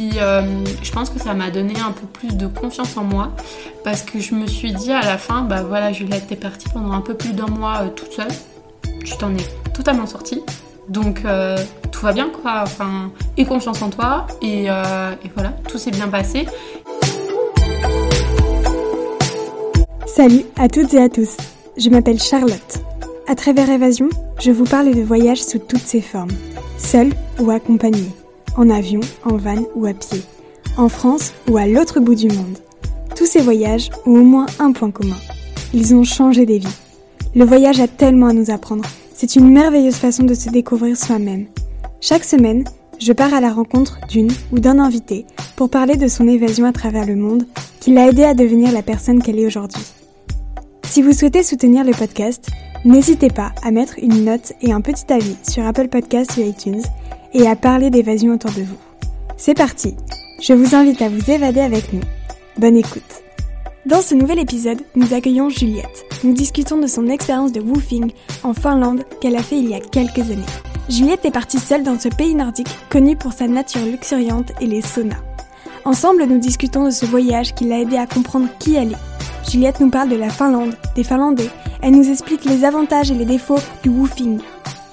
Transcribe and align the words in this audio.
puis 0.00 0.18
je 0.82 0.92
pense 0.92 1.10
que 1.10 1.20
ça 1.20 1.34
m'a 1.34 1.50
donné 1.50 1.74
un 1.78 1.92
peu 1.92 2.06
plus 2.06 2.34
de 2.34 2.46
confiance 2.46 2.96
en 2.96 3.04
moi 3.04 3.32
parce 3.84 4.02
que 4.02 4.18
je 4.18 4.34
me 4.34 4.46
suis 4.46 4.72
dit 4.72 4.92
à 4.92 5.02
la 5.02 5.18
fin, 5.18 5.42
bah 5.42 5.62
voilà, 5.62 5.92
Juliette, 5.92 6.26
t'es 6.28 6.36
partie 6.36 6.68
pendant 6.70 6.92
un 6.92 7.00
peu 7.00 7.14
plus 7.14 7.32
d'un 7.32 7.46
mois 7.46 7.82
toute 7.94 8.12
seule. 8.12 8.32
Tu 9.04 9.16
t'en 9.18 9.34
es 9.34 9.72
totalement 9.74 10.06
sortie. 10.06 10.40
Donc 10.88 11.22
tout 11.92 12.00
va 12.00 12.12
bien 12.12 12.30
quoi, 12.30 12.60
enfin, 12.62 13.10
aie 13.36 13.44
confiance 13.44 13.82
en 13.82 13.90
toi 13.90 14.26
et, 14.40 14.64
et 14.64 15.30
voilà, 15.34 15.52
tout 15.68 15.78
s'est 15.78 15.90
bien 15.90 16.08
passé. 16.08 16.46
Salut 20.06 20.44
à 20.58 20.68
toutes 20.68 20.94
et 20.94 21.02
à 21.02 21.08
tous, 21.08 21.36
je 21.76 21.88
m'appelle 21.90 22.20
Charlotte. 22.20 22.80
À 23.28 23.34
travers 23.34 23.70
Évasion, 23.70 24.08
je 24.40 24.50
vous 24.50 24.64
parle 24.64 24.94
de 24.94 25.02
voyages 25.02 25.42
sous 25.42 25.58
toutes 25.58 25.86
ses 25.86 26.00
formes, 26.00 26.32
seul 26.78 27.10
ou 27.38 27.50
accompagné, 27.50 28.10
en 28.56 28.70
avion, 28.70 29.00
en 29.24 29.36
van 29.36 29.58
ou 29.74 29.86
à 29.86 29.94
pied, 29.94 30.22
en 30.76 30.88
France 30.88 31.32
ou 31.48 31.56
à 31.56 31.66
l'autre 31.66 32.00
bout 32.00 32.14
du 32.14 32.28
monde. 32.28 32.58
Tous 33.16 33.26
ces 33.26 33.40
voyages 33.40 33.90
ont 34.06 34.20
au 34.20 34.24
moins 34.24 34.46
un 34.58 34.72
point 34.72 34.90
commun. 34.90 35.18
Ils 35.74 35.94
ont 35.94 36.04
changé 36.04 36.46
des 36.46 36.58
vies. 36.58 36.76
Le 37.34 37.44
voyage 37.44 37.80
a 37.80 37.88
tellement 37.88 38.28
à 38.28 38.32
nous 38.32 38.50
apprendre. 38.50 38.88
C'est 39.14 39.36
une 39.36 39.50
merveilleuse 39.50 39.96
façon 39.96 40.24
de 40.24 40.34
se 40.34 40.48
découvrir 40.48 40.96
soi-même. 40.96 41.46
Chaque 42.00 42.24
semaine, 42.24 42.64
je 42.98 43.12
pars 43.12 43.34
à 43.34 43.40
la 43.40 43.52
rencontre 43.52 43.98
d'une 44.08 44.32
ou 44.52 44.58
d'un 44.58 44.78
invité 44.78 45.26
pour 45.56 45.70
parler 45.70 45.96
de 45.96 46.08
son 46.08 46.26
évasion 46.26 46.64
à 46.64 46.72
travers 46.72 47.06
le 47.06 47.16
monde 47.16 47.46
qui 47.80 47.92
l'a 47.92 48.08
aidé 48.08 48.24
à 48.24 48.34
devenir 48.34 48.72
la 48.72 48.82
personne 48.82 49.22
qu'elle 49.22 49.38
est 49.38 49.46
aujourd'hui. 49.46 49.84
Si 50.84 51.02
vous 51.02 51.12
souhaitez 51.12 51.42
soutenir 51.42 51.84
le 51.84 51.92
podcast, 51.92 52.48
n'hésitez 52.84 53.28
pas 53.28 53.52
à 53.62 53.70
mettre 53.70 53.94
une 54.02 54.24
note 54.24 54.52
et 54.60 54.72
un 54.72 54.80
petit 54.80 55.12
avis 55.12 55.36
sur 55.48 55.64
Apple 55.64 55.88
Podcasts 55.88 56.36
ou 56.36 56.40
iTunes 56.40 56.82
et 57.32 57.46
à 57.46 57.56
parler 57.56 57.90
d'évasion 57.90 58.34
autour 58.34 58.52
de 58.52 58.62
vous. 58.62 58.76
C'est 59.36 59.54
parti 59.54 59.96
Je 60.40 60.52
vous 60.52 60.74
invite 60.74 61.02
à 61.02 61.08
vous 61.08 61.30
évader 61.30 61.60
avec 61.60 61.92
nous. 61.92 62.02
Bonne 62.58 62.76
écoute 62.76 63.22
Dans 63.86 64.02
ce 64.02 64.14
nouvel 64.14 64.38
épisode, 64.38 64.82
nous 64.96 65.14
accueillons 65.14 65.48
Juliette. 65.48 66.04
Nous 66.24 66.32
discutons 66.32 66.78
de 66.78 66.86
son 66.86 67.08
expérience 67.08 67.52
de 67.52 67.60
woofing 67.60 68.12
en 68.42 68.54
Finlande 68.54 69.04
qu'elle 69.20 69.36
a 69.36 69.42
fait 69.42 69.58
il 69.58 69.68
y 69.68 69.74
a 69.74 69.80
quelques 69.80 70.30
années. 70.30 70.42
Juliette 70.88 71.24
est 71.24 71.30
partie 71.30 71.58
seule 71.58 71.84
dans 71.84 71.98
ce 71.98 72.08
pays 72.08 72.34
nordique 72.34 72.76
connu 72.90 73.16
pour 73.16 73.32
sa 73.32 73.46
nature 73.46 73.84
luxuriante 73.84 74.52
et 74.60 74.66
les 74.66 74.82
saunas. 74.82 75.22
Ensemble, 75.84 76.24
nous 76.24 76.38
discutons 76.38 76.84
de 76.84 76.90
ce 76.90 77.06
voyage 77.06 77.54
qui 77.54 77.64
l'a 77.64 77.80
aidé 77.80 77.96
à 77.96 78.06
comprendre 78.06 78.48
qui 78.58 78.74
elle 78.74 78.92
est 78.92 79.50
Juliette 79.50 79.80
nous 79.80 79.90
parle 79.90 80.10
de 80.10 80.16
la 80.16 80.30
Finlande, 80.30 80.76
des 80.94 81.02
Finlandais. 81.02 81.50
Elle 81.82 81.96
nous 81.96 82.08
explique 82.08 82.44
les 82.44 82.64
avantages 82.64 83.10
et 83.10 83.14
les 83.14 83.24
défauts 83.24 83.58
du 83.82 83.88
woofing. 83.88 84.38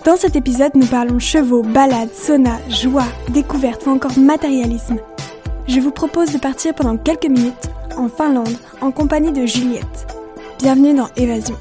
Dans 0.08 0.16
cet 0.16 0.38
épisode, 0.38 0.74
nous 0.76 0.88
parlons 0.88 1.20
chevaux, 1.20 1.64
balades, 1.64 2.14
sauna, 2.14 2.62
joie, 2.70 3.04
découverte 3.28 3.86
ou 3.88 3.90
encore 3.90 4.18
matérialisme. 4.18 5.00
Je 5.68 5.82
vous 5.82 5.92
propose 5.92 6.32
de 6.32 6.38
partir 6.38 6.74
pendant 6.74 6.96
quelques 6.96 7.26
minutes 7.26 7.70
en 7.98 8.08
Finlande 8.08 8.58
en 8.80 8.92
compagnie 8.92 9.34
de 9.34 9.46
Juliette. 9.46 10.08
Bienvenue 10.60 10.94
dans 10.94 11.10
Évasion. 11.18 11.58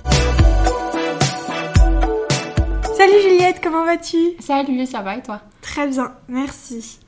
Salut 2.96 3.20
Juliette, 3.20 3.60
comment 3.60 3.84
vas-tu? 3.84 4.36
Salut, 4.38 4.86
ça 4.86 5.02
va 5.02 5.16
et 5.16 5.22
toi? 5.22 5.40
Très 5.60 5.88
bien, 5.88 6.12
merci. 6.28 7.00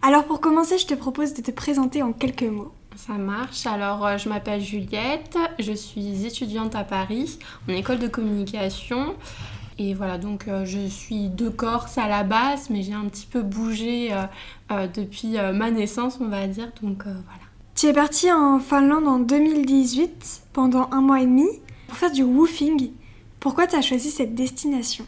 Alors 0.00 0.24
pour 0.24 0.40
commencer, 0.40 0.78
je 0.78 0.86
te 0.86 0.94
propose 0.94 1.34
de 1.34 1.42
te 1.42 1.50
présenter 1.50 2.02
en 2.02 2.14
quelques 2.14 2.44
mots. 2.44 2.72
Ça 2.96 3.12
marche. 3.12 3.66
Alors, 3.66 4.06
euh, 4.06 4.16
je 4.16 4.30
m'appelle 4.30 4.62
Juliette, 4.62 5.36
je 5.58 5.72
suis 5.72 6.24
étudiante 6.24 6.74
à 6.74 6.82
Paris, 6.82 7.38
en 7.68 7.74
école 7.74 7.98
de 7.98 8.08
communication. 8.08 9.14
Et 9.78 9.94
voilà, 9.94 10.18
donc 10.18 10.48
euh, 10.48 10.64
je 10.64 10.86
suis 10.86 11.28
de 11.28 11.48
Corse 11.48 11.98
à 11.98 12.08
la 12.08 12.22
base, 12.22 12.70
mais 12.70 12.82
j'ai 12.82 12.94
un 12.94 13.04
petit 13.04 13.26
peu 13.26 13.42
bougé 13.42 14.12
euh, 14.70 14.86
depuis 14.88 15.36
ma 15.54 15.70
naissance, 15.70 16.18
on 16.20 16.28
va 16.28 16.46
dire. 16.46 16.70
Donc 16.82 17.02
voilà. 17.02 17.46
Tu 17.74 17.86
es 17.86 17.92
partie 17.92 18.32
en 18.32 18.58
Finlande 18.58 19.06
en 19.06 19.18
2018 19.18 20.42
pendant 20.54 20.88
un 20.92 21.02
mois 21.02 21.20
et 21.20 21.26
demi 21.26 21.48
pour 21.88 21.96
faire 21.96 22.10
du 22.10 22.22
woofing. 22.22 22.90
Pourquoi 23.38 23.66
tu 23.66 23.76
as 23.76 23.82
choisi 23.82 24.10
cette 24.10 24.34
destination? 24.34 25.06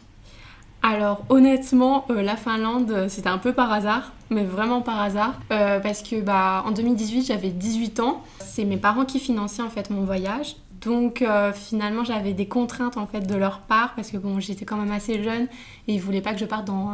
Alors 0.82 1.24
honnêtement, 1.28 2.04
euh, 2.10 2.22
la 2.22 2.36
Finlande, 2.36 2.90
euh, 2.90 3.08
c'était 3.08 3.28
un 3.28 3.38
peu 3.38 3.52
par 3.52 3.72
hasard, 3.72 4.12
mais 4.30 4.44
vraiment 4.44 4.80
par 4.80 5.00
hasard, 5.00 5.34
euh, 5.50 5.80
parce 5.80 6.02
que 6.02 6.20
bah, 6.20 6.62
en 6.66 6.70
2018, 6.70 7.26
j'avais 7.26 7.50
18 7.50 8.00
ans. 8.00 8.22
C'est 8.40 8.64
mes 8.64 8.76
parents 8.76 9.04
qui 9.04 9.18
finançaient 9.18 9.62
en 9.62 9.70
fait 9.70 9.90
mon 9.90 10.04
voyage. 10.04 10.56
Donc 10.80 11.24
finalement, 11.54 12.04
j'avais 12.04 12.32
des 12.32 12.46
contraintes 12.46 12.96
en 12.96 13.06
fait 13.06 13.20
de 13.20 13.34
leur 13.34 13.60
part, 13.60 13.94
parce 13.94 14.10
que 14.10 14.16
bon, 14.16 14.40
j'étais 14.40 14.64
quand 14.64 14.76
même 14.76 14.92
assez 14.92 15.22
jeune 15.22 15.46
et 15.86 15.94
ils 15.94 16.00
voulaient 16.00 16.20
pas 16.20 16.32
que 16.32 16.40
je 16.40 16.44
parte 16.44 16.66
dans 16.66 16.92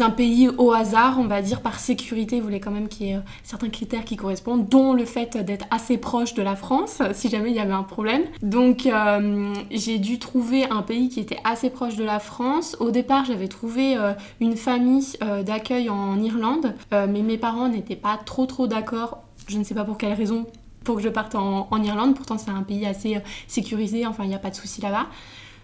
un 0.00 0.10
pays 0.10 0.48
au 0.58 0.72
hasard, 0.72 1.18
on 1.18 1.26
va 1.26 1.42
dire, 1.42 1.60
par 1.60 1.78
sécurité, 1.78 2.36
il 2.36 2.42
voulait 2.42 2.60
quand 2.60 2.70
même 2.70 2.88
qu'il 2.88 3.06
y 3.06 3.10
ait 3.10 3.16
euh, 3.16 3.20
certains 3.42 3.68
critères 3.68 4.04
qui 4.04 4.16
correspondent, 4.16 4.68
dont 4.68 4.92
le 4.92 5.04
fait 5.04 5.36
d'être 5.36 5.66
assez 5.70 5.98
proche 5.98 6.34
de 6.34 6.42
la 6.42 6.56
France, 6.56 7.02
si 7.12 7.28
jamais 7.28 7.50
il 7.50 7.56
y 7.56 7.60
avait 7.60 7.72
un 7.72 7.82
problème. 7.82 8.22
Donc 8.42 8.86
euh, 8.86 9.54
j'ai 9.70 9.98
dû 9.98 10.18
trouver 10.18 10.68
un 10.70 10.82
pays 10.82 11.08
qui 11.08 11.20
était 11.20 11.38
assez 11.44 11.70
proche 11.70 11.96
de 11.96 12.04
la 12.04 12.18
France. 12.18 12.76
Au 12.80 12.90
départ, 12.90 13.24
j'avais 13.24 13.48
trouvé 13.48 13.96
euh, 13.96 14.12
une 14.40 14.56
famille 14.56 15.16
d'accueil 15.44 15.88
en 15.88 16.20
Irlande, 16.20 16.74
mais 16.92 17.22
mes 17.22 17.38
parents 17.38 17.68
n'étaient 17.68 17.96
pas 17.96 18.18
trop 18.24 18.46
trop 18.46 18.66
d'accord, 18.66 19.22
je 19.46 19.58
ne 19.58 19.64
sais 19.64 19.74
pas 19.74 19.84
pour 19.84 19.96
quelle 19.96 20.12
raison, 20.12 20.46
pour 20.88 20.96
que 20.96 21.02
je 21.02 21.10
parte 21.10 21.34
en, 21.34 21.68
en 21.70 21.82
Irlande. 21.82 22.16
Pourtant, 22.16 22.38
c'est 22.38 22.50
un 22.50 22.62
pays 22.62 22.86
assez 22.86 23.20
sécurisé, 23.46 24.06
enfin, 24.06 24.24
il 24.24 24.30
n'y 24.30 24.34
a 24.34 24.38
pas 24.38 24.48
de 24.48 24.54
souci 24.54 24.80
là-bas. 24.80 25.06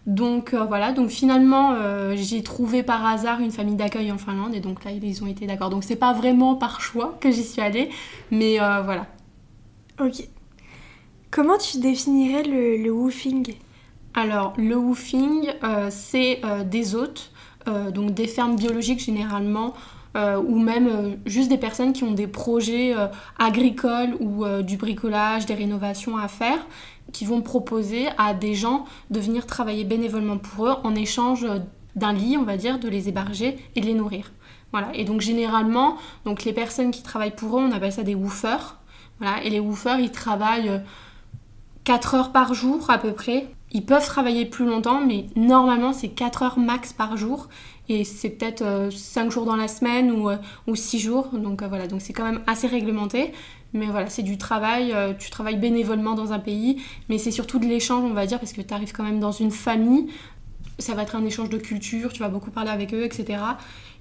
Donc 0.07 0.53
euh, 0.53 0.65
voilà, 0.65 0.93
donc 0.93 1.09
finalement 1.09 1.73
euh, 1.73 2.15
j'ai 2.15 2.43
trouvé 2.43 2.83
par 2.83 3.07
hasard 3.07 3.41
une 3.41 3.51
famille 3.51 3.75
d'accueil 3.75 4.13
en 4.13 4.19
Finlande 4.19 4.55
et 4.55 4.61
donc 4.61 4.85
là 4.85 4.91
ils 4.91 5.25
ont 5.25 5.27
été 5.27 5.47
d'accord. 5.47 5.71
Donc 5.71 5.83
c'est 5.83 5.97
pas 5.97 6.13
vraiment 6.13 6.57
par 6.57 6.83
choix 6.83 7.17
que 7.23 7.31
j'y 7.31 7.43
suis 7.43 7.63
allée, 7.63 7.89
mais 8.31 8.61
euh, 8.61 8.83
voilà. 8.83 9.07
Ok. 9.99 10.29
Comment 11.31 11.57
tu 11.57 11.79
définirais 11.79 12.43
le, 12.43 12.77
le 12.77 12.91
woofing? 12.91 13.55
Alors 14.13 14.53
le 14.59 14.77
woofing 14.77 15.49
c'est 15.89 16.43
des 16.67 16.95
hôtes, 16.95 17.33
donc 17.95 18.13
des 18.13 18.29
fermes 18.29 18.57
biologiques 18.57 19.03
généralement. 19.03 19.73
Ou 20.15 20.59
même 20.59 21.19
juste 21.27 21.49
des 21.49 21.59
personnes 21.59 21.93
qui 21.93 22.05
ont 22.05 22.13
des 22.13 22.27
projets 22.27 22.95
agricoles 23.39 24.15
ou 24.21 24.45
du 24.63 24.77
bricolage, 24.77 25.47
des 25.47 25.55
rénovations 25.55 26.17
à 26.17 26.29
faire 26.29 26.67
qui 27.13 27.25
vont 27.25 27.43
proposer 27.43 28.09
à 28.19 28.35
des 28.35 28.55
gens 28.55 28.87
de 29.11 29.21
venir 29.21 29.47
travailler 29.47 29.85
bénévolement 29.85 30.39
pour 30.39 30.67
eux 30.67 30.75
en 30.85 30.95
échange 30.95 31.47
d'un 31.97 32.13
lit, 32.13 32.37
on 32.37 32.43
va 32.43 32.57
dire, 32.57 32.79
de 32.79 32.89
les 32.89 33.09
héberger 33.09 33.59
et 33.77 33.81
de 33.81 33.87
les 33.87 33.95
nourrir. 33.95 34.33
Voilà. 34.73 34.89
Et 34.95 35.05
donc 35.05 35.21
généralement, 35.21 35.97
donc 36.25 36.45
les 36.45 36.53
personnes 36.53 36.91
qui 36.91 37.03
travaillent 37.03 37.37
pour 37.37 37.59
eux, 37.59 37.63
on 37.63 37.73
appelle 37.73 37.93
ça 37.93 38.03
des 38.03 38.17
woofers. 38.17 38.79
Voilà. 39.21 39.45
Et 39.45 39.51
les 39.51 39.61
woofers, 39.61 40.01
ils 40.01 40.11
travaillent 40.11 40.83
4 41.85 42.15
heures 42.15 42.33
par 42.33 42.55
jour 42.55 42.91
à 42.91 42.99
peu 42.99 43.13
près. 43.13 43.47
Ils 43.71 43.85
peuvent 43.85 44.07
travailler 44.07 44.47
plus 44.47 44.67
longtemps, 44.67 45.01
mais 45.01 45.27
normalement 45.37 45.93
c'est 45.93 46.09
4 46.09 46.43
heures 46.43 46.59
max 46.59 46.93
par 46.93 47.17
jour. 47.17 47.49
Et 47.89 48.05
c'est 48.05 48.31
peut-être 48.31 48.89
5 48.91 49.31
jours 49.31 49.45
dans 49.45 49.57
la 49.57 49.69
semaine 49.69 50.11
ou, 50.11 50.31
ou 50.67 50.75
6 50.75 50.99
jours. 50.99 51.29
Donc 51.33 51.63
voilà, 51.63 51.87
donc 51.87 52.01
c'est 52.01 52.13
quand 52.13 52.25
même 52.25 52.41
assez 52.47 52.67
réglementé. 52.67 53.33
Mais 53.75 53.87
voilà, 53.87 54.09
c'est 54.09 54.23
du 54.23 54.39
travail, 54.39 54.93
euh, 54.93 55.13
tu 55.19 55.31
travailles 55.31 55.57
bénévolement 55.57 56.15
dans 56.15 56.33
un 56.33 56.39
pays, 56.39 56.81
mais 57.09 57.19
c'est 57.19 57.33
surtout 57.33 57.59
de 57.59 57.67
l'échange, 57.67 58.05
on 58.05 58.15
va 58.15 58.25
dire, 58.25 58.39
parce 58.39 58.53
que 58.53 58.63
tu 58.63 58.73
arrives 58.73 58.93
quand 58.93 59.03
même 59.03 59.19
dans 59.19 59.33
une 59.33 59.51
famille. 59.51 60.07
Ça 60.79 60.95
va 60.95 61.03
être 61.03 61.17
un 61.17 61.25
échange 61.25 61.51
de 61.51 61.59
culture, 61.59 62.13
tu 62.13 62.21
vas 62.21 62.29
beaucoup 62.29 62.53
parler 62.53 62.71
avec 62.71 62.95
eux, 62.95 63.05
etc. 63.05 63.43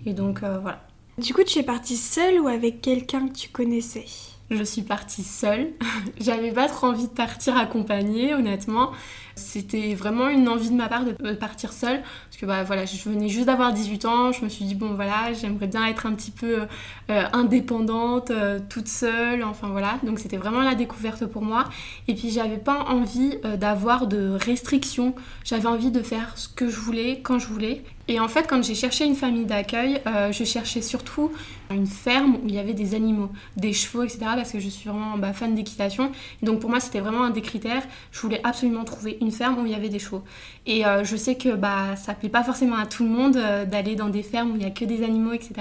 Et 0.06 0.14
donc 0.14 0.44
euh, 0.44 0.60
voilà. 0.60 0.86
Du 1.18 1.34
coup, 1.34 1.44
tu 1.44 1.58
es 1.58 1.64
partie 1.64 1.98
seule 1.98 2.40
ou 2.40 2.48
avec 2.48 2.82
quelqu'un 2.82 3.28
que 3.28 3.34
tu 3.34 3.50
connaissais? 3.50 4.06
Je 4.52 4.64
suis 4.64 4.84
partie 4.84 5.24
seule. 5.24 5.72
J'avais 6.22 6.52
pas 6.52 6.68
trop 6.68 6.88
envie 6.88 7.08
de 7.08 7.14
partir 7.14 7.58
accompagnée, 7.58 8.36
honnêtement. 8.36 8.92
C'était 9.36 9.96
vraiment 9.96 10.30
une 10.30 10.48
envie 10.48 10.70
de 10.70 10.76
ma 10.76 10.88
part 10.88 11.06
de 11.06 11.34
partir 11.34 11.74
seule. 11.74 12.02
Parce 12.02 12.38
que 12.38 12.46
bah, 12.46 12.64
voilà, 12.64 12.86
je 12.86 13.10
venais 13.10 13.30
juste 13.30 13.48
d'avoir 13.48 13.74
18 13.74 14.06
ans. 14.06 14.32
Je 14.32 14.44
me 14.44 14.50
suis 14.50 14.66
dit, 14.66 14.76
bon 14.76 14.94
voilà, 14.94 15.34
j'aimerais 15.34 15.68
bien 15.68 15.86
être 15.88 16.06
un 16.06 16.14
petit 16.14 16.32
peu 16.32 16.62
euh, 17.10 17.24
indépendante, 17.34 18.32
euh, 18.32 18.59
toute 18.70 18.88
seule. 18.88 19.44
Enfin 19.44 19.70
voilà. 19.70 20.00
Donc 20.03 20.20
c'était 20.20 20.38
vraiment 20.38 20.62
la 20.62 20.76
découverte 20.76 21.26
pour 21.26 21.41
moi. 21.41 21.66
Et 22.08 22.16
puis 22.16 22.30
j'avais 22.30 22.58
pas 22.58 22.85
envie 22.88 23.38
euh, 23.46 23.58
d'avoir 23.58 24.08
de 24.08 24.38
restrictions. 24.40 25.16
J'avais 25.44 25.68
envie 25.68 25.91
de 25.91 26.02
faire 26.02 26.38
ce 26.38 26.47
que 26.47 26.70
je 26.70 26.78
voulais, 26.78 27.22
quand 27.22 27.40
je 27.40 27.47
voulais. 27.47 27.84
Et 28.08 28.20
en 28.20 28.28
fait, 28.28 28.47
quand 28.47 28.61
j'ai 28.64 28.76
cherché 28.76 29.05
une 29.05 29.16
famille 29.16 29.46
d'accueil, 29.46 30.02
je 30.32 30.44
cherchais 30.44 30.82
surtout 30.82 31.32
une 31.72 31.88
ferme 31.88 32.35
où 32.44 32.47
il 32.47 32.55
y 32.55 32.59
avait 32.59 32.73
des 32.73 32.96
animaux, 32.96 33.29
des 33.58 33.73
chevaux, 33.73 34.03
etc. 34.03 34.20
Parce 34.35 34.52
que 34.52 34.59
je 34.59 34.70
suis 34.70 34.90
vraiment 34.90 35.17
bah, 35.17 35.34
fan 35.34 35.55
d'équitation. 35.55 36.11
Donc 36.41 36.59
pour 36.59 36.70
moi, 36.70 36.79
c'était 36.79 37.00
vraiment 37.00 37.23
un 37.23 37.29
des 37.29 37.41
critères. 37.41 37.84
Je 38.11 38.20
voulais 38.22 38.41
absolument 38.44 38.84
trouver 38.84 39.17
une 39.22 39.32
ferme 39.32 39.59
où 39.59 39.66
il 39.66 39.72
y 39.72 39.76
avait 39.76 39.90
des 39.90 40.00
chevaux. 40.00 40.23
Et 40.66 40.85
euh, 40.85 41.03
je 41.03 41.16
sais 41.16 41.35
que 41.35 41.55
bah, 41.55 41.96
ça 41.96 42.14
plaît 42.14 42.29
pas 42.29 42.44
forcément 42.44 42.78
à 42.78 42.85
tout 42.85 43.03
le 43.03 43.09
monde 43.09 43.38
euh, 43.38 43.66
d'aller 43.66 43.96
dans 43.96 44.09
des 44.09 44.23
fermes 44.23 44.52
où 44.52 44.55
il 44.55 44.64
y 44.64 44.66
a 44.66 44.72
que 44.72 44.85
des 44.85 45.03
animaux, 45.03 45.34
etc. 45.34 45.53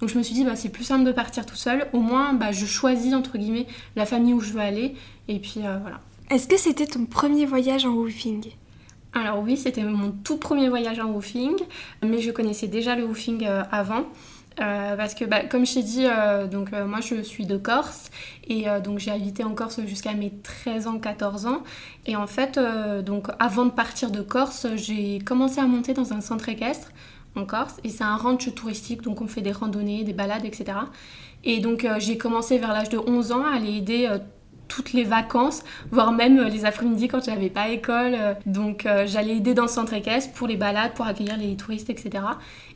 Donc 0.00 0.08
je 0.08 0.18
me 0.18 0.22
suis 0.22 0.34
dit, 0.34 0.44
bah, 0.44 0.56
c'est 0.56 0.70
plus 0.70 0.84
simple 0.84 1.04
de 1.04 1.12
partir 1.12 1.46
tout 1.46 1.56
seul. 1.56 1.86
Au 1.92 2.00
moins, 2.00 2.32
bah, 2.32 2.52
je 2.52 2.66
choisis, 2.66 3.14
entre 3.14 3.38
guillemets, 3.38 3.66
la 3.96 4.06
famille 4.06 4.34
où 4.34 4.40
je 4.40 4.52
veux 4.52 4.60
aller. 4.60 4.94
Et 5.28 5.38
puis 5.38 5.60
euh, 5.64 5.78
voilà. 5.80 6.00
Est-ce 6.30 6.46
que 6.46 6.56
c'était 6.56 6.86
ton 6.86 7.06
premier 7.06 7.44
voyage 7.44 7.84
en 7.84 7.90
woofing 7.90 8.44
alors 9.12 9.40
oui, 9.40 9.56
c'était 9.56 9.82
mon 9.82 10.12
tout 10.12 10.36
premier 10.36 10.68
voyage 10.68 11.00
en 11.00 11.06
woofing, 11.06 11.56
mais 12.04 12.20
je 12.20 12.30
connaissais 12.30 12.68
déjà 12.68 12.94
le 12.94 13.04
woofing 13.04 13.44
avant. 13.72 14.04
parce 14.56 15.14
que 15.14 15.24
bah, 15.24 15.44
comme 15.44 15.66
je 15.66 15.74
t'ai 15.74 15.82
dit, 15.82 16.06
donc 16.50 16.70
moi 16.72 17.00
je 17.00 17.22
suis 17.22 17.46
de 17.46 17.56
Corse 17.56 18.10
et 18.46 18.66
donc 18.84 18.98
j'ai 18.98 19.10
habité 19.10 19.42
en 19.42 19.54
Corse 19.54 19.80
jusqu'à 19.86 20.12
mes 20.12 20.30
13 20.30 20.86
ans, 20.86 20.98
14 20.98 21.46
ans. 21.46 21.62
Et 22.06 22.14
en 22.14 22.26
fait, 22.26 22.60
donc 23.04 23.28
avant 23.38 23.64
de 23.64 23.70
partir 23.70 24.10
de 24.10 24.20
Corse, 24.22 24.66
j'ai 24.76 25.18
commencé 25.18 25.60
à 25.60 25.66
monter 25.66 25.92
dans 25.92 26.12
un 26.12 26.20
centre 26.20 26.48
équestre 26.48 26.92
en 27.36 27.44
Corse 27.46 27.76
et 27.84 27.88
c'est 27.88 28.04
un 28.04 28.16
ranch 28.16 28.54
touristique, 28.54 29.02
donc 29.02 29.20
on 29.20 29.26
fait 29.26 29.40
des 29.42 29.52
randonnées, 29.52 30.04
des 30.04 30.12
balades, 30.12 30.44
etc. 30.44 30.78
Et 31.42 31.58
donc 31.60 31.86
j'ai 31.98 32.16
commencé 32.16 32.58
vers 32.58 32.72
l'âge 32.72 32.90
de 32.90 32.98
11 32.98 33.32
ans 33.32 33.44
à 33.44 33.56
aller 33.56 33.78
aider 33.78 34.08
toutes 34.70 34.94
les 34.94 35.04
vacances, 35.04 35.62
voire 35.90 36.12
même 36.12 36.38
euh, 36.38 36.48
les 36.48 36.64
après-midi 36.64 37.08
quand 37.08 37.22
j'avais 37.22 37.50
pas 37.50 37.68
école. 37.68 38.14
Euh, 38.14 38.34
donc 38.46 38.86
euh, 38.86 39.04
j'allais 39.06 39.36
aider 39.36 39.52
dans 39.52 39.64
le 39.64 39.68
centre 39.68 39.92
équestre 39.92 40.32
pour 40.32 40.46
les 40.46 40.56
balades, 40.56 40.94
pour 40.94 41.06
accueillir 41.06 41.36
les 41.36 41.56
touristes, 41.56 41.90
etc. 41.90 42.24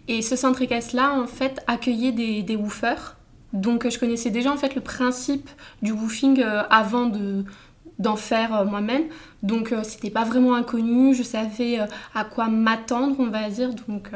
Et 0.09 0.21
ce 0.21 0.37
centre 0.37 0.61
équestre-là, 0.61 1.15
en 1.19 1.27
fait, 1.27 1.63
accueillait 1.67 2.13
des, 2.13 2.43
des 2.43 2.57
woofers. 2.57 3.17
Donc 3.55 3.89
je 3.89 3.99
connaissais 3.99 4.31
déjà 4.31 4.53
en 4.53 4.57
fait 4.57 4.75
le 4.75 4.81
principe 4.81 5.49
du 5.81 5.93
woofing 5.93 6.43
avant 6.71 7.07
de 7.07 7.45
d'en 8.01 8.17
faire 8.17 8.65
moi-même. 8.65 9.05
Donc 9.45 9.73
c'était 9.85 10.11
pas 10.11 10.25
vraiment 10.25 10.57
inconnu, 10.57 11.15
je 11.15 11.23
savais 11.23 11.79
à 12.17 12.25
quoi 12.25 12.49
m'attendre, 12.49 13.15
on 13.21 13.29
va 13.29 13.49
dire. 13.49 13.73
Donc 13.87 14.11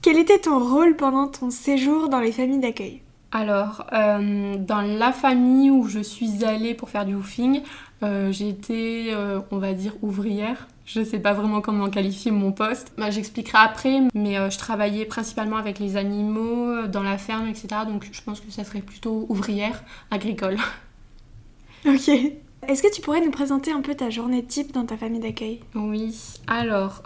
quel 0.00 0.16
était 0.16 0.38
ton 0.38 0.60
rôle 0.60 0.94
pendant 0.94 1.26
ton 1.26 1.50
séjour 1.50 2.08
dans 2.08 2.20
les 2.20 2.30
familles 2.30 2.60
d'accueil? 2.60 3.03
Alors, 3.34 3.84
euh, 3.92 4.54
dans 4.56 4.80
la 4.80 5.10
famille 5.10 5.68
où 5.68 5.88
je 5.88 5.98
suis 5.98 6.44
allée 6.44 6.72
pour 6.72 6.88
faire 6.88 7.04
du 7.04 7.16
woofing, 7.16 7.62
euh, 8.04 8.30
j'étais, 8.30 9.06
euh, 9.08 9.40
on 9.50 9.58
va 9.58 9.72
dire, 9.72 9.94
ouvrière. 10.02 10.68
Je 10.86 11.00
ne 11.00 11.04
sais 11.04 11.18
pas 11.18 11.32
vraiment 11.32 11.60
comment 11.60 11.90
qualifier 11.90 12.30
mon 12.30 12.52
poste. 12.52 12.92
Bah, 12.96 13.10
J'expliquerai 13.10 13.58
après, 13.58 14.02
mais 14.14 14.34
je 14.50 14.56
travaillais 14.56 15.04
principalement 15.04 15.56
avec 15.56 15.80
les 15.80 15.96
animaux, 15.96 16.86
dans 16.86 17.02
la 17.02 17.18
ferme, 17.18 17.48
etc. 17.48 17.66
Donc 17.88 18.06
je 18.12 18.22
pense 18.22 18.38
que 18.40 18.52
ça 18.52 18.62
serait 18.62 18.82
plutôt 18.82 19.26
ouvrière 19.28 19.82
agricole. 20.10 20.56
Ok. 21.86 22.08
Est-ce 22.66 22.82
que 22.82 22.90
tu 22.90 23.02
pourrais 23.02 23.20
nous 23.20 23.30
présenter 23.30 23.70
un 23.70 23.82
peu 23.82 23.94
ta 23.94 24.08
journée 24.08 24.42
type 24.42 24.72
dans 24.72 24.86
ta 24.86 24.96
famille 24.96 25.20
d'accueil? 25.20 25.60
Oui. 25.74 26.16
Alors, 26.46 27.02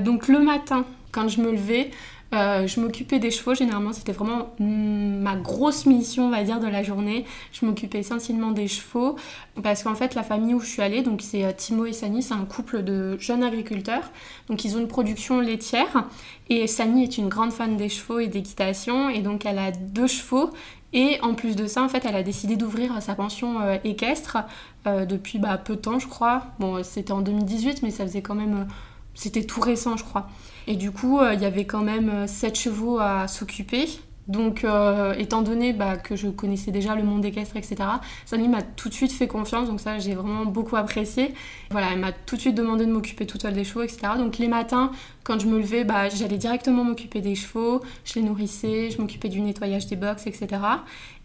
donc 0.00 0.26
le 0.26 0.40
matin, 0.40 0.84
quand 1.12 1.28
je 1.28 1.40
me 1.40 1.52
levais, 1.52 1.92
euh, 2.32 2.66
je 2.66 2.80
m'occupais 2.80 3.18
des 3.18 3.30
chevaux, 3.30 3.54
généralement 3.54 3.92
c'était 3.92 4.12
vraiment 4.12 4.54
ma 4.60 5.34
grosse 5.34 5.86
mission, 5.86 6.26
on 6.26 6.30
va 6.30 6.44
dire, 6.44 6.60
de 6.60 6.68
la 6.68 6.82
journée. 6.82 7.24
Je 7.52 7.66
m'occupais 7.66 7.98
essentiellement 7.98 8.52
des 8.52 8.68
chevaux 8.68 9.16
parce 9.62 9.82
qu'en 9.82 9.96
fait 9.96 10.14
la 10.14 10.22
famille 10.22 10.54
où 10.54 10.60
je 10.60 10.66
suis 10.66 10.82
allée, 10.82 11.02
donc 11.02 11.22
c'est 11.22 11.44
euh, 11.44 11.52
Timo 11.56 11.86
et 11.86 11.92
Sani, 11.92 12.22
c'est 12.22 12.34
un 12.34 12.44
couple 12.44 12.82
de 12.82 13.18
jeunes 13.18 13.42
agriculteurs. 13.42 14.10
Donc 14.48 14.64
ils 14.64 14.76
ont 14.76 14.80
une 14.80 14.88
production 14.88 15.40
laitière 15.40 16.04
et 16.48 16.66
Sani 16.68 17.02
est 17.02 17.18
une 17.18 17.28
grande 17.28 17.52
fan 17.52 17.76
des 17.76 17.88
chevaux 17.88 18.20
et 18.20 18.28
d'équitation 18.28 19.08
et 19.08 19.22
donc 19.22 19.44
elle 19.44 19.58
a 19.58 19.72
deux 19.72 20.06
chevaux 20.06 20.50
et 20.92 21.18
en 21.22 21.34
plus 21.34 21.54
de 21.54 21.66
ça, 21.66 21.82
en 21.82 21.88
fait, 21.88 22.04
elle 22.04 22.16
a 22.16 22.24
décidé 22.24 22.56
d'ouvrir 22.56 23.00
sa 23.00 23.14
pension 23.14 23.60
euh, 23.60 23.76
équestre 23.84 24.38
depuis 24.86 25.38
bah, 25.38 25.58
peu 25.58 25.76
de 25.76 25.80
temps, 25.80 25.98
je 25.98 26.08
crois. 26.08 26.46
Bon, 26.58 26.82
c'était 26.82 27.12
en 27.12 27.20
2018, 27.20 27.82
mais 27.82 27.90
ça 27.90 28.04
faisait 28.04 28.22
quand 28.22 28.34
même... 28.34 28.66
c'était 29.14 29.44
tout 29.44 29.60
récent, 29.60 29.96
je 29.96 30.04
crois. 30.04 30.28
Et 30.70 30.76
du 30.76 30.92
coup, 30.92 31.18
euh, 31.18 31.34
il 31.34 31.40
y 31.40 31.46
avait 31.46 31.64
quand 31.64 31.82
même 31.82 32.28
7 32.28 32.52
euh, 32.52 32.54
chevaux 32.54 32.98
à 33.00 33.26
s'occuper. 33.26 33.88
Donc, 34.28 34.62
euh, 34.62 35.14
étant 35.14 35.42
donné 35.42 35.72
bah, 35.72 35.96
que 35.96 36.14
je 36.14 36.28
connaissais 36.28 36.70
déjà 36.70 36.94
le 36.94 37.02
monde 37.02 37.24
équestre, 37.24 37.56
etc., 37.56 37.76
Samy 38.24 38.46
m'a 38.46 38.62
tout 38.62 38.88
de 38.88 38.94
suite 38.94 39.10
fait 39.10 39.26
confiance, 39.26 39.68
donc 39.68 39.80
ça, 39.80 39.98
j'ai 39.98 40.14
vraiment 40.14 40.44
beaucoup 40.44 40.76
apprécié. 40.76 41.34
Voilà, 41.72 41.88
elle 41.92 41.98
m'a 41.98 42.12
tout 42.12 42.36
de 42.36 42.40
suite 42.40 42.54
demandé 42.54 42.86
de 42.86 42.92
m'occuper 42.92 43.26
toute 43.26 43.42
seule 43.42 43.54
des 43.54 43.64
chevaux, 43.64 43.82
etc. 43.82 44.12
Donc, 44.16 44.38
les 44.38 44.46
matins, 44.46 44.92
quand 45.24 45.40
je 45.40 45.48
me 45.48 45.58
levais, 45.58 45.82
bah, 45.82 46.08
j'allais 46.08 46.38
directement 46.38 46.84
m'occuper 46.84 47.20
des 47.20 47.34
chevaux, 47.34 47.80
je 48.04 48.14
les 48.14 48.22
nourrissais, 48.22 48.90
je 48.90 49.00
m'occupais 49.00 49.28
du 49.28 49.40
nettoyage 49.40 49.88
des 49.88 49.96
box, 49.96 50.28
etc. 50.28 50.46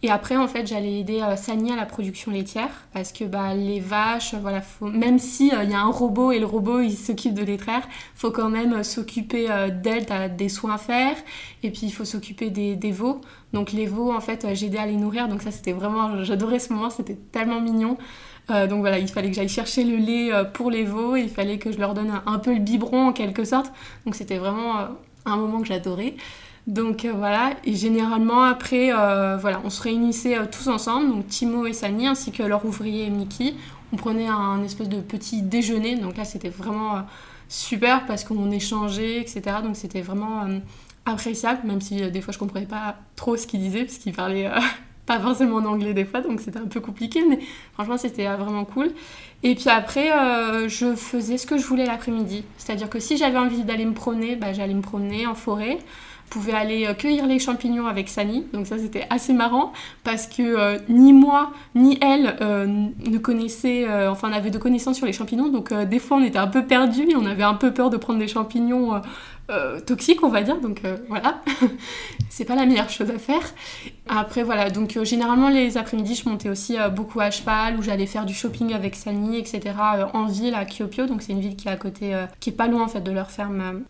Et 0.06 0.12
après, 0.12 0.38
en 0.38 0.48
fait, 0.48 0.68
j'allais 0.68 1.00
aider 1.00 1.22
euh, 1.22 1.36
Sani 1.36 1.72
à 1.72 1.76
la 1.76 1.86
production 1.86 2.32
laitière 2.32 2.70
parce 2.94 3.12
que 3.12 3.24
bah, 3.26 3.54
les 3.56 3.80
vaches, 3.80 4.36
voilà, 4.36 4.62
faut... 4.62 4.86
même 4.86 5.20
si 5.20 5.48
il 5.48 5.70
y 5.70 5.74
a 5.74 5.82
un 5.82 5.92
robot 5.92 6.32
et 6.32 6.40
le 6.40 6.46
robot 6.46 6.80
il 6.80 6.96
s'occupe 6.96 7.34
de 7.34 7.44
les 7.44 7.58
traire, 7.58 7.88
faut 8.14 8.32
quand 8.32 8.50
même 8.50 8.84
s'occuper 8.84 9.48
d'elles, 9.82 10.06
t'as 10.06 10.30
des 10.30 10.48
soins 10.48 10.76
à 10.76 10.78
faire 10.78 11.16
et 11.64 11.72
puis 11.72 11.82
il 11.84 11.92
faut 11.92 12.06
s'occuper 12.06 12.52
des, 12.52 12.92
veaux. 12.92 13.20
Donc 13.52 13.72
les 13.72 13.88
veaux, 13.88 14.14
en 14.14 14.22
fait, 14.22 14.46
j'aidais 14.54 14.78
à 14.78 14.86
les 14.86 14.96
nourrir, 14.96 15.28
donc 15.28 15.42
ça 15.42 15.52
c'était 15.52 15.74
vraiment, 15.74 16.24
j'adorais 16.24 16.60
ce 16.60 16.72
moment, 16.72 16.90
c'était 16.90 17.18
tellement 17.32 17.60
mignon. 17.60 17.98
Euh, 18.52 18.68
donc 18.68 18.82
voilà, 18.82 19.00
il 19.00 19.08
fallait 19.08 19.30
que 19.30 19.36
j'aille 19.36 19.50
chercher 19.50 19.84
le 19.84 19.98
lait 19.98 20.32
euh, 20.32 20.44
pour 20.44 20.70
les 20.70 20.84
veaux, 20.84 21.16
il 21.16 21.30
fallait 21.30 21.58
que 21.58 21.72
je 21.72 21.80
leur 21.80 21.94
donne 21.94 22.22
un, 22.26 22.40
peu 22.40 22.54
le 22.54 22.60
biberon 22.60 23.08
en 23.08 23.14
quelque 23.14 23.44
sorte. 23.44 23.72
Donc 24.06 24.16
c'était 24.16 24.38
vraiment 24.38 24.80
euh, 24.80 24.86
un 25.26 25.38
moment 25.38 25.62
que 25.62 25.68
j'adorais. 25.68 26.16
Donc 26.68 27.06
voilà, 27.06 27.52
et 27.64 27.76
généralement 27.76 28.44
après, 28.44 28.90
voilà, 28.92 29.62
on 29.64 29.70
se 29.70 29.84
réunissait 29.84 30.36
tous 30.48 30.68
ensemble, 30.68 31.10
donc 31.10 31.28
Timo 31.28 31.68
et 31.68 31.74
Sani, 31.74 32.08
ainsi 32.08 32.32
que 32.32 32.42
leur 32.42 32.66
ouvrier 32.66 33.10
Mickey. 33.10 33.54
On 33.94 33.98
prenait 33.98 34.28
un 34.28 34.64
espèce 34.64 34.90
de 34.90 35.00
petit 35.00 35.44
déjeuner, 35.44 35.96
donc 35.96 36.18
là 36.18 36.26
c'était 36.26 36.50
vraiment 36.50 37.04
super 37.50 38.08
parce 38.08 38.24
qu'on 38.24 38.50
échangeait, 38.50 39.18
etc. 39.22 39.58
Donc 39.64 39.76
c'était 39.76 40.02
vraiment 40.02 40.42
appréciable, 41.06 41.62
même 41.66 41.82
si 41.82 42.10
des 42.10 42.22
fois 42.22 42.34
je 42.34 42.40
comprenais 42.40 42.66
pas 42.66 42.96
trop 43.16 43.38
ce 43.38 43.46
qu'il 43.46 43.60
disait, 43.60 43.84
parce 43.84 44.00
qu'il 44.00 44.14
parlait 44.14 44.50
pas 45.06 45.20
forcément 45.20 45.58
en 45.58 45.66
anglais 45.66 45.94
des 45.94 46.06
fois, 46.06 46.22
donc 46.22 46.42
c'était 46.42 46.58
un 46.58 46.66
peu 46.66 46.80
compliqué, 46.80 47.24
mais 47.30 47.40
franchement 47.74 47.98
c'était 47.98 48.26
vraiment 48.36 48.66
cool. 48.66 48.90
Et 49.44 49.54
puis 49.54 49.70
après, 49.70 50.12
euh, 50.12 50.68
je 50.68 50.96
faisais 50.96 51.38
ce 51.38 51.46
que 51.46 51.58
je 51.58 51.66
voulais 51.66 51.86
l'après-midi. 51.86 52.44
C'est-à-dire 52.58 52.90
que 52.90 53.00
si 53.00 53.16
j'avais 53.16 53.38
envie 53.38 53.64
d'aller 53.64 53.86
me 53.86 53.94
promener, 53.94 54.36
bah, 54.36 54.54
j'allais 54.54 54.74
me 54.74 54.82
promener 54.82 55.28
en 55.28 55.36
forêt. 55.36 55.78
Je 56.26 56.40
pouvais 56.40 56.54
aller 56.54 56.86
euh, 56.86 56.94
cueillir 56.94 57.28
les 57.28 57.40
champignons 57.40 57.88
avec 57.88 58.10
Sani, 58.10 58.46
donc 58.52 58.68
ça 58.68 58.78
c'était 58.78 59.08
assez 59.10 59.32
marrant 59.32 59.72
parce 60.04 60.28
que 60.28 60.42
euh, 60.42 60.80
ni 60.90 61.14
moi 61.14 61.52
ni 61.76 61.98
elle 62.02 62.36
ne 62.42 63.18
connaissaient, 63.18 63.86
enfin 64.08 64.32
on 64.34 64.50
de 64.50 64.58
connaissances 64.58 64.98
sur 64.98 65.06
les 65.06 65.14
champignons, 65.14 65.50
donc 65.50 65.74
des 65.74 66.00
fois 66.00 66.18
on 66.18 66.24
était 66.24 66.38
un 66.38 66.48
peu 66.48 66.66
perdus 66.66 67.08
on 67.16 67.26
avait 67.26 67.44
un 67.44 67.54
peu 67.54 67.72
peur 67.74 67.90
de 67.90 67.98
prendre 67.98 68.20
des 68.20 68.28
champignons 68.28 69.02
euh, 69.52 69.80
toxique, 69.80 70.24
on 70.24 70.30
va 70.30 70.42
dire. 70.42 70.60
Donc 70.60 70.82
euh, 70.86 70.98
voilà, 71.08 71.42
c'est 72.30 72.46
pas 72.46 72.56
la 72.56 72.66
meilleure 72.66 72.90
chose 72.90 73.12
à 73.12 73.20
faire. 73.20 73.42
Après 74.08 74.42
voilà, 74.42 74.72
donc 74.72 74.98
euh, 74.98 75.06
généralement 75.06 75.50
les 75.50 75.78
après-midi, 75.78 76.16
je 76.16 76.28
montais 76.28 76.50
aussi 76.50 76.78
beaucoup 76.96 77.20
à 77.20 77.30
cheval, 77.30 77.78
où 77.78 77.84
j'allais 77.84 78.08
faire 78.08 78.26
du 78.26 78.34
shopping 78.34 78.74
avec 78.74 78.96
Sani, 78.96 79.38
etc. 79.38 79.76
en 80.14 80.26
ville 80.26 80.56
à 80.56 80.66
Kyopio, 80.66 81.06
donc 81.06 81.22
c'est 81.22 81.34
une 81.34 81.42
ville 81.42 81.56
qui 81.56 81.68
est 81.68 81.72
à 81.72 81.76
côté, 81.76 82.16
qui 82.40 82.50
est 82.50 82.54
pas 82.54 82.68
loin 82.68 82.84
en 82.84 82.88
fait 82.88 83.02
de 83.02 83.12
leur 83.12 83.30
ferme 83.30 83.84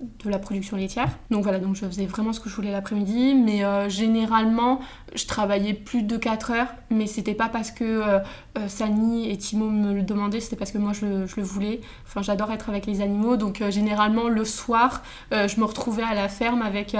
de 0.00 0.30
la 0.30 0.38
production 0.38 0.76
laitière. 0.76 1.08
Donc 1.30 1.42
voilà, 1.42 1.58
donc 1.58 1.74
je 1.74 1.84
faisais 1.84 2.06
vraiment 2.06 2.32
ce 2.32 2.38
que 2.38 2.48
je 2.48 2.54
voulais 2.54 2.70
l'après-midi, 2.70 3.34
mais 3.34 3.64
euh, 3.64 3.88
généralement 3.88 4.80
je 5.14 5.26
travaillais 5.26 5.74
plus 5.74 6.02
de 6.02 6.16
4 6.16 6.50
heures, 6.52 6.74
mais 6.90 7.06
c'était 7.06 7.34
pas 7.34 7.48
parce 7.48 7.72
que 7.72 7.84
euh, 7.84 8.18
euh, 8.58 8.68
Sani 8.68 9.28
et 9.28 9.36
Timo 9.36 9.68
me 9.68 9.92
le 9.92 10.02
demandaient, 10.02 10.38
c'était 10.38 10.54
parce 10.54 10.70
que 10.70 10.78
moi 10.78 10.92
je, 10.92 11.06
le 11.06 11.42
voulais. 11.42 11.80
Enfin, 12.06 12.22
j'adore 12.22 12.52
être 12.52 12.68
avec 12.68 12.86
les 12.86 13.00
animaux, 13.00 13.36
donc 13.36 13.62
généralement 13.70 14.28
le 14.28 14.44
soir, 14.44 15.02
je 15.32 15.60
me 15.60 15.64
retrouvais 15.64 16.02
à 16.02 16.14
la 16.14 16.28
ferme 16.28 16.62
avec, 16.62 16.96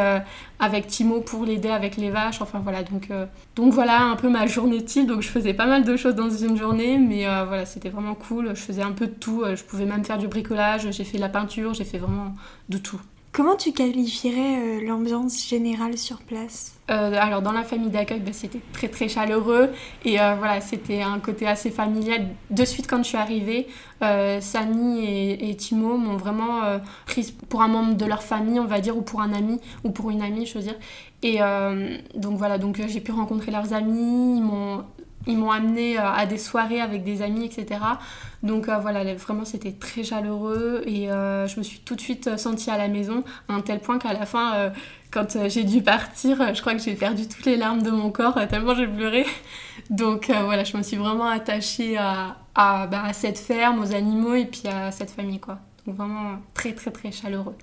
avec 0.60 0.86
Timo 0.86 1.20
pour 1.20 1.44
l'aider 1.44 1.68
avec 1.68 1.96
les 1.96 2.10
vaches. 2.10 2.40
Enfin 2.40 2.60
voilà, 2.60 2.82
donc, 2.82 3.08
donc 3.56 3.72
voilà 3.72 4.02
un 4.02 4.16
peu 4.16 4.28
ma 4.28 4.46
journée 4.46 4.84
type. 4.84 5.06
Donc 5.06 5.22
je 5.22 5.28
faisais 5.28 5.54
pas 5.54 5.66
mal 5.66 5.84
de 5.84 5.96
choses 5.96 6.14
dans 6.14 6.30
une 6.30 6.56
journée, 6.56 6.98
mais 6.98 7.24
voilà, 7.46 7.66
c'était 7.66 7.90
vraiment 7.90 8.14
cool. 8.14 8.50
Je 8.54 8.60
faisais 8.60 8.82
un 8.82 8.92
peu 8.92 9.06
de 9.06 9.14
tout, 9.14 9.44
je 9.54 9.62
pouvais 9.62 9.84
même 9.84 10.04
faire 10.04 10.18
du 10.18 10.28
bricolage, 10.28 10.90
j'ai 10.90 11.04
fait 11.04 11.18
la 11.18 11.28
peinture, 11.28 11.74
j'ai 11.74 11.84
fait 11.84 11.98
vraiment 11.98 12.34
de 12.68 12.78
tout. 12.78 13.00
Comment 13.32 13.56
tu 13.56 13.72
qualifierais 13.72 14.58
euh, 14.58 14.86
l'ambiance 14.86 15.46
générale 15.46 15.98
sur 15.98 16.18
place? 16.22 16.78
Euh, 16.90 17.14
alors 17.20 17.42
dans 17.42 17.52
la 17.52 17.62
famille 17.62 17.90
d'accueil, 17.90 18.20
ben, 18.20 18.32
c'était 18.32 18.60
très 18.72 18.88
très 18.88 19.08
chaleureux 19.08 19.70
et 20.04 20.18
euh, 20.18 20.34
voilà, 20.36 20.60
c'était 20.62 21.02
un 21.02 21.18
côté 21.20 21.46
assez 21.46 21.70
familial. 21.70 22.26
De 22.50 22.64
suite 22.64 22.86
quand 22.88 22.98
je 22.98 23.08
suis 23.08 23.18
arrivée, 23.18 23.68
Sani 24.00 25.04
et, 25.50 25.56
Timo 25.56 25.98
m'ont 25.98 26.16
vraiment 26.16 26.80
prise 27.04 27.32
pour 27.32 27.62
un 27.62 27.68
membre 27.68 27.96
de 27.96 28.04
leur 28.06 28.22
famille, 28.22 28.60
on 28.60 28.64
va 28.64 28.80
dire, 28.80 28.96
ou 28.96 29.02
pour 29.02 29.20
un 29.20 29.32
ami, 29.34 29.60
ou 29.84 29.90
pour 29.90 30.10
une 30.10 30.22
amie, 30.22 30.46
je 30.46 30.54
veux 30.54 30.64
dire. 30.64 30.76
Et 31.22 31.40
donc 32.14 32.38
voilà, 32.38 32.58
donc 32.58 32.80
j'ai 32.86 33.00
pu 33.00 33.10
rencontrer 33.10 33.50
leurs 33.50 33.72
amis, 33.72 34.38
ils 34.38 34.42
m'ont 34.42 34.84
ils 35.28 35.36
m'ont 35.36 35.50
amené 35.50 35.96
à 35.98 36.26
des 36.26 36.38
soirées 36.38 36.80
avec 36.80 37.04
des 37.04 37.22
amis, 37.22 37.44
etc. 37.44 37.78
Donc 38.42 38.68
euh, 38.68 38.78
voilà, 38.78 39.14
vraiment 39.14 39.44
c'était 39.44 39.72
très 39.72 40.04
chaleureux 40.04 40.82
et 40.86 41.10
euh, 41.10 41.46
je 41.46 41.58
me 41.58 41.62
suis 41.62 41.80
tout 41.80 41.96
de 41.96 42.00
suite 42.00 42.36
sentie 42.38 42.70
à 42.70 42.78
la 42.78 42.88
maison 42.88 43.24
à 43.48 43.54
un 43.54 43.60
tel 43.60 43.80
point 43.80 43.98
qu'à 43.98 44.12
la 44.12 44.26
fin, 44.26 44.54
euh, 44.54 44.70
quand 45.10 45.48
j'ai 45.48 45.64
dû 45.64 45.82
partir, 45.82 46.54
je 46.54 46.60
crois 46.60 46.74
que 46.74 46.80
j'ai 46.80 46.94
perdu 46.94 47.26
toutes 47.26 47.46
les 47.46 47.56
larmes 47.56 47.82
de 47.82 47.90
mon 47.90 48.10
corps 48.10 48.38
tellement 48.48 48.74
j'ai 48.74 48.86
pleuré. 48.86 49.26
Donc 49.90 50.30
voilà, 50.30 50.64
je 50.64 50.76
me 50.76 50.82
suis 50.82 50.96
vraiment 50.96 51.28
attachée 51.28 51.96
à, 51.96 52.36
bah, 52.54 53.02
à, 53.04 53.12
cette 53.12 53.38
ferme, 53.38 53.80
aux 53.80 53.94
animaux 53.94 54.34
et 54.34 54.44
puis 54.44 54.68
à 54.68 54.90
cette 54.92 55.10
famille 55.10 55.40
quoi. 55.40 55.58
Donc 55.86 55.96
vraiment 55.96 56.38
très 56.54 56.72
très 56.72 56.90
très 56.90 57.10
chaleureux. 57.10 57.56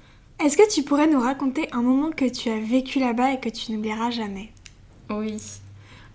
Est-ce 0.44 0.58
que 0.58 0.70
tu 0.74 0.84
pourrais 0.84 1.08
nous 1.08 1.22
raconter 1.22 1.70
un 1.72 1.82
moment 1.82 2.12
que 2.12 2.30
tu 2.30 2.50
as 2.50 2.60
vécu 2.60 3.00
là-bas 3.00 3.32
et 3.32 3.40
que 3.40 3.50
tu 3.50 3.72
n'oublieras 3.72 4.12
jamais? 4.12 4.52
Oui. 5.10 5.38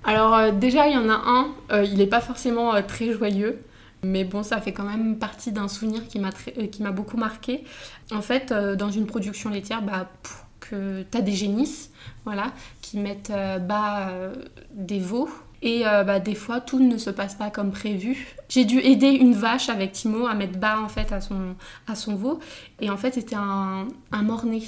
Alors 0.04 0.52
déjà 0.52 0.88
il 0.88 0.94
y 0.94 0.96
en 0.96 1.08
a 1.08 1.22
un, 1.24 1.84
il 1.84 1.98
n'est 1.98 2.06
pas 2.06 2.20
forcément 2.20 2.80
très 2.82 3.12
joyeux. 3.12 3.62
Mais 4.02 4.24
bon, 4.24 4.42
ça 4.42 4.60
fait 4.60 4.72
quand 4.72 4.84
même 4.84 5.18
partie 5.18 5.52
d'un 5.52 5.68
souvenir 5.68 6.06
qui 6.08 6.18
m'a, 6.18 6.30
euh, 6.56 6.90
beaucoup 6.90 7.16
marqué. 7.16 7.64
En 8.12 8.22
fait, 8.22 8.50
euh, 8.50 8.74
dans 8.76 8.90
une 8.90 9.06
production 9.06 9.50
laitière, 9.50 9.82
bah, 9.82 10.10
que 10.58 11.04
tu 11.10 11.18
as 11.18 11.20
des 11.20 11.32
génisses, 11.32 11.90
voilà, 12.24 12.52
qui 12.80 12.98
mettent 12.98 13.32
bas 13.32 14.12
des 14.72 14.98
veaux. 14.98 15.28
Et 15.62 15.82
bah, 15.82 16.20
des 16.20 16.34
fois, 16.34 16.60
tout 16.60 16.78
ne 16.78 16.96
se 16.96 17.10
passe 17.10 17.34
pas 17.34 17.50
comme 17.50 17.70
prévu. 17.70 18.36
J'ai 18.48 18.64
dû 18.64 18.78
aider 18.78 19.08
une 19.08 19.34
vache 19.34 19.68
avec 19.68 19.92
Timo 19.92 20.26
à 20.26 20.34
mettre 20.34 20.58
bas 20.58 20.80
en 20.80 20.88
fait 20.88 21.12
à 21.12 21.20
son, 21.20 21.56
à 21.88 21.94
son 21.94 22.14
veau. 22.14 22.40
Et 22.80 22.88
en 22.90 22.96
fait, 22.96 23.14
c'était 23.14 23.36
un, 23.36 23.88
un 24.12 24.22
mort-né. 24.22 24.62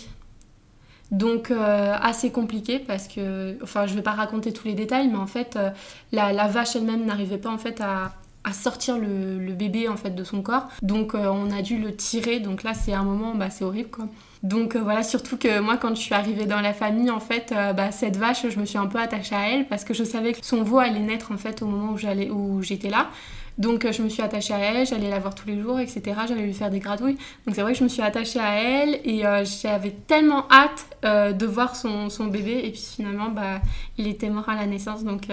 Donc 1.12 1.50
euh, 1.50 1.94
assez 2.00 2.30
compliqué 2.32 2.78
parce 2.78 3.06
que, 3.06 3.62
enfin 3.62 3.86
je 3.86 3.94
vais 3.94 4.02
pas 4.02 4.12
raconter 4.12 4.52
tous 4.52 4.66
les 4.66 4.74
détails, 4.74 5.08
mais 5.08 5.18
en 5.18 5.26
fait 5.26 5.56
euh, 5.56 5.68
la, 6.10 6.48
vache 6.48 6.74
elle-même 6.74 7.04
n'arrivait 7.04 7.36
pas 7.36 7.50
en 7.50 7.58
fait 7.58 7.82
à, 7.82 8.12
sortir 8.52 8.98
le, 8.98 9.52
bébé 9.52 9.88
en 9.88 9.96
fait 9.96 10.10
de 10.10 10.24
son 10.24 10.40
corps. 10.40 10.68
Donc 10.80 11.14
euh, 11.14 11.26
on 11.26 11.50
a 11.50 11.60
dû 11.60 11.78
le 11.78 11.94
tirer. 11.94 12.40
Donc 12.40 12.62
là 12.62 12.72
c'est 12.72 12.94
un 12.94 13.04
moment, 13.04 13.34
bah, 13.34 13.50
c'est 13.50 13.62
horrible 13.62 13.90
quoi. 13.90 14.06
Donc 14.42 14.74
voilà, 14.74 15.02
surtout 15.02 15.36
que 15.36 15.60
moi 15.60 15.76
quand 15.76 15.94
je 15.94 16.00
suis 16.00 16.14
arrivée 16.14 16.46
dans 16.46 16.62
la 16.62 16.72
famille, 16.72 17.10
en 17.10 17.20
fait, 17.20 17.54
bah, 17.76 17.92
cette 17.92 18.16
vache, 18.16 18.48
je 18.48 18.58
me 18.58 18.64
suis 18.64 18.78
un 18.78 18.86
peu 18.86 18.98
attachée 18.98 19.36
à 19.36 19.50
elle 19.50 19.68
parce 19.68 19.84
que 19.84 19.94
je 19.94 20.02
savais 20.02 20.32
que 20.32 20.44
son 20.44 20.64
veau 20.64 20.78
allait 20.78 20.98
naître 20.98 21.30
en 21.30 21.36
fait 21.36 21.62
au 21.62 21.66
moment 21.66 21.92
où 21.92 22.62
j'étais 22.62 22.88
là. 22.88 23.08
Donc 23.58 23.84
euh, 23.84 23.92
je 23.92 24.02
me 24.02 24.08
suis 24.08 24.22
attachée 24.22 24.54
à 24.54 24.58
elle, 24.58 24.86
j'allais 24.86 25.10
la 25.10 25.18
voir 25.18 25.34
tous 25.34 25.46
les 25.46 25.60
jours, 25.60 25.78
etc. 25.78 26.02
J'allais 26.26 26.44
lui 26.44 26.54
faire 26.54 26.70
des 26.70 26.80
gratouilles. 26.80 27.18
Donc 27.46 27.54
c'est 27.54 27.62
vrai 27.62 27.72
que 27.72 27.78
je 27.78 27.84
me 27.84 27.88
suis 27.88 28.02
attachée 28.02 28.40
à 28.40 28.54
elle 28.54 29.00
et 29.04 29.26
euh, 29.26 29.44
j'avais 29.44 29.90
tellement 29.90 30.46
hâte 30.50 30.86
euh, 31.04 31.32
de 31.32 31.46
voir 31.46 31.76
son, 31.76 32.08
bébé. 32.26 32.62
Et 32.64 32.70
puis 32.70 32.84
finalement, 32.96 33.28
bah, 33.28 33.60
il 33.98 34.06
était 34.06 34.30
mort 34.30 34.48
à 34.48 34.54
la 34.54 34.66
naissance. 34.66 35.04
Donc 35.04 35.28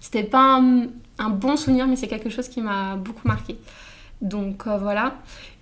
c'était 0.00 0.24
pas 0.24 0.60
un, 1.18 1.30
bon 1.30 1.56
souvenir, 1.56 1.86
mais 1.86 1.96
c'est 1.96 2.08
quelque 2.08 2.30
chose 2.30 2.48
qui 2.48 2.60
m'a 2.60 2.96
beaucoup 2.96 3.28
marqué. 3.28 3.56
Donc 4.20 4.66
voilà. 4.66 5.16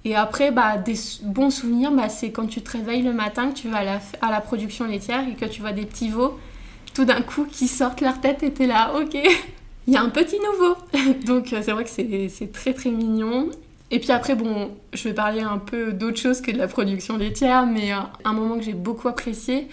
Et 0.04 0.14
après, 0.14 0.50
bah, 0.50 0.78
des 0.78 0.94
bons 1.24 1.50
souvenirs, 1.50 1.90
bah, 1.92 2.08
c'est 2.08 2.30
quand 2.30 2.46
tu 2.46 2.62
te 2.62 2.70
réveilles 2.70 3.02
le 3.02 3.12
matin, 3.12 3.50
que 3.50 3.54
tu 3.54 3.68
vas 3.68 3.78
à 3.78 3.84
la, 3.84 4.00
à 4.22 4.30
la 4.30 4.40
production 4.40 4.86
laitière 4.86 5.28
et 5.28 5.34
que 5.34 5.44
tu 5.44 5.60
vois 5.60 5.72
des 5.72 5.84
petits 5.84 6.08
veaux 6.08 6.38
tout 6.94 7.04
d'un 7.04 7.22
coup 7.22 7.44
qui 7.44 7.68
sortent 7.68 8.00
leur 8.00 8.20
tête 8.20 8.42
et 8.42 8.52
t'es 8.52 8.66
là, 8.66 8.92
ok, 8.96 9.16
il 9.88 9.94
y 9.94 9.96
a 9.96 10.02
un 10.02 10.10
petit 10.10 10.36
nouveau. 10.38 10.76
Donc 11.26 11.52
euh, 11.52 11.60
c'est 11.62 11.72
vrai 11.72 11.82
que 11.82 11.90
c'est 11.90 12.52
très 12.52 12.74
très 12.74 12.90
mignon. 12.90 13.48
Et 13.90 13.98
puis 13.98 14.12
après, 14.12 14.36
bon, 14.36 14.76
je 14.92 15.08
vais 15.08 15.14
parler 15.14 15.40
un 15.40 15.56
peu 15.56 15.94
d'autre 15.94 16.18
chose 16.18 16.42
que 16.42 16.50
de 16.50 16.58
la 16.58 16.68
production 16.68 17.16
laitière, 17.16 17.66
mais 17.66 17.92
euh, 17.92 17.96
un 18.24 18.34
moment 18.34 18.58
que 18.58 18.62
j'ai 18.62 18.74
beaucoup 18.74 19.08
apprécié, 19.08 19.68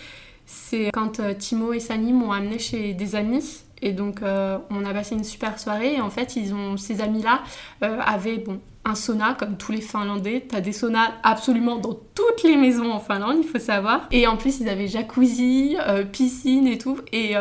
c'est 0.46 0.90
quand 0.94 1.20
euh, 1.20 1.34
Timo 1.34 1.74
et 1.74 1.82
Sani 1.82 2.14
m'ont 2.14 2.32
amené 2.32 2.60
chez 2.60 2.94
des 2.94 3.16
amis. 3.16 3.64
Et 3.82 3.92
donc, 3.92 4.22
on 4.24 4.86
a 4.86 4.94
passé 4.94 5.16
une 5.16 5.26
super 5.26 5.60
soirée. 5.60 5.96
Et 5.96 6.02
en 6.02 6.10
fait, 6.10 6.38
ils 6.38 6.56
ont, 6.56 6.76
ces 6.78 7.02
amis-là 7.02 7.44
avaient 7.82 8.38
bon, 8.38 8.60
un 8.86 8.96
sauna, 8.96 9.36
comme 9.38 9.58
tous 9.58 9.74
les 9.74 9.82
Finlandais. 9.82 10.46
T'as 10.48 10.62
des 10.62 10.72
saunas 10.72 11.12
absolument 11.22 11.76
dans 11.76 11.94
toutes 11.94 12.42
les 12.44 12.56
maisons 12.56 12.92
en 12.92 13.00
Finlande, 13.00 13.36
il 13.38 13.48
faut 13.48 13.60
savoir. 13.60 14.08
Et 14.12 14.26
en 14.28 14.38
plus, 14.38 14.62
ils 14.62 14.70
avaient 14.70 14.88
jacuzzi, 14.88 15.76
piscine 16.14 16.68
et 16.68 16.80
tout. 16.80 16.98
Et 17.12 17.34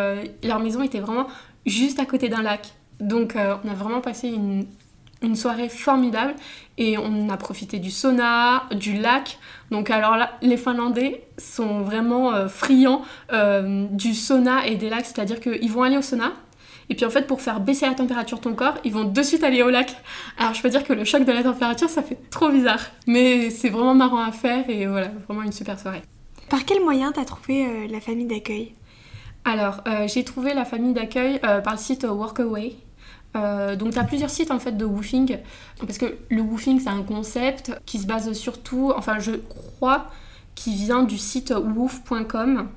leur 0.43 0.59
maison 0.59 0.83
était 0.83 1.01
vraiment 1.01 1.29
juste 1.67 1.99
à 2.01 2.07
côté 2.07 2.29
d'un 2.29 2.43
lac. 2.43 2.75
Donc 3.01 3.37
euh, 3.37 3.57
on 3.65 3.69
a 3.69 3.75
vraiment 3.75 4.01
passé 4.01 4.29
une, 4.29 4.67
soirée 5.37 5.71
formidable 5.71 6.35
et 6.77 6.99
on 6.99 7.31
a 7.31 7.39
profité 7.39 7.79
du 7.79 7.91
sauna, 7.91 8.65
du 8.75 8.93
lac. 8.99 9.39
Donc 9.71 9.89
alors 9.89 10.17
là, 10.17 10.33
les 10.43 10.59
Finlandais 10.59 11.25
sont 11.39 11.81
vraiment 11.81 12.35
euh, 12.35 12.47
friands 12.47 13.01
euh, 13.33 13.87
du 13.91 14.13
sauna 14.13 14.67
et 14.67 14.77
des 14.77 14.91
lacs, 14.91 15.07
c'est-à-dire 15.07 15.41
qu'ils 15.41 15.71
vont 15.71 15.83
aller 15.83 15.97
au 15.97 16.03
sauna. 16.03 16.33
Et 16.91 16.95
puis 16.95 17.07
en 17.07 17.11
fait, 17.11 17.27
pour 17.27 17.41
faire 17.41 17.61
baisser 17.61 17.87
la 17.87 17.95
température 17.95 18.37
de 18.37 18.43
ton 18.43 18.53
corps, 18.53 18.75
ils 18.85 18.93
vont 18.93 19.05
de 19.05 19.23
suite 19.23 19.45
aller 19.45 19.63
au 19.63 19.71
lac. 19.71 19.97
Alors 20.37 20.53
je 20.53 20.61
peux 20.61 20.69
dire 20.69 20.85
que 20.85 20.93
le 20.93 21.07
choc 21.07 21.25
de 21.25 21.33
la 21.33 21.43
température, 21.43 21.89
ça 21.89 22.03
fait 22.03 22.19
trop 22.29 22.51
bizarre. 22.51 22.85
Mais 23.07 23.49
c'est 23.49 23.71
vraiment 23.71 23.95
marrant 23.95 24.23
à 24.23 24.31
faire 24.31 24.69
et 24.69 24.87
voilà, 24.87 25.11
vraiment 25.27 25.43
une 25.43 25.53
super 25.53 25.81
soirée. 25.81 26.03
Par 26.51 26.67
quel 26.67 26.85
moyen 26.85 27.13
t'as 27.13 27.25
trouvé 27.25 27.89
la 27.89 28.01
famille 28.03 28.27
d'accueil? 28.27 28.75
Alors, 29.45 29.83
euh, 29.87 30.09
j'ai 30.09 30.25
trouvé 30.25 30.55
la 30.55 30.65
famille 30.65 30.95
d'accueil 30.95 31.39
euh, 31.45 31.61
par 31.61 31.75
le 31.75 31.79
site 31.79 32.05
Workaway. 32.05 32.77
Euh, 33.37 33.77
donc, 33.77 33.93
tu 33.93 33.99
as 33.99 34.05
plusieurs 34.05 34.31
sites 34.31 34.51
en 34.51 34.59
fait 34.59 34.73
de 34.73 34.85
woofing. 34.85 35.39
Parce 35.81 35.99
que 35.99 36.17
le 36.31 36.41
woofing, 36.41 36.81
c'est 36.81 36.89
un 36.89 37.03
concept 37.03 37.73
qui 37.85 37.99
se 37.99 38.07
base 38.07 38.33
surtout, 38.33 38.93
enfin, 38.97 39.19
je 39.19 39.33
crois, 39.33 40.07
qui 40.55 40.75
vient 40.75 41.03
du 41.03 41.19
site 41.19 41.53
woof.com. 41.53 42.69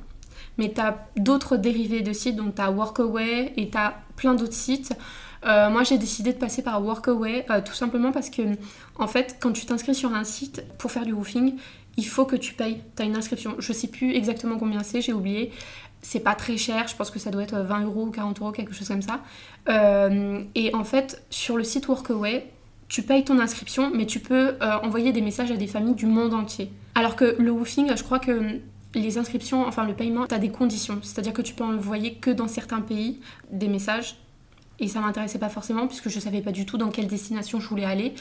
Mais 0.58 0.74
tu 0.74 0.82
as 0.82 1.08
d'autres 1.16 1.56
dérivés 1.56 2.02
de 2.02 2.12
sites, 2.12 2.36
donc 2.36 2.56
tu 2.56 2.62
as 2.62 2.72
Workaway 2.72 3.54
et 3.56 3.70
tu 3.70 3.78
as 3.78 4.02
plein 4.16 4.34
d'autres 4.34 4.54
sites. 4.54 4.94
moi, 5.46 5.84
j'ai 5.84 6.00
décidé 6.00 6.34
de 6.34 6.40
passer 6.40 6.64
par 6.64 6.84
Workaway 6.84 7.46
tout 7.64 7.76
simplement 7.76 8.12
parce 8.12 8.32
que, 8.32 8.42
en 8.98 9.08
fait, 9.08 9.38
quand 9.40 9.54
tu 9.54 9.68
t'inscris 9.68 9.94
sur 9.94 10.16
un 10.16 10.24
site 10.24 10.66
pour 10.80 10.92
faire 10.92 11.06
du 11.06 11.14
woofing, 11.14 11.54
il 11.98 12.06
faut 12.06 12.26
que 12.26 12.36
tu 12.36 12.54
payes. 12.54 12.82
Tu 12.96 13.02
as 13.02 13.06
une 13.06 13.16
inscription. 13.16 13.56
Je 13.60 13.74
sais 13.74 13.88
plus 13.88 14.16
exactement 14.16 14.58
combien 14.58 14.84
c'est, 14.84 15.02
j'ai 15.02 15.14
oublié 15.14 15.52
c'est 16.02 16.20
pas 16.20 16.36
très 16.36 16.58
cher, 16.58 16.88
je 16.88 16.96
pense 16.96 17.12
que 17.12 17.20
ça 17.20 17.32
doit 17.32 17.44
être 17.44 17.58
20 17.58 17.86
euros 17.86 18.06
ou 18.06 18.12
40 18.12 18.40
euros, 18.40 18.52
quelque 18.52 18.74
chose 18.74 18.88
comme 18.88 19.02
ça. 19.02 19.20
Euh, 19.68 20.42
et 20.56 20.74
en 20.74 20.84
fait, 20.84 21.24
sur 21.30 21.58
le 21.58 21.64
site 21.64 21.88
Workaway, 21.88 22.48
tu 22.88 23.02
payes 23.02 23.26
ton 23.26 23.40
inscription, 23.40 23.92
mais 23.94 24.06
tu 24.06 24.20
peux 24.20 24.56
euh, 24.62 24.78
envoyer 24.84 25.12
des 25.12 25.22
messages 25.22 25.52
à 25.52 25.58
des 25.58 25.68
familles 25.68 25.96
du 25.96 26.06
monde 26.06 26.34
entier. 26.34 26.72
Alors 26.96 27.16
que 27.16 27.36
le 27.38 27.52
woofing, 27.52 27.96
je 27.96 28.04
crois 28.04 28.20
que 28.20 28.60
les 28.96 29.18
inscriptions, 29.18 29.66
enfin 29.66 29.86
le 29.86 29.94
paiement, 29.94 30.26
tu 30.28 30.34
as 30.34 30.40
des 30.40 30.50
conditions. 30.50 31.00
C'est-à-dire 31.02 31.34
que 31.34 31.42
tu 31.42 31.54
peux 31.54 31.64
envoyer 31.64 32.16
que 32.16 32.32
dans 32.32 32.48
certains 32.48 32.82
pays 32.82 33.20
des 33.52 33.68
messages. 33.68 34.16
Et 34.80 34.88
ça 34.88 35.00
m'intéressait 35.00 35.40
pas 35.40 35.50
forcément, 35.50 35.88
puisque 35.88 36.10
je 36.10 36.20
savais 36.20 36.42
pas 36.42 36.52
du 36.52 36.66
tout 36.66 36.78
dans 36.78 36.90
quelle 36.90 37.08
destination 37.08 37.60
je 37.60 37.68
voulais 37.68 37.86
aller. 37.86 38.14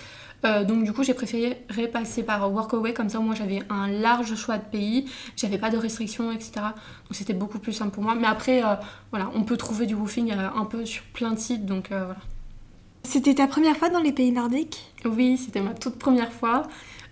Euh, 0.45 0.65
donc 0.65 0.85
du 0.85 0.93
coup 0.93 1.03
j'ai 1.03 1.15
préféré 1.15 1.65
repasser 1.75 2.23
par 2.23 2.53
Workaway 2.53 2.93
comme 2.93 3.09
ça 3.09 3.19
moi 3.21 3.35
j'avais 3.35 3.63
un 3.71 3.89
large 3.89 4.35
choix 4.35 4.59
de 4.59 4.65
pays, 4.65 5.07
j'avais 5.35 5.57
pas 5.57 5.71
de 5.71 5.79
restrictions 5.79 6.31
etc. 6.31 6.53
Donc 6.57 7.13
c'était 7.13 7.33
beaucoup 7.33 7.59
plus 7.59 7.73
simple 7.73 7.93
pour 7.93 8.03
moi. 8.03 8.15
Mais 8.15 8.27
après 8.27 8.63
euh, 8.63 8.75
voilà 9.11 9.31
on 9.35 9.45
peut 9.45 9.57
trouver 9.57 9.87
du 9.87 9.95
woofing 9.95 10.33
euh, 10.33 10.49
un 10.55 10.67
peu 10.67 10.85
sur 10.85 11.03
plein 11.05 11.33
de 11.33 11.39
sites 11.39 11.65
donc 11.65 11.89
voilà. 11.89 12.17
C'était 13.03 13.35
ta 13.35 13.47
première 13.47 13.77
fois 13.77 13.89
dans 13.89 14.01
les 14.01 14.13
pays 14.13 14.33
nordiques? 14.33 14.93
Oui 15.05 15.39
c'était 15.39 15.61
ma 15.61 15.73
toute 15.73 15.99
première 15.99 16.33
fois. 16.33 16.65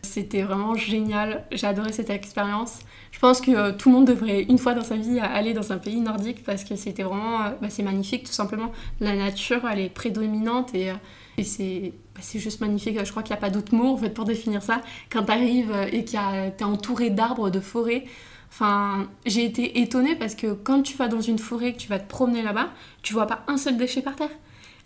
C'était 0.02 0.42
vraiment 0.42 0.74
génial, 0.74 1.44
j'ai 1.50 1.66
adoré 1.66 1.92
cette 1.92 2.10
expérience. 2.10 2.80
Je 3.14 3.20
pense 3.20 3.40
que 3.40 3.70
tout 3.70 3.90
le 3.90 3.94
monde 3.94 4.08
devrait 4.08 4.42
une 4.42 4.58
fois 4.58 4.74
dans 4.74 4.82
sa 4.82 4.96
vie 4.96 5.20
aller 5.20 5.54
dans 5.54 5.72
un 5.72 5.78
pays 5.78 6.00
nordique 6.00 6.42
parce 6.42 6.64
que 6.64 6.74
c'était 6.74 7.04
vraiment, 7.04 7.38
bah, 7.62 7.70
c'est 7.70 7.84
magnifique 7.84 8.24
tout 8.24 8.32
simplement. 8.32 8.72
La 8.98 9.14
nature 9.14 9.62
elle 9.70 9.78
est 9.78 9.88
prédominante 9.88 10.74
et 10.74 10.92
et 11.38 11.92
bah, 12.14 12.20
c'est 12.20 12.40
juste 12.40 12.60
magnifique. 12.60 12.98
Je 13.04 13.10
crois 13.12 13.22
qu'il 13.22 13.32
n'y 13.32 13.38
a 13.38 13.40
pas 13.40 13.50
d'autre 13.50 13.72
mot 13.72 13.94
en 13.94 13.96
fait 13.96 14.10
pour 14.10 14.24
définir 14.24 14.64
ça. 14.64 14.82
Quand 15.10 15.24
tu 15.24 15.30
arrives 15.32 15.72
et 15.92 16.04
que 16.04 16.10
tu 16.10 16.16
es 16.16 16.64
entouré 16.64 17.10
d'arbres, 17.10 17.50
de 17.50 17.60
forêts, 17.60 18.04
Enfin, 18.50 19.08
j'ai 19.26 19.44
été 19.44 19.80
étonnée 19.80 20.14
parce 20.14 20.36
que 20.36 20.52
quand 20.52 20.82
tu 20.82 20.96
vas 20.96 21.08
dans 21.08 21.20
une 21.20 21.40
forêt, 21.40 21.72
que 21.72 21.78
tu 21.78 21.88
vas 21.88 21.98
te 21.98 22.08
promener 22.08 22.40
là-bas, 22.40 22.68
tu 23.02 23.12
vois 23.12 23.26
pas 23.26 23.42
un 23.48 23.56
seul 23.56 23.76
déchet 23.76 24.00
par 24.00 24.14
terre. 24.14 24.30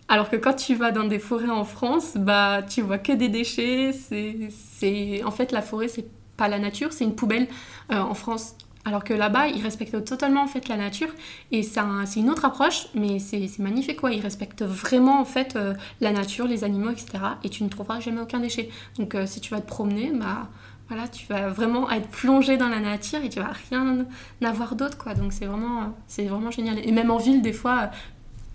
Alors 0.09 0.31
que 0.31 0.37
quand 0.37 0.55
tu 0.55 0.75
vas 0.75 0.91
dans 0.91 1.05
des 1.05 1.19
forêts 1.19 1.51
en 1.51 1.65
France, 1.65 2.13
bah 2.17 2.63
tu 2.63 2.81
vois 2.81 2.97
que 2.97 3.13
des 3.13 3.29
déchets. 3.29 3.93
C'est, 3.93 5.23
en 5.23 5.31
fait 5.31 5.53
la 5.53 5.61
forêt 5.61 5.89
c'est 5.89 6.07
pas 6.39 6.49
la 6.49 6.59
nature, 6.59 6.95
c'est 6.95 7.05
une 7.05 7.15
poubelle. 7.15 7.49
Euh, 7.93 7.99
en 7.99 8.15
France, 8.15 8.55
alors 8.87 9.05
que 9.05 9.13
là-bas, 9.13 9.49
ils 9.49 9.63
respectent 9.63 10.03
totalement 10.05 10.43
en 10.43 10.47
fait 10.47 10.69
la 10.69 10.77
nature 10.77 11.09
et 11.51 11.63
c'est 11.63 11.81
une 12.17 12.31
autre 12.31 12.47
approche, 12.47 12.87
mais 12.95 13.19
c'est 13.19 13.47
magnifique 13.59 14.01
quoi. 14.01 14.13
Ils 14.13 14.23
respectent 14.23 14.63
vraiment 14.63 15.21
en 15.21 15.27
fait 15.27 15.57
euh, 15.57 15.75
la 16.01 16.13
nature, 16.13 16.47
les 16.47 16.65
animaux, 16.65 16.91
etc. 16.91 17.19
Et 17.45 17.51
tu 17.51 17.65
ne 17.65 17.69
trouveras 17.69 18.01
jamais 18.01 18.23
aucun 18.23 18.39
déchet. 18.39 18.71
Donc 18.99 19.15
euh, 19.15 19.27
si 19.27 19.41
tu 19.41 19.51
vas 19.51 19.61
te 19.61 19.67
promener, 19.67 20.11
bah 20.15 20.49
voilà, 20.89 21.07
tu 21.07 21.27
vas 21.27 21.49
vraiment 21.49 21.91
être 21.91 22.09
plongé 22.09 22.57
dans 22.57 22.69
la 22.69 22.81
nature 22.81 23.23
et 23.23 23.29
tu 23.29 23.41
vas 23.41 23.53
rien 23.69 24.07
avoir 24.43 24.75
d'autre 24.75 24.97
quoi. 24.97 25.13
Donc 25.13 25.35
c'est 25.35 25.45
vraiment, 25.45 25.95
c'est 26.07 26.25
vraiment 26.25 26.51
génial. 26.51 26.79
Et 26.79 26.93
même 26.93 27.11
en 27.11 27.19
ville, 27.19 27.43
des 27.43 27.53
fois, 27.53 27.91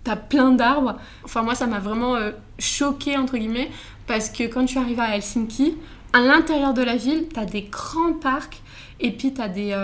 tu 0.04 0.10
as 0.10 0.16
plein 0.16 0.50
d'arbres. 0.50 0.96
Enfin 1.24 1.42
moi, 1.42 1.54
ça 1.54 1.66
m'a 1.66 1.78
vraiment 1.78 2.16
choqué 2.58 3.16
entre 3.16 3.36
guillemets 3.36 3.70
parce 4.08 4.30
que 4.30 4.44
quand 4.44 4.64
tu 4.64 4.78
arrives 4.78 5.00
à 5.00 5.14
Helsinki, 5.14 5.76
à 6.14 6.20
l'intérieur 6.20 6.72
de 6.72 6.82
la 6.82 6.96
ville, 6.96 7.26
tu 7.32 7.38
as 7.38 7.44
des 7.44 7.62
grands 7.62 8.14
parcs 8.14 8.62
et 9.00 9.12
puis 9.12 9.34
tu 9.34 9.40
as 9.42 9.48
des 9.48 9.74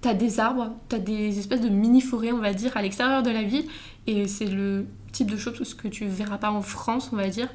t'as 0.00 0.14
des 0.14 0.40
arbres, 0.40 0.72
t'as 0.88 0.98
des 0.98 1.38
espèces 1.38 1.60
de 1.60 1.68
mini-forêts, 1.68 2.32
on 2.32 2.38
va 2.38 2.52
dire, 2.52 2.76
à 2.76 2.82
l'extérieur 2.82 3.22
de 3.22 3.30
la 3.30 3.42
ville. 3.42 3.66
Et 4.06 4.26
c'est 4.28 4.46
le 4.46 4.86
type 5.12 5.30
de 5.30 5.36
choses 5.36 5.74
que 5.74 5.88
tu 5.88 6.06
verras 6.06 6.38
pas 6.38 6.50
en 6.50 6.62
France, 6.62 7.10
on 7.12 7.16
va 7.16 7.28
dire. 7.28 7.48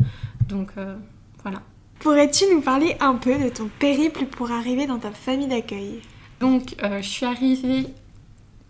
Donc 0.47 0.69
euh, 0.77 0.95
voilà. 1.43 1.62
Pourrais-tu 2.00 2.45
nous 2.53 2.62
parler 2.62 2.95
un 3.00 3.15
peu 3.15 3.38
de 3.38 3.50
ton 3.50 3.69
périple 3.79 4.25
pour 4.25 4.51
arriver 4.51 4.85
dans 4.85 5.00
ta 5.00 5.12
famille 5.12 5.47
d'accueil? 5.47 6.01
Donc, 6.39 6.75
euh, 6.83 7.01
je 7.01 7.07
suis 7.07 7.25
arrivée 7.25 7.88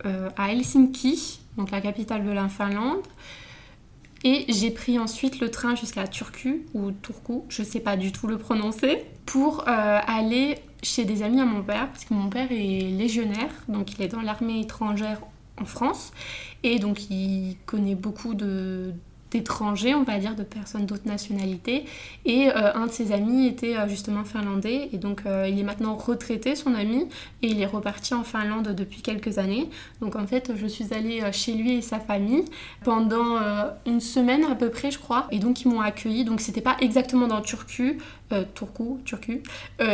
euh, 0.05 0.29
à 0.37 0.51
Helsinki, 0.51 1.41
donc 1.57 1.71
la 1.71 1.81
capitale 1.81 2.23
de 2.23 2.31
la 2.31 2.47
Finlande. 2.47 3.01
Et 4.25 4.45
j'ai 4.49 4.71
pris 4.71 4.97
ensuite 4.97 5.39
le 5.39 5.51
train 5.51 5.75
jusqu'à 5.75 6.07
Turku, 6.07 6.65
ou 6.73 6.91
Turku, 6.91 7.43
je 7.47 7.61
sais 7.61 7.79
pas 7.79 7.95
du 7.95 8.11
tout 8.11 8.25
le 8.25 8.39
prononcer, 8.39 9.05
pour 9.27 9.63
aller 9.67 10.57
chez 10.81 11.05
des 11.05 11.21
amis 11.21 11.39
à 11.39 11.45
mon 11.45 11.61
père, 11.61 11.89
parce 11.91 12.05
que 12.05 12.13
mon 12.15 12.27
père 12.29 12.51
est 12.51 12.89
légionnaire, 12.89 13.51
donc 13.67 13.93
il 13.93 14.01
est 14.01 14.07
dans 14.07 14.21
l'armée 14.21 14.61
étrangère 14.61 15.21
en 15.61 15.65
France, 15.65 16.11
et 16.63 16.79
donc 16.79 17.11
il 17.11 17.55
connaît 17.67 17.93
beaucoup 17.93 18.33
de, 18.33 18.93
d'étrangers, 19.31 19.95
on 19.95 20.03
va 20.03 20.17
dire, 20.19 20.35
de 20.35 20.43
personnes 20.43 20.85
d'autres 20.85 21.07
nationalités. 21.07 21.85
Et 22.25 22.49
euh, 22.49 22.73
un 22.73 22.87
de 22.87 22.91
ses 22.91 23.11
amis 23.11 23.47
était 23.47 23.75
euh, 23.75 23.87
justement 23.87 24.23
finlandais. 24.23 24.89
Et 24.93 24.97
donc, 24.97 25.23
euh, 25.25 25.47
il 25.49 25.59
est 25.59 25.63
maintenant 25.63 25.95
retraité, 25.95 26.55
son 26.55 26.73
ami, 26.73 27.07
et 27.41 27.47
il 27.47 27.61
est 27.61 27.65
reparti 27.65 28.13
en 28.13 28.23
Finlande 28.23 28.73
depuis 28.75 29.01
quelques 29.01 29.37
années. 29.37 29.69
Donc, 30.01 30.15
en 30.15 30.27
fait, 30.27 30.51
je 30.55 30.67
suis 30.67 30.93
allée 30.93 31.21
chez 31.31 31.53
lui 31.53 31.73
et 31.73 31.81
sa 31.81 31.99
famille 31.99 32.45
pendant 32.83 33.39
une 33.85 33.99
semaine 33.99 34.43
à 34.45 34.55
peu 34.55 34.69
près, 34.69 34.91
je 34.91 34.99
crois. 34.99 35.27
Et 35.31 35.39
donc, 35.39 35.61
ils 35.61 35.67
m'ont 35.67 35.81
accueilli. 35.81 36.23
Donc, 36.23 36.41
c'était 36.41 36.61
pas 36.61 36.77
exactement 36.79 37.27
dans 37.27 37.41
Turku, 37.41 37.97
Turku, 38.53 38.99
Turku. 39.05 39.41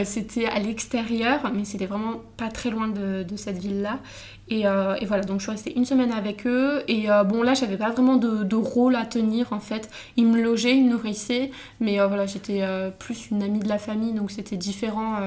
c'était 0.04 0.46
à 0.46 0.60
l'extérieur, 0.60 1.52
mais 1.54 1.66
c'était 1.66 1.86
vraiment 1.86 2.22
pas 2.38 2.50
très 2.50 2.70
loin 2.70 2.88
de, 2.88 3.24
de 3.24 3.36
cette 3.36 3.58
ville-là. 3.58 4.00
Euh, 4.51 4.96
et, 5.00 5.05
voilà, 5.05 5.24
donc 5.24 5.39
je 5.39 5.43
suis 5.43 5.51
restée 5.51 5.77
une 5.77 5.86
semaine 5.86 6.12
avec 6.12 6.46
eux. 6.46 6.84
Et 6.88 7.10
euh, 7.10 7.24
bon, 7.24 7.41
là, 7.41 7.53
j'avais 7.53 7.77
pas 7.77 7.89
vraiment 7.89 8.17
de, 8.17 8.55
rôle 8.55 8.96
à 8.96 9.05
tenir 9.05 9.53
en 9.53 9.60
fait. 9.60 9.89
Ils 10.17 10.27
me 10.27 10.41
logeaient, 10.41 10.75
ils 10.75 10.86
me 10.86 10.91
nourrissaient. 10.91 11.51
Mais 11.79 12.00
euh, 12.00 12.08
voilà, 12.08 12.25
j'étais 12.25 12.63
plus 13.00 13.31
une 13.31 13.43
amie 13.43 13.60
de 13.60 13.70
la 13.70 13.77
famille, 13.77 14.13
donc 14.13 14.31
c'était 14.31 14.58
différent 14.58 15.17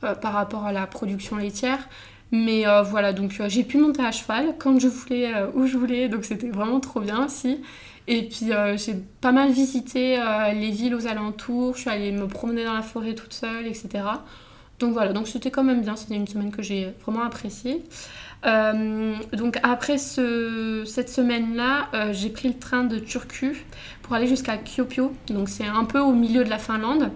par 0.00 0.32
rapport 0.32 0.64
à 0.64 0.72
la 0.72 0.86
production 0.86 1.36
laitière. 1.36 1.88
Mais 2.30 2.64
voilà, 2.84 3.12
donc 3.12 3.40
j'ai 3.48 3.64
pu 3.64 3.78
monter 3.78 4.02
à 4.02 4.12
cheval 4.12 4.54
quand 4.58 4.78
je 4.78 4.88
voulais, 4.88 5.32
où 5.54 5.66
je 5.66 5.76
voulais. 5.76 6.08
Donc 6.08 6.24
c'était 6.24 6.50
vraiment 6.50 6.80
trop 6.80 7.00
bien 7.00 7.26
aussi. 7.26 7.60
Et 8.06 8.22
puis 8.22 8.50
j'ai 8.76 8.94
pas 9.20 9.32
mal 9.32 9.50
visité 9.50 10.20
les 10.54 10.70
villes 10.70 10.94
aux 10.94 11.06
alentours. 11.06 11.74
Je 11.74 11.80
suis 11.82 11.90
allée 11.90 12.12
me 12.12 12.26
promener 12.26 12.64
dans 12.64 12.74
la 12.74 12.82
forêt 12.82 13.14
toute 13.14 13.32
seule, 13.32 13.66
etc. 13.66 14.04
Donc 14.78 14.92
voilà, 14.92 15.12
donc 15.12 15.28
c'était 15.28 15.50
quand 15.50 15.64
même 15.64 15.82
bien. 15.82 15.96
C'était 15.96 16.14
une 16.14 16.28
semaine 16.28 16.50
que 16.50 16.62
j'ai 16.62 16.94
vraiment 17.02 17.22
appréciée. 17.22 17.82
Euh, 18.46 19.16
donc 19.32 19.58
après 19.62 19.98
cette 19.98 21.08
semaine-là, 21.08 21.88
euh, 21.94 22.12
j'ai 22.12 22.30
pris 22.30 22.48
le 22.48 22.58
train 22.58 22.84
de 22.84 22.98
Turku 22.98 23.56
pour 24.02 24.14
aller 24.14 24.26
jusqu'à 24.26 24.56
Kyopio. 24.56 25.12
Donc 25.28 25.48
c'est 25.48 25.66
un 25.66 25.84
peu 25.84 25.98
au 25.98 26.12
milieu 26.12 26.44
de 26.44 26.50
la 26.50 26.58
Finlande. 26.58 27.10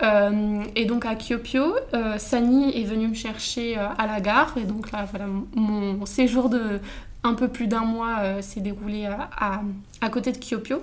Euh, 0.00 0.62
et 0.76 0.84
donc 0.84 1.06
à 1.06 1.14
Kyopio, 1.14 1.74
Sani 2.18 2.80
est 2.80 2.84
venu 2.84 3.08
me 3.08 3.14
chercher 3.14 3.76
à 3.76 4.06
la 4.06 4.20
gare. 4.20 4.54
Et 4.58 4.64
donc 4.64 4.92
là, 4.92 5.06
voilà, 5.10 5.26
mon 5.54 6.04
séjour 6.06 6.48
de 6.48 6.80
un 7.24 7.34
peu 7.34 7.48
plus 7.48 7.66
d'un 7.66 7.84
mois 7.84 8.40
s'est 8.42 8.60
déroulé 8.60 9.06
à, 9.06 9.62
à, 10.00 10.08
côté 10.08 10.30
de 10.30 10.38
Kyopio. 10.38 10.82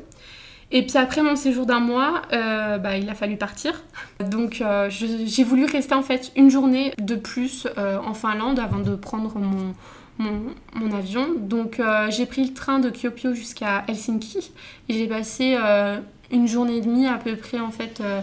Et 0.78 0.86
puis 0.86 0.98
après 0.98 1.24
mon 1.24 1.36
séjour 1.36 1.66
d'un 1.66 1.80
mois, 1.80 2.24
bah, 2.32 2.98
il 2.98 3.10
a 3.10 3.16
fallu 3.16 3.38
partir. 3.38 3.82
Donc 4.20 4.62
j'ai 4.90 5.44
voulu 5.44 5.66
rester 5.66 5.96
en 5.96 6.04
fait 6.04 6.34
une 6.36 6.50
journée 6.50 6.94
de 7.00 7.16
plus 7.16 7.66
en 7.78 8.14
Finlande 8.14 8.60
avant 8.60 8.80
de 8.80 8.96
prendre 8.96 9.40
mon, 9.40 9.74
mon, 10.18 10.92
avion. 10.94 11.28
Donc 11.38 11.80
euh, 11.80 12.10
j'ai 12.10 12.26
pris 12.26 12.46
le 12.46 12.54
train 12.54 12.80
de 12.80 12.90
Kyopio 12.90 13.34
jusqu'à 13.34 13.84
Helsinki 13.88 14.52
et 14.90 14.94
j'ai 14.94 15.08
passé 15.08 15.58
euh, 15.60 16.00
une 16.32 16.48
journée 16.48 16.78
et 16.78 16.82
demie 16.82 17.08
à 17.08 17.18
peu 17.18 17.36
près 17.36 17.60
en 17.60 17.72
fait 17.72 18.02
euh, 18.02 18.22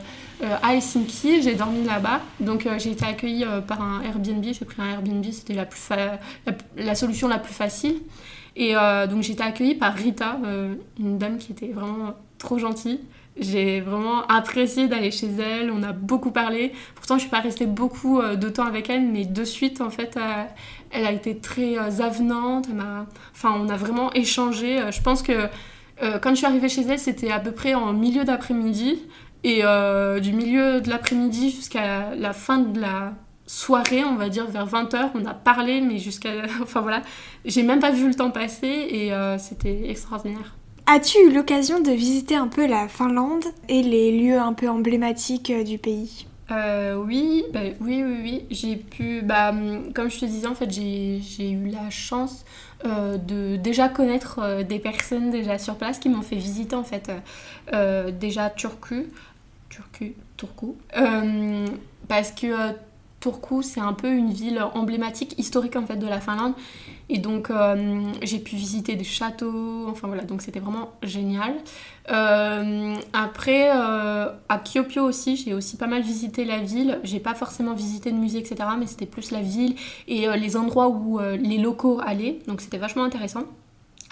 à 0.62 0.75
Helsinki. 0.75 1.42
J'ai 1.42 1.54
dormi 1.54 1.85
là-bas. 1.85 2.21
Donc 2.40 2.68
j'ai 2.78 2.90
été 2.90 3.04
accueillie 3.04 3.44
par 3.66 3.82
un 3.82 4.02
Airbnb. 4.02 4.44
J'ai 4.44 4.64
pris 4.64 4.80
un 4.80 4.90
Airbnb, 4.90 5.25
c'était 5.30 5.54
la, 5.54 5.66
la, 6.76 6.94
solution 6.94 7.28
la 7.28 7.38
plus 7.38 7.54
facile. 7.54 7.97
Et 8.56 8.75
donc 9.09 9.23
j'ai 9.23 9.32
été 9.32 9.42
accueillie 9.42 9.75
par 9.75 9.94
Rita, 9.94 10.38
une 10.99 11.18
dame 11.18 11.38
qui 11.38 11.52
était 11.52 11.68
vraiment 11.68 12.14
trop 12.42 12.58
gentille. 12.58 13.00
J'ai 13.38 13.80
vraiment 13.80 14.26
apprécié 14.26 14.88
d'aller 14.88 15.11
chez 15.11 15.30
elle, 15.40 15.70
on 15.70 15.82
a 15.82 15.92
beaucoup 15.92 16.32
parlé. 16.32 16.72
Pourtant, 16.94 17.14
je 17.14 17.22
suis 17.22 17.30
pas 17.30 17.40
restée 17.40 17.64
beaucoup 17.64 18.20
de 18.20 18.49
temps 18.50 18.66
avec 18.66 18.90
elle, 18.90 19.06
mais 19.06 19.25
de 19.25 19.44
suite, 19.44 19.80
en 19.80 19.88
fait, 19.88 20.18
elle 20.92 21.06
a 21.06 21.12
été 21.12 21.37
très 21.37 21.78
euh, 21.78 22.00
avenante. 22.00 22.68
On 23.44 23.68
a 23.68 23.76
vraiment 23.76 24.12
échangé. 24.12 24.78
Euh, 24.78 24.90
je 24.90 25.00
pense 25.00 25.22
que 25.22 25.32
euh, 26.02 26.18
quand 26.18 26.30
je 26.30 26.37
suis 26.37 26.46
arrivée 26.46 26.68
chez 26.68 26.82
elle, 26.82 26.99
c'était 26.99 27.30
à 27.30 27.40
peu 27.40 27.52
près 27.52 27.75
en 27.75 27.92
milieu 27.92 28.25
d'après-midi. 28.25 29.02
Et 29.44 29.62
du 30.20 30.32
milieu 30.32 30.80
de 30.80 30.88
l'après-midi 30.88 31.50
jusqu'à 31.50 32.14
la 32.14 32.32
fin 32.32 32.58
de 32.58 32.80
la 32.80 33.12
soirée, 33.44 34.04
on 34.04 34.14
va 34.14 34.28
dire 34.28 34.46
vers 34.46 34.68
20h, 34.68 35.11
on 35.16 35.26
a 35.26 35.34
parlé, 35.34 35.80
mais 35.80 35.99
jusqu'à. 35.99 36.30
Enfin 36.62 36.80
voilà, 36.80 37.02
j'ai 37.44 37.64
même 37.64 37.80
pas 37.80 37.90
vu 37.90 38.06
le 38.06 38.14
temps 38.14 38.30
passer 38.30 38.68
et 38.68 39.12
c'était 39.38 39.90
extraordinaire. 39.90 40.54
As-tu 40.87 41.19
eu 41.19 41.33
l'occasion 41.33 41.81
de 41.81 41.91
visiter 41.93 42.35
un 42.35 42.49
peu 42.49 42.67
la 42.67 42.89
Finlande 42.89 43.45
et 43.69 43.83
les 43.83 44.11
lieux 44.19 44.39
un 44.39 44.53
peu 44.53 44.68
emblématiques 44.68 45.53
du 45.64 45.79
pays? 45.79 46.27
Euh, 46.51 46.97
oui, 46.97 47.45
bah, 47.53 47.61
oui, 47.81 48.03
oui, 48.05 48.16
oui. 48.23 48.45
J'ai 48.51 48.77
pu, 48.77 49.23
bah, 49.23 49.51
hum, 49.51 49.92
comme 49.95 50.11
je 50.11 50.18
te 50.18 50.25
disais, 50.25 50.47
en 50.47 50.55
fait, 50.55 50.71
j'ai 50.71 51.51
eu 51.51 51.68
la 51.68 51.88
chance 51.88 52.45
euh, 52.85 53.16
de 53.16 53.57
déjà 53.57 53.88
connaître 53.88 54.40
euh, 54.42 54.62
des 54.64 54.81
personnes 54.81 55.31
déjà 55.31 55.57
sur 55.59 55.77
place 55.77 55.99
qui 55.99 56.09
m'ont 56.09 56.23
fait 56.23 56.37
visiter, 56.37 56.75
en 56.75 56.85
fait, 56.85 57.11
déjà 58.21 58.51
Turku, 58.51 59.07
Turku, 59.71 60.14
Turku, 60.37 60.75
parce 62.09 62.33
que 62.33 62.75
Turku, 63.22 63.62
c'est 63.62 63.80
un 63.80 63.92
peu 63.92 64.11
une 64.11 64.32
ville 64.32 64.61
emblématique, 64.74 65.38
historique, 65.38 65.76
en 65.76 65.87
fait, 65.87 65.96
de 65.96 66.08
la 66.08 66.20
Finlande. 66.20 66.54
Et 67.08 67.18
donc, 67.18 67.50
euh, 67.50 68.02
j'ai 68.22 68.40
pu 68.40 68.56
visiter 68.56 68.96
des 68.96 69.04
châteaux, 69.04 69.87
enfin 69.88 70.08
voilà, 70.08 70.24
donc 70.24 70.42
c'était 70.42 70.58
vraiment 70.58 70.90
génial. 71.02 71.54
Euh, 72.11 72.96
après, 73.12 73.70
euh, 73.70 74.28
à 74.48 74.58
Kyopio 74.58 75.04
aussi, 75.04 75.37
j'ai 75.37 75.54
aussi 75.54 75.76
pas 75.76 75.87
mal 75.87 76.02
visité 76.02 76.44
la 76.44 76.58
ville. 76.58 76.98
J'ai 77.04 77.20
pas 77.20 77.35
forcément 77.35 77.74
visité 77.74 78.11
de 78.11 78.16
musée, 78.16 78.38
etc., 78.38 78.56
mais 78.78 78.87
c'était 78.87 79.06
plus 79.06 79.30
la 79.30 79.40
ville 79.40 79.76
et 80.08 80.26
les 80.37 80.56
endroits 80.56 80.88
où 80.88 81.20
les 81.20 81.58
locaux 81.58 82.00
allaient, 82.04 82.40
donc 82.48 82.61
c'était 82.61 82.78
vachement 82.78 83.04
intéressant. 83.04 83.44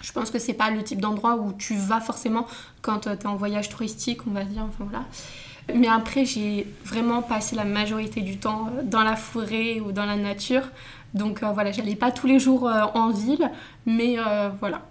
Je 0.03 0.13
pense 0.13 0.31
que 0.31 0.39
c'est 0.39 0.55
pas 0.55 0.71
le 0.71 0.83
type 0.83 1.01
d'endroit 1.01 1.37
où 1.37 1.53
tu 1.53 1.75
vas 1.75 2.01
forcément 2.01 2.47
quand 2.81 3.01
tu 3.01 3.09
es 3.09 3.27
en 3.27 3.37
voyage 3.37 3.69
touristique, 3.69 4.27
on 4.27 4.31
va 4.31 4.45
dire, 4.45 4.65
enfin 4.69 4.85
voilà. 4.89 5.05
Mais 5.75 5.89
après, 5.89 6.25
j'ai 6.25 6.67
vraiment 6.85 7.23
passé 7.23 7.57
la 7.57 7.65
majorité 7.65 8.21
du 8.21 8.39
temps 8.39 8.71
dans 8.85 9.03
la 9.03 9.17
forêt 9.17 9.81
ou 9.81 9.93
dans 9.93 10.07
la 10.07 10.17
nature. 10.17 10.71
Donc 11.15 11.43
euh, 11.43 11.51
voilà, 11.53 11.73
j'allais 11.73 11.97
pas 11.97 12.11
tous 12.11 12.27
les 12.27 12.39
jours 12.39 12.69
euh, 12.69 12.85
en 12.95 13.11
ville, 13.11 13.51
mais 13.87 14.17
euh, 14.19 14.51
voilà. 14.61 14.87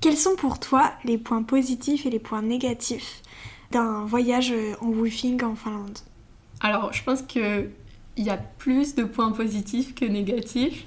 Quels 0.00 0.16
sont 0.16 0.36
pour 0.36 0.58
toi 0.58 0.92
les 1.04 1.18
points 1.18 1.42
positifs 1.42 2.06
et 2.06 2.10
les 2.10 2.18
points 2.18 2.42
négatifs 2.42 3.22
d'un 3.70 4.04
voyage 4.04 4.52
en 4.80 4.86
woofing 4.86 5.42
en 5.42 5.54
Finlande? 5.54 5.98
Alors, 6.60 6.92
je 6.92 7.02
pense 7.02 7.22
qu'il 7.22 7.70
y 8.16 8.30
a 8.30 8.36
plus 8.36 8.94
de 8.94 9.04
points 9.04 9.32
positifs 9.32 9.94
que 9.94 10.04
négatifs. 10.04 10.84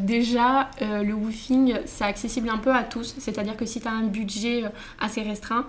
Déjà, 0.00 0.70
le 0.80 1.12
woofing, 1.12 1.74
c'est 1.86 2.04
accessible 2.04 2.48
un 2.48 2.58
peu 2.58 2.74
à 2.74 2.84
tous. 2.84 3.14
C'est-à-dire 3.18 3.56
que 3.56 3.66
si 3.66 3.80
tu 3.80 3.88
as 3.88 3.92
un 3.92 4.04
budget 4.04 4.64
assez 5.00 5.22
restreint, 5.22 5.66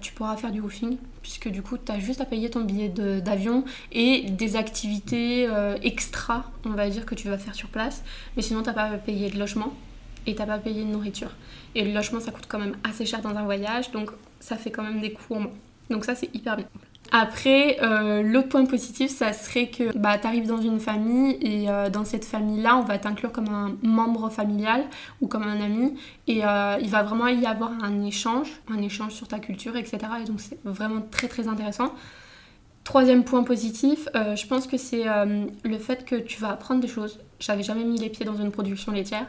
tu 0.00 0.12
pourras 0.12 0.36
faire 0.36 0.52
du 0.52 0.60
woofing 0.60 0.96
puisque 1.22 1.48
du 1.48 1.62
coup, 1.62 1.78
tu 1.78 1.90
as 1.90 1.98
juste 1.98 2.20
à 2.20 2.24
payer 2.26 2.50
ton 2.50 2.62
billet 2.62 2.88
d'avion 2.88 3.64
et 3.92 4.22
des 4.30 4.56
activités 4.56 5.46
euh, 5.48 5.78
extra, 5.82 6.50
on 6.66 6.70
va 6.70 6.90
dire, 6.90 7.06
que 7.06 7.14
tu 7.14 7.28
vas 7.28 7.38
faire 7.38 7.54
sur 7.54 7.68
place. 7.68 8.04
Mais 8.36 8.42
sinon, 8.42 8.62
tu 8.62 8.72
pas 8.72 8.82
à 8.82 8.98
payer 8.98 9.30
de 9.30 9.38
logement 9.38 9.72
et 10.26 10.34
tu 10.34 10.44
pas 10.44 10.52
à 10.52 10.58
payer 10.58 10.84
de 10.84 10.90
nourriture. 10.90 11.30
Et 11.74 11.84
le 11.84 11.92
logement, 11.92 12.20
ça 12.20 12.32
coûte 12.32 12.46
quand 12.48 12.58
même 12.58 12.76
assez 12.84 13.06
cher 13.06 13.22
dans 13.22 13.36
un 13.36 13.44
voyage, 13.44 13.90
donc 13.92 14.10
ça 14.40 14.56
fait 14.56 14.70
quand 14.70 14.82
même 14.82 15.00
des 15.00 15.12
coûts 15.12 15.36
en 15.36 15.40
moins. 15.40 15.52
Donc 15.90 16.04
ça, 16.04 16.14
c'est 16.14 16.34
hyper 16.34 16.56
bien. 16.56 16.66
Après, 17.10 17.76
euh, 17.82 18.22
l'autre 18.22 18.48
point 18.48 18.64
positif, 18.64 19.10
ça 19.10 19.34
serait 19.34 19.68
que 19.68 19.96
bah, 19.96 20.16
tu 20.18 20.26
arrives 20.26 20.46
dans 20.46 20.60
une 20.62 20.80
famille 20.80 21.36
et 21.42 21.68
euh, 21.68 21.90
dans 21.90 22.06
cette 22.06 22.24
famille-là, 22.24 22.76
on 22.76 22.84
va 22.84 22.98
t'inclure 22.98 23.32
comme 23.32 23.48
un 23.48 23.76
membre 23.82 24.30
familial 24.30 24.84
ou 25.20 25.26
comme 25.26 25.42
un 25.42 25.60
ami 25.60 25.94
et 26.26 26.44
euh, 26.44 26.78
il 26.80 26.88
va 26.88 27.02
vraiment 27.02 27.26
y 27.26 27.44
avoir 27.44 27.72
un 27.82 28.02
échange, 28.02 28.48
un 28.70 28.80
échange 28.80 29.12
sur 29.12 29.28
ta 29.28 29.40
culture, 29.40 29.76
etc. 29.76 29.98
Et 30.22 30.24
donc 30.24 30.40
c'est 30.40 30.58
vraiment 30.64 31.02
très 31.10 31.28
très 31.28 31.48
intéressant. 31.48 31.92
Troisième 32.84 33.24
point 33.24 33.42
positif, 33.44 34.08
je 34.14 34.46
pense 34.48 34.66
que 34.66 34.76
c'est 34.76 35.04
le 35.62 35.78
fait 35.78 36.04
que 36.04 36.16
tu 36.16 36.40
vas 36.40 36.50
apprendre 36.50 36.80
des 36.80 36.88
choses. 36.88 37.20
J'avais 37.38 37.62
jamais 37.62 37.84
mis 37.84 37.96
les 37.96 38.08
pieds 38.08 38.26
dans 38.26 38.34
une 38.34 38.50
production 38.50 38.90
laitière. 38.90 39.28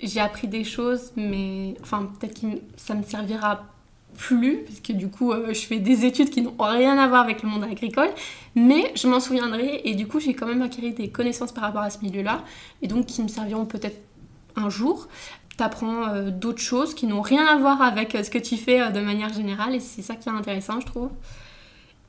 J'ai 0.00 0.20
appris 0.20 0.46
des 0.46 0.62
choses, 0.62 1.12
mais 1.16 1.74
enfin 1.82 2.08
peut-être 2.20 2.40
que 2.40 2.46
ça 2.76 2.94
me 2.94 3.02
servira 3.02 3.71
plus, 4.16 4.58
puisque 4.64 4.92
du 4.92 5.08
coup 5.08 5.32
euh, 5.32 5.52
je 5.54 5.60
fais 5.60 5.78
des 5.78 6.04
études 6.04 6.30
qui 6.30 6.42
n'ont 6.42 6.54
rien 6.58 6.98
à 6.98 7.08
voir 7.08 7.22
avec 7.22 7.42
le 7.42 7.48
monde 7.48 7.64
agricole, 7.64 8.10
mais 8.54 8.92
je 8.94 9.08
m'en 9.08 9.20
souviendrai 9.20 9.82
et 9.84 9.94
du 9.94 10.06
coup 10.06 10.20
j'ai 10.20 10.34
quand 10.34 10.46
même 10.46 10.62
acquis 10.62 10.92
des 10.92 11.08
connaissances 11.08 11.52
par 11.52 11.64
rapport 11.64 11.82
à 11.82 11.90
ce 11.90 11.98
milieu-là, 12.02 12.44
et 12.82 12.88
donc 12.88 13.06
qui 13.06 13.22
me 13.22 13.28
serviront 13.28 13.66
peut-être 13.66 14.00
un 14.56 14.68
jour. 14.68 15.08
T'apprends 15.56 16.08
euh, 16.08 16.30
d'autres 16.30 16.62
choses 16.62 16.94
qui 16.94 17.06
n'ont 17.06 17.20
rien 17.20 17.46
à 17.46 17.56
voir 17.56 17.82
avec 17.82 18.14
euh, 18.14 18.22
ce 18.22 18.30
que 18.30 18.38
tu 18.38 18.56
fais 18.56 18.90
de 18.90 19.00
manière 19.00 19.32
générale, 19.32 19.74
et 19.74 19.80
c'est 19.80 20.02
ça 20.02 20.14
qui 20.16 20.28
est 20.28 20.32
intéressant 20.32 20.80
je 20.80 20.86
trouve. 20.86 21.10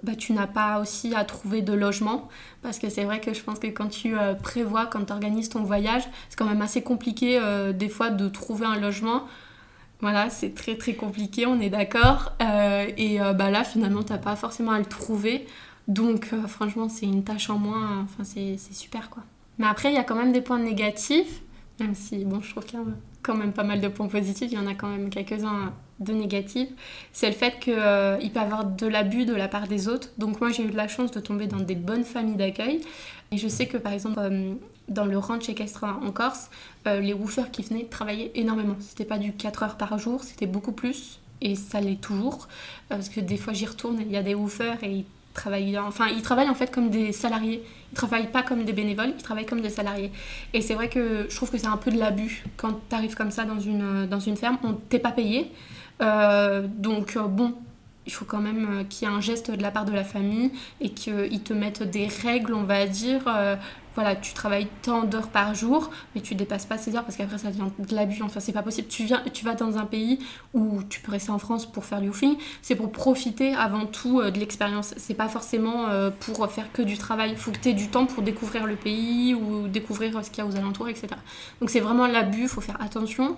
Bah, 0.04 0.16
tu 0.18 0.34
n'as 0.34 0.48
pas 0.48 0.82
aussi 0.82 1.16
à 1.16 1.24
trouver 1.24 1.62
de 1.62 1.72
logement, 1.72 2.28
parce 2.62 2.78
que 2.78 2.90
c'est 2.90 3.06
vrai 3.06 3.22
que 3.22 3.34
je 3.34 3.42
pense 3.42 3.58
que 3.58 3.68
quand 3.68 3.88
tu 3.88 4.16
prévois, 4.42 4.86
quand 4.86 5.06
tu 5.06 5.14
organises 5.14 5.48
ton 5.48 5.64
voyage, 5.64 6.04
c'est 6.28 6.38
quand 6.38 6.46
même 6.46 6.62
assez 6.62 6.82
compliqué 6.82 7.40
des 7.74 7.88
fois 7.88 8.10
de 8.10 8.28
trouver 8.28 8.66
un 8.66 8.78
logement 8.78 9.24
voilà, 10.04 10.30
c'est 10.30 10.54
très 10.54 10.76
très 10.76 10.96
compliqué, 10.96 11.46
on 11.46 11.62
est 11.62 11.70
d'accord. 11.70 12.34
Euh, 12.42 12.92
et 12.98 13.22
euh, 13.22 13.32
bah 13.32 13.50
là, 13.50 13.64
finalement, 13.64 14.04
t'as 14.04 14.18
pas 14.18 14.36
forcément 14.36 14.74
à 14.74 14.80
le 14.80 14.84
trouver. 14.84 15.48
Donc, 15.88 16.32
euh, 16.34 16.46
franchement, 16.46 16.90
c'est 16.90 17.06
une 17.06 17.24
tâche 17.24 17.50
en 17.50 17.58
moins. 17.58 18.02
Enfin, 18.04 18.26
c'est 18.26 18.58
super 18.74 19.10
quoi. 19.10 19.24
Mais 19.60 19.66
après, 19.66 19.94
il 19.94 19.96
y 19.96 19.98
a 19.98 20.04
quand 20.04 20.16
même 20.16 20.34
des 20.34 20.42
points 20.42 20.60
négatifs. 20.60 21.42
Même 21.80 21.96
si, 21.96 22.26
bon, 22.26 22.42
je 22.42 22.52
trouve 22.52 22.66
qu'il 22.66 22.80
y 22.80 22.82
a 22.82 22.86
quand 23.22 23.36
même 23.36 23.54
pas 23.54 23.64
mal 23.64 23.80
de 23.80 23.88
points 23.88 24.10
positifs, 24.10 24.52
il 24.52 24.58
y 24.58 24.62
en 24.62 24.68
a 24.68 24.74
quand 24.74 24.90
même 24.90 25.10
quelques-uns 25.10 25.72
de 26.02 26.12
négatifs. 26.12 26.68
C'est 27.14 27.30
le 27.30 27.36
fait 27.36 27.58
qu'il 27.62 27.74
peut 27.74 28.20
y 28.22 28.38
avoir 28.38 28.66
de 28.66 28.88
l'abus 28.88 29.24
de 29.24 29.34
la 29.34 29.48
part 29.48 29.70
des 29.70 29.88
autres. 29.88 30.10
Donc 30.18 30.42
moi, 30.42 30.52
j'ai 30.52 30.64
eu 30.64 30.72
de 30.72 30.76
la 30.76 30.90
chance 30.90 31.12
de 31.12 31.22
tomber 31.22 31.48
dans 31.48 31.62
des 31.62 31.76
bonnes 31.76 32.04
familles 32.04 32.36
d'accueil. 32.36 32.82
Et 33.32 33.38
je 33.38 33.48
sais 33.48 33.68
que 33.68 33.78
par 33.78 33.94
exemple, 33.94 34.20
dans 34.90 35.06
le 35.06 35.18
ranch 35.18 35.50
équestre 35.50 35.84
en 35.84 36.12
Corse, 36.12 36.50
euh, 36.88 37.00
les 37.00 37.14
woofers 37.14 37.52
qui 37.52 37.62
venaient 37.64 37.86
travaillaient 37.86 38.32
énormément. 38.36 38.76
C'était 38.80 39.06
pas 39.06 39.18
du 39.18 39.34
4 39.34 39.64
heures 39.64 39.78
par 39.78 39.98
jour, 39.98 40.24
c'était 40.24 40.48
beaucoup 40.48 40.74
plus. 40.74 41.20
Et 41.42 41.56
ça 41.56 41.82
l'est 41.82 42.00
toujours. 42.00 42.48
parce 42.90 43.10
que 43.10 43.20
des 43.20 43.38
fois, 43.38 43.54
j'y 43.54 43.66
retourne, 43.66 44.00
il 44.00 44.12
y 44.12 44.18
a 44.18 44.24
des 44.24 44.34
woofers 44.34 44.82
et 44.84 44.92
ils 44.92 45.06
travaillent, 45.34 45.78
enfin, 45.78 46.08
ils 46.08 46.22
travaillent 46.22 46.50
en 46.50 46.56
fait 46.56 46.72
comme 46.72 46.90
des 46.90 47.12
salariés. 47.12 47.64
Ils 47.92 47.96
travaillent 47.96 48.32
pas 48.32 48.44
comme 48.44 48.64
des 48.64 48.74
bénévoles, 48.74 49.14
ils 49.18 49.24
travaillent 49.24 49.46
comme 49.46 49.62
des 49.62 49.70
salariés. 49.70 50.12
Et 50.54 50.62
c'est 50.62 50.76
vrai 50.76 50.90
que 50.90 51.28
je 51.30 51.36
trouve 51.36 51.52
que 51.52 51.58
c'est 51.58 51.68
un 51.68 51.78
peu 51.78 51.92
de 51.92 51.98
l'abus 51.98 52.44
quand 52.58 52.80
tu 52.90 52.96
arrives 52.96 53.16
comme 53.16 53.32
ça 53.32 53.44
dans 53.44 53.60
une, 53.60 54.06
dans 54.08 54.20
une 54.20 54.38
ferme. 54.38 54.58
On 54.64 54.74
t'est 54.74 55.00
pas 55.00 55.12
payé. 55.12 55.52
Euh, 56.02 56.66
donc 56.68 57.16
euh, 57.16 57.28
bon, 57.28 57.56
il 58.06 58.12
faut 58.12 58.26
quand 58.26 58.42
même 58.42 58.80
euh, 58.80 58.84
qu'il 58.84 59.08
y 59.08 59.12
ait 59.12 59.14
un 59.14 59.22
geste 59.22 59.52
de 59.52 59.62
la 59.62 59.72
part 59.72 59.86
de 59.86 59.92
la 59.92 60.04
famille 60.04 60.52
et 60.82 60.90
qu'ils 60.90 61.42
te 61.44 61.54
mettent 61.54 61.84
des 61.84 62.08
règles, 62.08 62.54
on 62.54 62.64
va 62.64 62.86
dire. 62.86 63.22
Voilà, 63.96 64.16
tu 64.16 64.34
travailles 64.34 64.68
tant 64.82 65.04
d'heures 65.04 65.28
par 65.28 65.54
jour, 65.54 65.90
mais 66.16 66.22
tu 66.22 66.36
dépasses 66.36 66.66
pas 66.66 66.78
ces 66.78 66.96
heures 66.96 67.04
parce 67.04 67.16
qu'après 67.18 67.38
ça 67.38 67.50
devient 67.50 67.70
de 67.78 67.96
l'abus. 67.96 68.22
Enfin, 68.24 68.40
c'est 68.40 68.52
pas 68.52 68.64
possible. 68.64 68.88
Tu, 68.88 69.04
viens, 69.06 69.24
tu 69.34 69.46
vas 69.46 69.56
dans 69.56 69.78
un 69.78 69.86
pays 69.86 70.20
où 70.54 70.82
tu 70.84 71.00
peux 71.02 71.12
rester 71.12 71.32
en 71.32 71.40
France 71.40 71.66
pour 71.66 71.86
faire 71.86 72.02
du 72.02 72.10
woofing, 72.10 72.36
c'est 72.62 72.76
pour 72.76 72.92
profiter 72.92 73.54
avant 73.54 73.86
tout 73.86 74.22
de 74.22 74.40
l'expérience. 74.40 74.94
C'est 74.98 75.14
pas 75.14 75.28
forcément 75.28 75.88
pour 76.20 76.50
faire 76.50 76.72
que 76.72 76.82
du 76.82 76.98
travail. 76.98 77.32
Il 77.32 77.38
faut 77.38 77.52
que 77.52 77.60
tu 77.60 77.70
aies 77.70 77.74
du 77.74 77.90
temps 77.90 78.06
pour 78.06 78.24
découvrir 78.24 78.66
le 78.66 78.76
pays 78.76 79.36
ou 79.36 79.68
découvrir 79.68 80.24
ce 80.24 80.30
qu'il 80.30 80.44
y 80.44 80.48
a 80.48 80.50
aux 80.50 80.56
alentours, 80.56 80.90
etc. 80.90 81.08
Donc 81.60 81.70
c'est 81.70 81.80
vraiment 81.80 82.08
l'abus, 82.08 82.44
il 82.44 82.48
faut 82.48 82.62
faire 82.62 82.82
attention. 82.82 83.38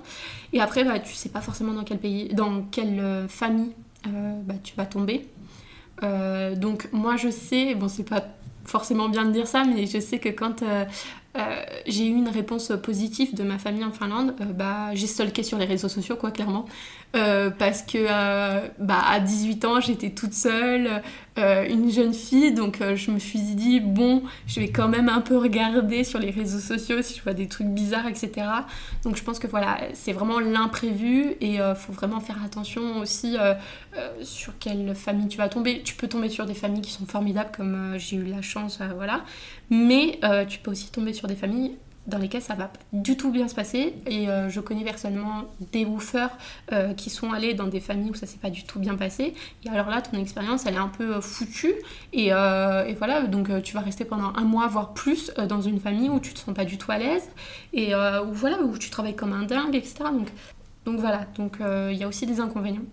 Et 0.54 0.62
après, 0.62 0.84
bah, 0.84 1.00
tu 1.00 1.14
sais 1.14 1.30
pas 1.30 1.42
forcément 1.42 1.74
dans 1.74 1.84
quel 1.84 2.00
pays, 2.00 2.30
dans 2.34 2.64
quelle 2.64 3.26
famille 3.28 3.72
euh, 4.08 4.42
bah, 4.44 4.56
tu 4.64 4.76
vas 4.76 4.86
tomber. 4.86 5.28
Euh, 6.04 6.56
donc 6.56 6.90
moi 6.92 7.16
je 7.16 7.30
sais, 7.30 7.74
bon 7.76 7.88
c'est 7.88 8.04
pas 8.04 8.24
forcément 8.66 9.10
bien 9.10 9.26
de 9.26 9.32
dire 9.32 9.48
ça, 9.48 9.64
mais 9.64 9.86
je 9.86 10.00
sais 10.00 10.20
que 10.20 10.30
quand 10.30 10.64
euh, 10.64 10.86
j'ai 11.86 12.06
eu 12.06 12.16
une 12.16 12.30
réponse 12.30 12.72
positive 12.82 13.36
de 13.36 13.44
ma 13.44 13.58
famille 13.58 13.84
en 13.84 13.92
Finlande, 13.92 14.36
bah, 14.56 14.94
j'ai 14.94 15.08
stalké 15.08 15.44
sur 15.44 15.58
les 15.58 15.66
réseaux 15.66 15.90
sociaux, 15.90 16.16
quoi, 16.16 16.32
clairement. 16.32 16.66
Parce 17.58 17.82
que 17.82 18.06
bah, 18.80 19.02
à 19.08 19.20
18 19.20 19.66
ans, 19.66 19.80
j'étais 19.80 20.12
toute 20.12 20.34
seule, 20.34 21.02
euh, 21.38 21.68
une 21.68 21.92
jeune 21.92 22.14
fille, 22.14 22.54
donc 22.54 22.80
euh, 22.80 22.96
je 22.96 23.12
me 23.12 23.20
suis 23.20 23.40
dit, 23.40 23.82
bon, 23.82 24.24
je 24.48 24.62
vais 24.62 24.70
quand 24.70 24.88
même 24.88 25.10
un 25.10 25.20
peu 25.20 25.38
regarder 25.38 26.06
sur 26.06 26.18
les 26.18 26.32
réseaux 26.32 26.60
sociaux 26.60 27.02
si 27.02 27.18
je 27.18 27.24
vois 27.24 27.34
des 27.34 27.50
trucs 27.50 27.68
bizarres, 27.68 28.08
etc. 28.08 28.48
Donc 29.04 29.18
je 29.18 29.24
pense 29.24 29.38
que 29.38 29.48
voilà, 29.48 29.80
c'est 29.94 30.14
vraiment 30.14 30.40
l'imprévu 30.40 31.32
et 31.42 31.56
il 31.56 31.62
euh, 31.62 31.76
faut 31.76 31.92
vraiment 31.92 32.22
faire 32.22 32.38
attention 32.46 33.00
aussi 33.00 33.36
sur 34.22 34.58
quelle 34.60 34.96
famille 34.96 35.28
tu 35.28 35.38
vas 35.38 35.50
tomber. 35.50 35.82
Tu 35.84 35.96
peux 35.96 36.08
tomber 36.08 36.30
sur 36.30 36.46
des 36.46 36.54
familles 36.54 36.82
qui 36.82 36.92
sont 36.92 37.06
formidables, 37.06 37.52
comme 37.56 37.96
j'ai 37.98 38.16
eu 38.16 38.24
la 38.24 38.42
chance, 38.42 38.80
voilà, 38.96 39.26
mais 39.70 40.20
tu 40.48 40.60
peux 40.60 40.72
aussi 40.72 40.90
tomber 40.92 41.12
sur 41.12 41.28
des 41.28 41.36
familles 41.36 41.76
dans 42.08 42.18
lesquels 42.18 42.42
ça 42.42 42.56
va 42.56 42.72
du 42.94 43.18
tout 43.18 43.32
bien 43.32 43.48
se 43.48 43.56
passer. 43.56 43.94
Et 44.06 44.30
euh, 44.30 44.50
je 44.50 44.60
connais 44.60 44.84
personnellement 44.84 45.46
des 45.72 45.86
woofers 45.86 46.38
euh, 46.72 46.94
qui 46.94 47.10
sont 47.10 47.32
allés 47.32 47.54
dans 47.54 47.68
des 47.68 47.80
familles 47.80 48.12
où 48.12 48.16
ça 48.16 48.28
s'est 48.28 48.38
pas 48.38 48.50
du 48.50 48.64
tout 48.64 48.80
bien 48.80 48.96
passé. 48.96 49.34
Et 49.66 49.70
alors 49.70 49.90
là, 49.90 50.02
ton 50.02 50.18
expérience, 50.20 50.66
elle 50.66 50.76
est 50.76 50.78
un 50.78 50.88
peu 50.88 51.16
euh, 51.16 51.22
foutue. 51.22 51.74
Et, 52.14 52.28
et 52.28 52.94
voilà, 52.98 53.28
donc 53.28 53.50
tu 53.64 53.74
vas 53.74 53.82
rester 53.82 54.06
pendant 54.06 54.34
un 54.36 54.44
mois, 54.44 54.68
voire 54.68 54.94
plus, 54.94 55.32
dans 55.50 55.62
une 55.62 55.80
famille 55.80 56.10
où 56.10 56.20
tu 56.20 56.34
te 56.34 56.40
sens 56.40 56.54
pas 56.54 56.66
du 56.66 56.78
tout 56.78 56.92
à 56.92 56.98
l'aise. 56.98 57.30
Et 57.74 57.94
où, 57.96 58.34
voilà, 58.34 58.62
où 58.62 58.78
tu 58.78 58.90
travailles 58.90 59.16
comme 59.16 59.34
un 59.34 59.44
dingue, 59.44 59.76
etc. 59.76 59.96
Donc, 60.12 60.28
donc 60.86 61.00
voilà, 61.00 61.26
donc 61.36 61.58
il 61.60 61.98
y 61.98 62.04
a 62.04 62.08
aussi 62.08 62.26
des 62.26 62.40
inconvénients. 62.40 62.86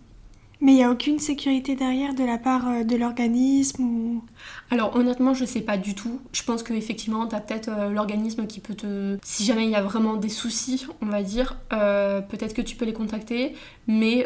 Mais 0.62 0.72
il 0.72 0.76
n'y 0.76 0.84
a 0.84 0.90
aucune 0.92 1.18
sécurité 1.18 1.74
derrière 1.74 2.14
de 2.14 2.22
la 2.22 2.38
part 2.38 2.68
euh, 2.68 2.84
de 2.84 2.94
l'organisme 2.94 3.82
ou... 3.82 4.24
Alors 4.70 4.94
honnêtement, 4.94 5.34
je 5.34 5.44
sais 5.44 5.60
pas 5.60 5.76
du 5.76 5.96
tout. 5.96 6.20
Je 6.32 6.44
pense 6.44 6.62
qu'effectivement, 6.62 7.26
tu 7.26 7.34
as 7.34 7.40
peut-être 7.40 7.68
euh, 7.68 7.90
l'organisme 7.90 8.46
qui 8.46 8.60
peut 8.60 8.74
te... 8.74 9.18
Si 9.24 9.44
jamais 9.44 9.64
il 9.64 9.70
y 9.70 9.74
a 9.74 9.82
vraiment 9.82 10.14
des 10.14 10.28
soucis, 10.28 10.86
on 11.00 11.06
va 11.06 11.24
dire, 11.24 11.56
euh, 11.72 12.20
peut-être 12.20 12.54
que 12.54 12.62
tu 12.62 12.76
peux 12.76 12.84
les 12.84 12.92
contacter. 12.92 13.56
Mais 13.88 14.24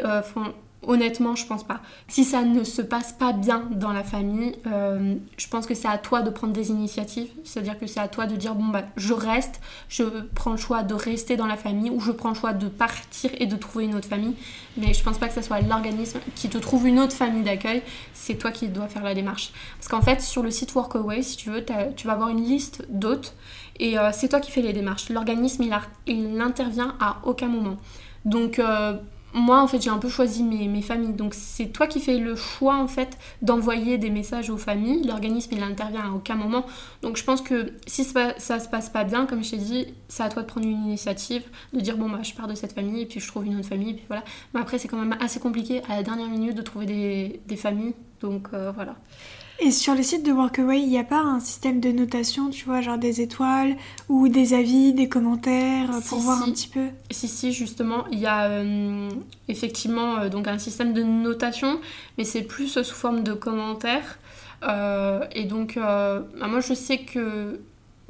Honnêtement, 0.87 1.35
je 1.35 1.45
pense 1.45 1.65
pas. 1.65 1.81
Si 2.07 2.23
ça 2.23 2.43
ne 2.43 2.63
se 2.63 2.81
passe 2.81 3.11
pas 3.11 3.33
bien 3.33 3.67
dans 3.71 3.91
la 3.91 4.05
famille, 4.05 4.55
euh, 4.67 5.15
je 5.37 5.47
pense 5.49 5.67
que 5.67 5.75
c'est 5.75 5.89
à 5.89 5.97
toi 5.97 6.21
de 6.21 6.29
prendre 6.29 6.53
des 6.53 6.69
initiatives. 6.69 7.27
C'est-à-dire 7.43 7.77
que 7.77 7.87
c'est 7.87 7.99
à 7.99 8.07
toi 8.07 8.25
de 8.25 8.37
dire 8.37 8.55
bon 8.55 8.67
bah 8.67 8.83
je 8.95 9.13
reste, 9.13 9.59
je 9.89 10.03
prends 10.33 10.51
le 10.51 10.57
choix 10.57 10.83
de 10.83 10.93
rester 10.93 11.35
dans 11.35 11.45
la 11.45 11.57
famille 11.57 11.89
ou 11.89 11.99
je 11.99 12.13
prends 12.13 12.29
le 12.29 12.35
choix 12.35 12.53
de 12.53 12.69
partir 12.69 13.31
et 13.37 13.47
de 13.47 13.55
trouver 13.57 13.83
une 13.83 13.95
autre 13.95 14.07
famille. 14.07 14.35
Mais 14.77 14.93
je 14.93 15.03
pense 15.03 15.17
pas 15.17 15.27
que 15.27 15.33
ce 15.33 15.41
soit 15.41 15.59
l'organisme 15.59 16.19
qui 16.35 16.47
te 16.47 16.57
trouve 16.57 16.87
une 16.87 16.99
autre 16.99 17.13
famille 17.13 17.43
d'accueil. 17.43 17.81
C'est 18.13 18.35
toi 18.35 18.51
qui 18.51 18.69
dois 18.69 18.87
faire 18.87 19.03
la 19.03 19.13
démarche. 19.13 19.51
Parce 19.77 19.89
qu'en 19.89 20.01
fait, 20.01 20.21
sur 20.21 20.41
le 20.41 20.51
site 20.51 20.73
Workaway, 20.73 21.21
si 21.21 21.35
tu 21.35 21.49
veux, 21.49 21.65
tu 21.97 22.07
vas 22.07 22.13
avoir 22.13 22.29
une 22.29 22.41
liste 22.41 22.85
d'hôtes 22.89 23.35
et 23.79 23.99
euh, 23.99 24.11
c'est 24.13 24.29
toi 24.29 24.39
qui 24.39 24.51
fais 24.51 24.61
les 24.61 24.71
démarches. 24.71 25.09
L'organisme, 25.09 25.65
il, 26.05 26.33
n'intervient 26.33 26.95
à 27.01 27.17
aucun 27.23 27.47
moment. 27.47 27.75
Donc 28.25 28.59
euh, 28.59 28.93
moi, 29.33 29.61
en 29.61 29.67
fait, 29.67 29.81
j'ai 29.81 29.89
un 29.89 29.97
peu 29.97 30.09
choisi 30.09 30.43
mes, 30.43 30.81
familles. 30.81 31.13
Donc, 31.13 31.33
c'est 31.33 31.67
toi 31.67 31.87
qui 31.87 31.99
fais 31.99 32.17
le 32.17 32.35
choix, 32.35 32.75
en 32.75 32.87
fait, 32.87 33.17
d'envoyer 33.41 33.97
des 33.97 34.09
messages 34.09 34.49
aux 34.49 34.57
familles. 34.57 35.05
L'organisme, 35.05 35.53
il 35.53 35.63
intervient 35.63 36.01
à 36.01 36.11
aucun 36.11 36.35
moment. 36.35 36.65
Donc, 37.01 37.17
je 37.17 37.23
pense 37.23 37.41
que 37.41 37.73
si 37.85 38.03
ça, 38.03 38.33
ça 38.37 38.59
se 38.59 38.69
passe 38.69 38.89
pas 38.89 39.03
bien, 39.03 39.25
comme 39.25 39.43
je 39.43 39.51
t'ai 39.51 39.57
dit, 39.57 39.87
c'est 40.07 40.23
à 40.23 40.29
toi 40.29 40.43
de 40.43 40.47
prendre 40.47 40.65
une 40.65 40.85
initiative, 40.85 41.43
de 41.73 41.79
dire, 41.79 41.97
bon, 41.97 42.09
bah, 42.09 42.19
je 42.23 42.33
pars 42.33 42.47
de 42.47 42.55
cette 42.55 42.73
famille, 42.73 43.01
et 43.01 43.05
puis 43.05 43.19
je 43.19 43.27
trouve 43.27 43.45
une 43.45 43.57
autre 43.57 43.67
famille, 43.67 43.91
et 43.91 43.95
puis 43.95 44.05
voilà. 44.07 44.23
Mais 44.53 44.61
après, 44.61 44.77
c'est 44.79 44.87
quand 44.87 44.97
même 44.97 45.17
assez 45.19 45.39
compliqué 45.39 45.81
à 45.89 45.97
la 45.97 46.03
dernière 46.03 46.29
minute 46.29 46.55
de 46.55 46.61
trouver 46.61 46.85
des, 46.85 47.55
familles. 47.57 47.95
Donc, 48.21 48.49
euh, 48.53 48.71
voilà. 48.73 48.95
Et 49.59 49.71
sur 49.71 49.95
le 49.95 50.03
site 50.03 50.23
de 50.23 50.31
Workaway, 50.31 50.81
il 50.81 50.87
n'y 50.87 50.99
a 50.99 51.03
pas 51.03 51.19
un 51.19 51.39
système 51.39 51.79
de 51.79 51.91
notation, 51.91 52.49
tu 52.51 52.65
vois, 52.65 52.81
genre 52.81 52.99
des 52.99 53.21
étoiles 53.21 53.75
ou 54.07 54.27
des 54.27 54.53
avis, 54.53 54.93
des 54.93 55.09
commentaires 55.09 55.89
pour 56.07 56.19
voir 56.19 56.43
un 56.43 56.51
petit 56.51 56.67
peu? 56.67 56.87
Si, 57.09 57.27
si, 57.27 57.51
justement, 57.51 58.05
il 58.11 58.19
y 58.19 58.27
a 58.27 58.45
euh, 58.45 59.09
effectivement 59.47 60.19
euh, 60.19 60.29
donc 60.29 60.47
un 60.47 60.59
système 60.59 60.93
de 60.93 61.01
notation, 61.01 61.79
mais 62.17 62.23
c'est 62.23 62.43
plus 62.43 62.67
sous 62.67 62.93
forme 62.93 63.23
de 63.23 63.33
commentaires. 63.33 64.19
Euh, 64.63 65.25
et 65.31 65.45
donc, 65.45 65.75
bah, 65.75 66.23
moi, 66.47 66.59
je 66.59 66.75
sais 66.75 66.99
que 66.99 67.59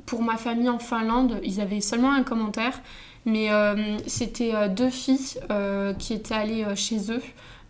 pour 0.05 0.23
ma 0.23 0.35
famille 0.35 0.69
en 0.69 0.79
Finlande, 0.79 1.39
ils 1.43 1.61
avaient 1.61 1.81
seulement 1.81 2.11
un 2.11 2.23
commentaire, 2.23 2.81
mais 3.25 3.49
c'était 4.05 4.53
deux 4.69 4.89
filles 4.89 5.37
qui 5.99 6.13
étaient 6.13 6.35
allées 6.35 6.65
chez 6.75 7.11
eux, 7.11 7.21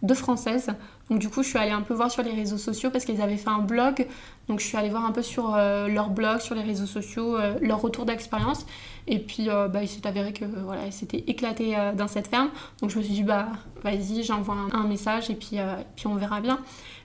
deux 0.02 0.16
françaises. 0.16 0.70
Donc 1.10 1.20
du 1.20 1.30
coup, 1.30 1.42
je 1.42 1.50
suis 1.50 1.58
allée 1.58 1.72
un 1.72 1.82
peu 1.82 1.94
voir 1.94 2.12
sur 2.12 2.22
les 2.22 2.32
réseaux 2.32 2.58
sociaux 2.58 2.90
parce 2.92 3.06
qu'ils 3.06 3.22
avaient 3.22 3.38
fait 3.38 3.50
un 3.50 3.60
blog. 3.60 4.08
Donc 4.48 4.60
je 4.60 4.66
suis 4.66 4.78
allée 4.78 4.90
voir 4.90 5.06
un 5.06 5.12
peu 5.12 5.22
sur 5.22 5.56
euh, 5.56 5.88
leur 5.88 6.10
blog, 6.10 6.40
sur 6.40 6.56
les 6.56 6.62
réseaux 6.62 6.86
sociaux, 6.86 7.38
euh, 7.38 7.56
leur 7.62 7.82
retour 7.82 8.06
d'expérience. 8.06 8.66
Et 9.08 9.20
puis 9.20 9.50
euh, 9.50 9.68
bah, 9.68 9.84
il 9.84 9.88
s'est 9.88 10.06
avéré 10.06 10.34
que 10.34 10.46
voilà, 10.46 10.92
c'était 10.92 11.24
éclaté 11.28 11.76
dans 11.96 12.08
cette 12.08 12.28
ferme. 12.28 12.50
Donc 12.82 12.92
je 12.92 12.98
me 12.98 13.04
suis 13.04 13.14
dit 13.14 13.24
bah 13.24 13.48
vas-y, 13.84 14.24
j'envoie 14.24 14.56
un, 14.74 14.88
message 14.88 15.30
et 15.30 15.36
puis, 15.36 15.58
puis 15.96 16.08
on 16.08 16.16
verra 16.16 16.42
bien. 16.42 16.60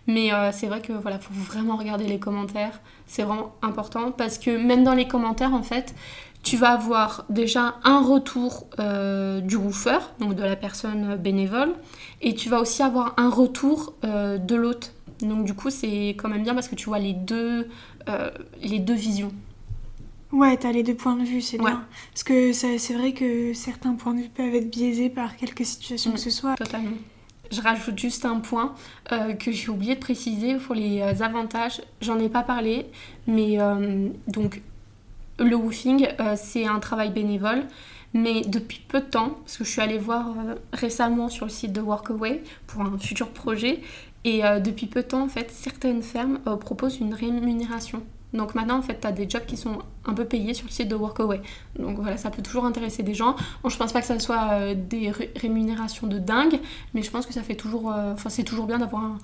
Mais 0.08 0.30
c'est 0.52 0.66
vrai 0.66 0.80
que 0.80 0.92
voilà, 0.92 1.20
faut 1.20 1.32
vraiment 1.32 1.76
regarder 1.76 2.06
les 2.06 2.18
commentaires. 2.18 2.80
C'est 3.06 3.22
vraiment 3.22 3.54
important 3.62 4.10
parce 4.10 4.38
que 4.38 4.50
même 4.50 4.82
dans 4.82 4.94
les 4.94 5.06
commentaires 5.06 5.54
en 5.54 5.62
fait, 5.62 5.94
tu 6.42 6.56
vas 6.56 6.70
avoir 6.70 7.24
déjà 7.30 7.76
un 7.84 8.02
retour 8.02 8.66
du 9.42 9.56
woofer, 9.56 9.98
donc 10.18 10.34
de 10.34 10.42
la 10.42 10.56
personne 10.56 11.16
bénévole, 11.16 11.74
et 12.22 12.34
tu 12.34 12.48
vas 12.48 12.60
aussi 12.60 12.82
avoir 12.82 13.14
un 13.16 13.28
retour 13.28 13.94
euh, 14.04 14.38
de 14.38 14.54
l'hôte. 14.54 14.94
Donc 15.20 15.44
du 15.44 15.54
coup, 15.54 15.70
c'est 15.70 16.10
quand 16.10 16.28
même 16.28 16.44
bien 16.44 16.54
parce 16.54 16.68
que 16.68 16.74
tu 16.74 16.86
vois 16.86 16.98
les 16.98 17.12
deux, 17.12 17.68
euh, 18.08 18.30
les 18.62 18.78
deux 18.78 18.94
visions. 18.94 19.32
Ouais, 20.30 20.56
t'as 20.56 20.72
les 20.72 20.82
deux 20.82 20.94
points 20.94 21.16
de 21.16 21.24
vue, 21.24 21.42
c'est 21.42 21.58
bien. 21.58 21.84
Parce 22.12 22.22
que 22.22 22.52
c'est 22.52 22.94
vrai 22.94 23.12
que 23.12 23.52
certains 23.52 23.94
points 23.94 24.14
de 24.14 24.20
vue 24.20 24.28
peuvent 24.28 24.54
être 24.54 24.70
biaisés 24.70 25.10
par 25.10 25.36
quelques 25.36 25.66
situations 25.66 26.12
que 26.12 26.16
mm, 26.16 26.20
ce 26.20 26.30
soit. 26.30 26.54
Totalement. 26.54 26.96
Je 27.50 27.60
rajoute 27.60 27.98
juste 27.98 28.24
un 28.24 28.40
point 28.40 28.74
euh, 29.10 29.34
que 29.34 29.52
j'ai 29.52 29.68
oublié 29.68 29.94
de 29.94 30.00
préciser 30.00 30.54
pour 30.54 30.74
les 30.74 31.02
avantages. 31.22 31.82
J'en 32.00 32.18
ai 32.18 32.30
pas 32.30 32.42
parlé, 32.42 32.86
mais 33.26 33.58
donc 34.26 34.62
le 35.42 35.56
woofing, 35.56 36.08
c'est 36.36 36.66
un 36.66 36.78
travail 36.78 37.10
bénévole. 37.10 37.64
Mais 38.14 38.42
depuis 38.42 38.80
peu 38.86 39.00
de 39.00 39.06
temps, 39.06 39.38
parce 39.44 39.56
que 39.56 39.64
je 39.64 39.70
suis 39.70 39.80
allée 39.80 39.98
voir 39.98 40.30
euh, 40.30 40.54
récemment 40.72 41.28
sur 41.28 41.46
le 41.46 41.50
site 41.50 41.72
de 41.72 41.80
Workaway 41.80 42.42
pour 42.66 42.82
un 42.82 42.98
futur 42.98 43.30
projet, 43.30 43.80
et 44.24 44.44
euh, 44.44 44.60
depuis 44.60 44.86
peu 44.86 45.02
de 45.02 45.08
temps, 45.08 45.22
en 45.22 45.28
fait, 45.28 45.50
certaines 45.50 46.02
fermes 46.02 46.38
euh, 46.46 46.56
proposent 46.56 47.00
une 47.00 47.14
rémunération. 47.14 48.02
Donc 48.34 48.54
maintenant, 48.54 48.78
en 48.78 48.82
fait, 48.82 49.00
tu 49.00 49.06
as 49.06 49.12
des 49.12 49.28
jobs 49.28 49.44
qui 49.44 49.56
sont 49.56 49.78
un 50.04 50.14
peu 50.14 50.24
payés 50.24 50.54
sur 50.54 50.66
le 50.66 50.72
site 50.72 50.88
de 50.88 50.94
Workaway. 50.94 51.40
Donc 51.78 51.98
voilà, 51.98 52.16
ça 52.16 52.30
peut 52.30 52.42
toujours 52.42 52.64
intéresser 52.64 53.02
des 53.02 53.14
gens. 53.14 53.36
Bon, 53.62 53.68
je 53.68 53.76
pense 53.76 53.92
pas 53.92 54.00
que 54.00 54.06
ça 54.06 54.18
soit 54.18 54.74
des 54.74 55.12
rémunérations 55.36 56.06
de 56.06 56.18
dingue, 56.18 56.58
mais 56.94 57.02
je 57.02 57.10
pense 57.10 57.26
que 57.26 57.34
ça 57.34 57.42
fait 57.42 57.56
toujours... 57.56 57.88
Enfin, 57.88 58.30
c'est 58.30 58.42
toujours 58.42 58.66
bien 58.66 58.78
d'avoir 58.78 59.18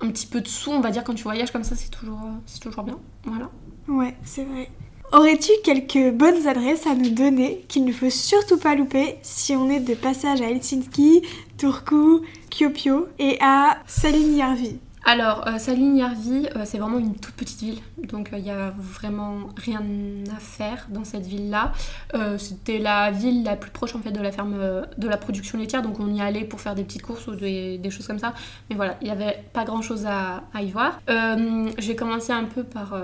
un, 0.00 0.08
petit 0.08 0.26
peu 0.26 0.40
de 0.40 0.48
sous, 0.48 0.70
on 0.70 0.80
va 0.80 0.90
dire, 0.90 1.04
quand 1.04 1.12
tu 1.12 1.24
voyages 1.24 1.50
comme 1.50 1.64
ça, 1.64 1.76
c'est 1.76 1.90
toujours, 1.90 2.22
toujours 2.62 2.82
bien. 2.82 2.98
Voilà. 3.24 3.50
Ouais, 3.88 4.16
c'est 4.24 4.44
vrai. 4.44 4.70
Aurais-tu 5.12 5.50
quelques 5.64 6.14
bonnes 6.14 6.46
adresses 6.46 6.86
à 6.86 6.94
nous 6.94 7.10
donner 7.10 7.64
qu'il 7.66 7.84
ne 7.84 7.92
faut 7.92 8.10
surtout 8.10 8.58
pas 8.58 8.76
louper 8.76 9.16
si 9.22 9.56
on 9.56 9.68
est 9.68 9.80
de 9.80 9.94
passage 9.94 10.40
à 10.40 10.48
Helsinki, 10.48 11.22
Turku, 11.58 12.20
Kyopio 12.48 13.08
et 13.18 13.36
à 13.40 13.78
Salinjärvi 13.86 14.78
alors, 15.02 15.48
euh, 15.48 15.56
Salinjärvi, 15.56 16.46
euh, 16.54 16.64
c'est 16.66 16.76
vraiment 16.76 16.98
une 16.98 17.14
toute 17.14 17.34
petite 17.34 17.60
ville, 17.60 17.78
donc 18.06 18.28
il 18.32 18.38
euh, 18.38 18.42
n'y 18.42 18.50
a 18.50 18.74
vraiment 18.76 19.48
rien 19.56 19.82
à 20.30 20.38
faire 20.38 20.86
dans 20.90 21.04
cette 21.04 21.26
ville-là. 21.26 21.72
C'était 22.36 22.78
la 22.78 23.10
ville 23.10 23.42
la 23.42 23.56
plus 23.56 23.70
proche 23.70 23.94
en 23.94 24.00
fait 24.00 24.12
de 24.12 24.20
la 24.20 24.30
ferme 24.30 24.58
de 24.98 25.08
la 25.08 25.16
production 25.16 25.58
laitière, 25.58 25.80
donc 25.80 25.98
on 26.00 26.14
y 26.14 26.20
allait 26.20 26.44
pour 26.44 26.60
faire 26.60 26.74
des 26.74 26.84
petites 26.84 27.00
courses 27.00 27.26
ou 27.28 27.34
des, 27.34 27.80
choses 27.90 28.06
comme 28.06 28.18
ça. 28.18 28.34
Mais 28.68 28.76
voilà, 28.76 28.98
il 29.00 29.06
n'y 29.06 29.10
avait 29.10 29.42
pas 29.54 29.64
grand-chose 29.64 30.04
à, 30.04 30.44
à, 30.52 30.62
y 30.62 30.70
voir. 30.70 31.00
J'ai 31.78 31.96
commencé 31.96 32.32
un 32.32 32.44
peu 32.44 32.62
par 32.62 32.94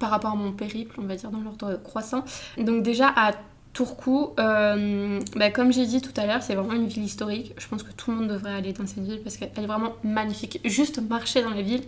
par 0.00 0.10
rapport 0.10 0.32
à 0.32 0.36
mon 0.36 0.50
périple, 0.50 0.96
on 0.98 1.04
va 1.04 1.14
dire 1.14 1.30
dans 1.30 1.40
l'ordre 1.40 1.76
croissant. 1.84 2.24
Donc 2.58 2.82
déjà 2.82 3.12
à 3.14 3.32
Turku, 3.72 4.30
euh, 4.40 5.20
bah, 5.36 5.50
comme 5.50 5.72
j'ai 5.72 5.86
dit 5.86 6.00
tout 6.02 6.12
à 6.16 6.26
l'heure, 6.26 6.42
c'est 6.42 6.56
vraiment 6.56 6.72
une 6.72 6.88
ville 6.88 7.04
historique. 7.04 7.54
Je 7.56 7.68
pense 7.68 7.84
que 7.84 7.92
tout 7.92 8.10
le 8.10 8.16
monde 8.16 8.28
devrait 8.28 8.52
aller 8.52 8.72
dans 8.72 8.86
cette 8.86 9.04
ville 9.04 9.20
parce 9.22 9.36
qu'elle 9.36 9.50
est 9.56 9.66
vraiment 9.66 9.92
magnifique. 10.02 10.60
Juste 10.64 11.00
marcher 11.08 11.42
dans 11.42 11.50
la 11.50 11.62
ville, 11.62 11.84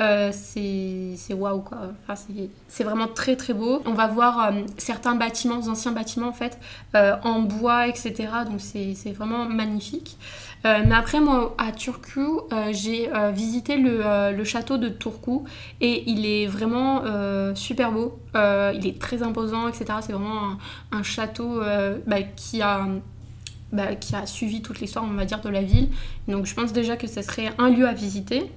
euh, 0.00 0.32
c'est 0.32 1.34
waouh 1.34 1.60
quoi. 1.60 1.92
C'est 2.66 2.84
vraiment 2.84 3.06
très 3.06 3.36
très 3.36 3.54
beau. 3.54 3.80
On 3.86 3.92
va 3.92 4.08
voir 4.08 4.40
euh, 4.40 4.62
certains 4.76 5.14
bâtiments, 5.14 5.60
anciens 5.68 5.92
bâtiments 5.92 6.28
en 6.28 6.32
fait, 6.32 6.58
en 6.94 7.42
bois, 7.42 7.86
etc. 7.86 8.28
Donc 8.48 8.60
c'est 8.60 9.12
vraiment 9.12 9.44
magnifique. 9.44 10.16
Euh, 10.66 10.82
mais 10.86 10.94
après, 10.94 11.20
moi, 11.20 11.54
à 11.58 11.72
Turku, 11.72 12.20
euh, 12.52 12.68
j'ai 12.72 13.12
euh, 13.12 13.30
visité 13.30 13.76
le, 13.76 14.44
château 14.44 14.76
de 14.76 14.88
Turku 14.88 15.44
et 15.80 16.04
il 16.10 16.26
est 16.26 16.46
vraiment 16.46 17.02
super 17.54 17.92
beau. 17.92 18.18
il 18.34 18.86
est 18.86 18.98
très 18.98 19.22
imposant, 19.22 19.68
etc. 19.68 19.86
C'est 20.00 20.12
vraiment 20.12 20.56
un, 20.92 21.02
château 21.02 21.60
bah, 22.06 22.22
qui 22.36 22.62
a... 22.62 22.86
Bah, 23.72 23.94
qui 23.94 24.16
a 24.16 24.26
suivi 24.26 24.62
toute 24.62 24.80
l'histoire, 24.80 25.04
on 25.04 25.14
va 25.14 25.24
dire, 25.24 25.40
de 25.40 25.48
la 25.48 25.62
ville. 25.62 25.90
Donc 26.26 26.44
je 26.44 26.54
pense 26.54 26.72
déjà 26.72 26.96
que 26.96 27.06
ce 27.06 27.22
serait 27.22 27.52
un 27.58 27.70
lieu 27.70 27.86
à 27.86 27.92
visiter. 27.92 28.50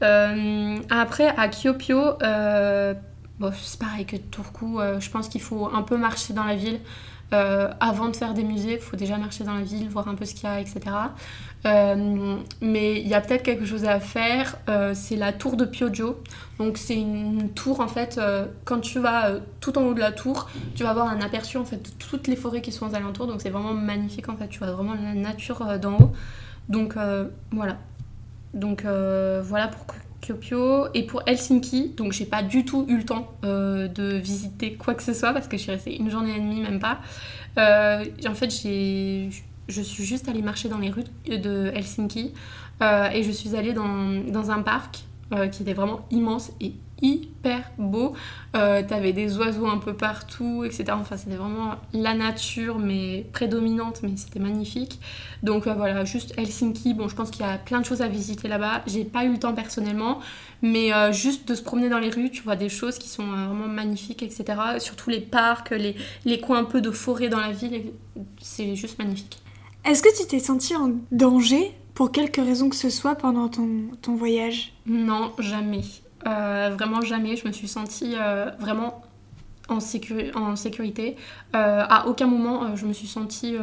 après, 0.00 1.28
à 1.36 1.48
Kyopio, 1.48 2.14
c'est 2.20 3.78
pareil 3.78 4.06
que 4.06 4.16
Turku, 4.16 4.78
je 4.98 5.10
pense 5.10 5.28
qu'il 5.28 5.42
faut 5.42 5.68
un 5.72 5.82
peu 5.82 5.98
marcher 5.98 6.32
dans 6.32 6.44
la 6.44 6.56
ville. 6.56 6.80
Euh, 7.32 7.72
avant 7.80 8.08
de 8.08 8.16
faire 8.16 8.34
des 8.34 8.44
musées, 8.44 8.74
il 8.74 8.78
faut 8.78 8.96
déjà 8.96 9.16
marcher 9.18 9.42
dans 9.42 9.54
la 9.54 9.62
ville, 9.62 9.88
voir 9.88 10.06
un 10.08 10.14
peu 10.14 10.24
ce 10.24 10.34
qu'il 10.34 10.44
y 10.44 10.46
a, 10.46 10.60
etc. 10.60 10.80
Euh, 11.64 12.36
mais 12.60 13.00
il 13.00 13.08
y 13.08 13.14
a 13.14 13.20
peut-être 13.20 13.42
quelque 13.42 13.64
chose 13.64 13.84
à 13.84 13.98
faire, 13.98 14.56
euh, 14.68 14.92
c'est 14.94 15.16
la 15.16 15.32
tour 15.32 15.56
de 15.56 15.64
Piojo. 15.64 16.22
Donc 16.58 16.78
c'est 16.78 16.94
une 16.94 17.50
tour 17.50 17.80
en 17.80 17.88
fait, 17.88 18.20
quand 18.64 18.80
tu 18.80 19.00
vas 19.00 19.32
tout 19.60 19.76
en 19.76 19.82
haut 19.82 19.94
de 19.94 20.00
la 20.00 20.12
tour, 20.12 20.48
tu 20.74 20.84
vas 20.84 20.90
avoir 20.90 21.08
un 21.08 21.20
aperçu 21.20 21.56
en 21.56 21.64
fait 21.64 21.82
de 21.82 21.90
toutes 21.98 22.28
les 22.28 22.36
forêts 22.36 22.62
qui 22.62 22.72
sont 22.72 22.88
aux 22.88 22.94
alentours. 22.94 23.26
Donc 23.26 23.40
c'est 23.40 23.50
vraiment 23.50 23.74
magnifique 23.74 24.28
en 24.28 24.36
fait, 24.36 24.48
tu 24.48 24.60
vois 24.60 24.70
vraiment 24.70 24.94
la 24.94 25.14
nature 25.14 25.78
d'en 25.78 25.98
haut. 25.98 26.12
Donc 26.68 26.94
voilà. 27.50 27.76
Donc 28.54 28.84
voilà 28.84 29.68
pour 29.68 29.86
Kyopio 30.20 30.88
et 30.94 31.04
pour 31.04 31.22
Helsinki. 31.26 31.94
Donc 31.96 32.12
j'ai 32.12 32.26
pas 32.26 32.42
du 32.42 32.64
tout 32.64 32.86
eu 32.88 32.98
le 32.98 33.04
temps 33.04 33.32
euh, 33.44 33.88
de 33.88 34.16
visiter 34.16 34.74
quoi 34.74 34.94
que 34.94 35.02
ce 35.02 35.12
soit 35.12 35.32
parce 35.32 35.48
que 35.48 35.56
je 35.56 35.62
suis 35.62 35.72
restée 35.72 35.96
une 35.96 36.10
journée 36.10 36.36
et 36.36 36.40
demie, 36.40 36.60
même 36.60 36.80
pas. 36.80 37.00
Euh, 37.58 38.04
en 38.26 38.34
fait, 38.34 38.50
je 38.50 39.82
suis 39.82 40.04
juste 40.04 40.28
allée 40.28 40.42
marcher 40.42 40.68
dans 40.68 40.78
les 40.78 40.90
rues 40.90 41.04
de 41.26 41.70
Helsinki 41.74 42.32
euh, 42.82 43.08
et 43.10 43.22
je 43.22 43.30
suis 43.30 43.56
allée 43.56 43.72
dans 43.72 44.50
un 44.50 44.62
parc 44.62 45.04
qui 45.50 45.62
était 45.62 45.74
vraiment 45.74 46.06
immense 46.10 46.52
et 46.60 46.72
hyper 47.02 47.70
beau. 47.78 48.14
Euh, 48.56 48.82
T'avais 48.86 49.12
des 49.12 49.36
oiseaux 49.36 49.66
un 49.66 49.78
peu 49.78 49.94
partout, 49.94 50.64
etc. 50.64 50.84
Enfin, 50.92 51.16
c'était 51.16 51.36
vraiment 51.36 51.74
la 51.92 52.14
nature, 52.14 52.78
mais 52.78 53.26
prédominante, 53.32 54.00
mais 54.02 54.16
c'était 54.16 54.38
magnifique. 54.38 55.00
Donc 55.42 55.66
euh, 55.66 55.74
voilà, 55.74 56.04
juste 56.04 56.34
Helsinki. 56.38 56.94
Bon, 56.94 57.08
je 57.08 57.14
pense 57.14 57.30
qu'il 57.30 57.44
y 57.44 57.48
a 57.48 57.58
plein 57.58 57.80
de 57.80 57.84
choses 57.84 58.02
à 58.02 58.08
visiter 58.08 58.48
là-bas. 58.48 58.82
J'ai 58.86 59.04
pas 59.04 59.24
eu 59.24 59.32
le 59.32 59.38
temps 59.38 59.54
personnellement, 59.54 60.20
mais 60.62 60.92
euh, 60.92 61.12
juste 61.12 61.48
de 61.48 61.54
se 61.54 61.62
promener 61.62 61.88
dans 61.88 61.98
les 61.98 62.10
rues, 62.10 62.30
tu 62.30 62.42
vois 62.42 62.56
des 62.56 62.68
choses 62.68 62.98
qui 62.98 63.08
sont 63.08 63.24
euh, 63.24 63.46
vraiment 63.46 63.68
magnifiques, 63.68 64.22
etc. 64.22 64.44
Surtout 64.78 65.10
les 65.10 65.20
parcs, 65.20 65.70
les, 65.70 65.96
les 66.24 66.40
coins 66.40 66.58
un 66.58 66.64
peu 66.64 66.80
de 66.80 66.90
forêt 66.90 67.28
dans 67.28 67.40
la 67.40 67.52
ville, 67.52 67.92
c'est 68.40 68.74
juste 68.74 68.98
magnifique. 68.98 69.38
Est-ce 69.84 70.02
que 70.02 70.20
tu 70.20 70.26
t'es 70.26 70.40
senti 70.40 70.74
en 70.74 70.92
danger 71.12 71.72
pour 71.96 72.12
quelque 72.12 72.42
raison 72.42 72.68
que 72.68 72.76
ce 72.76 72.90
soit 72.90 73.14
pendant 73.14 73.48
ton, 73.48 73.88
ton 74.02 74.16
voyage 74.16 74.74
Non, 74.84 75.32
jamais. 75.38 75.80
Euh, 76.26 76.70
vraiment 76.74 77.00
jamais. 77.00 77.36
Je 77.36 77.48
me 77.48 77.52
suis 77.52 77.68
sentie 77.68 78.12
euh, 78.20 78.50
vraiment 78.58 79.02
en, 79.70 79.80
sécurité. 79.80 81.16
Euh, 81.56 81.84
à 81.88 82.06
aucun 82.06 82.26
moment 82.26 82.76
je 82.76 82.86
me 82.86 82.92
suis 82.92 83.08
sentie 83.08 83.56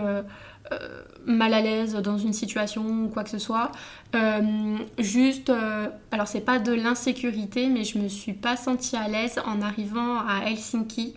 mal 1.27 1.53
à 1.53 1.61
l'aise 1.61 1.93
dans 1.93 2.17
une 2.17 2.33
situation 2.33 2.83
ou 3.05 3.07
quoi 3.07 3.23
que 3.23 3.29
ce 3.29 3.37
soit. 3.37 3.71
juste, 4.97 5.51
alors 6.11 6.27
c'est 6.27 6.41
pas 6.41 6.57
de 6.57 6.73
l'insécurité, 6.73 7.67
mais 7.67 7.83
je 7.83 7.99
me 7.99 8.07
suis 8.07 8.33
pas 8.33 8.57
sentie 8.57 8.95
à 8.97 9.07
l'aise 9.07 9.39
en 9.45 9.61
arrivant 9.61 10.17
à 10.27 10.49
Helsinki 10.49 11.13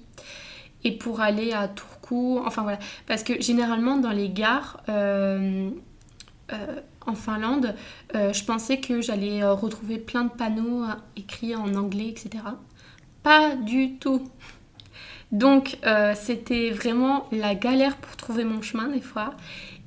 et 0.85 0.93
pour 0.93 1.23
aller 1.23 1.53
à 1.53 1.67
Turku. 1.67 2.39
Enfin 2.45 2.63
voilà, 2.63 2.79
parce 3.07 3.23
que 3.23 3.41
généralement 3.41 3.97
dans 3.97 4.13
les 4.13 4.29
gares 4.29 4.83
en 7.07 7.15
Finlande, 7.15 7.75
euh, 8.15 8.33
je 8.33 8.45
pensais 8.45 8.79
que 8.79 9.01
j'allais 9.01 9.43
euh, 9.43 9.55
retrouver 9.55 9.99
plein 9.99 10.25
de 10.25 10.31
panneaux 10.31 10.85
euh, 10.85 10.95
écrits 11.17 11.55
en 11.55 11.75
anglais, 11.75 12.09
etc. 12.09 12.43
Pas 13.23 13.55
du 13.55 13.95
tout. 13.95 14.29
Donc 15.33 15.79
c'était 16.15 16.71
vraiment 16.71 17.27
la 17.33 17.57
galère 17.57 17.97
pour 17.97 18.17
trouver 18.17 18.45
mon 18.45 18.63
chemin 18.63 18.87
des 18.87 19.01
fois. 19.01 19.35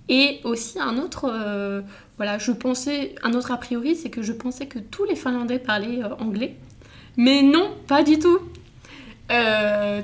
Et 0.09 0.41
aussi 0.43 0.81
un 0.81 0.97
autre, 0.97 1.31
voilà, 2.17 2.37
je 2.37 2.51
pensais, 2.51 3.15
un 3.23 3.33
autre 3.33 3.51
a 3.51 3.57
priori, 3.57 3.95
c'est 3.95 4.09
que 4.09 4.21
je 4.21 4.33
pensais 4.33 4.65
que 4.65 4.79
tous 4.79 5.05
les 5.05 5.15
Finlandais 5.15 5.57
parlaient 5.57 6.03
anglais. 6.19 6.57
Mais 7.15 7.41
non, 7.41 7.71
pas 7.87 8.03
du 8.03 8.19
tout. 8.19 8.39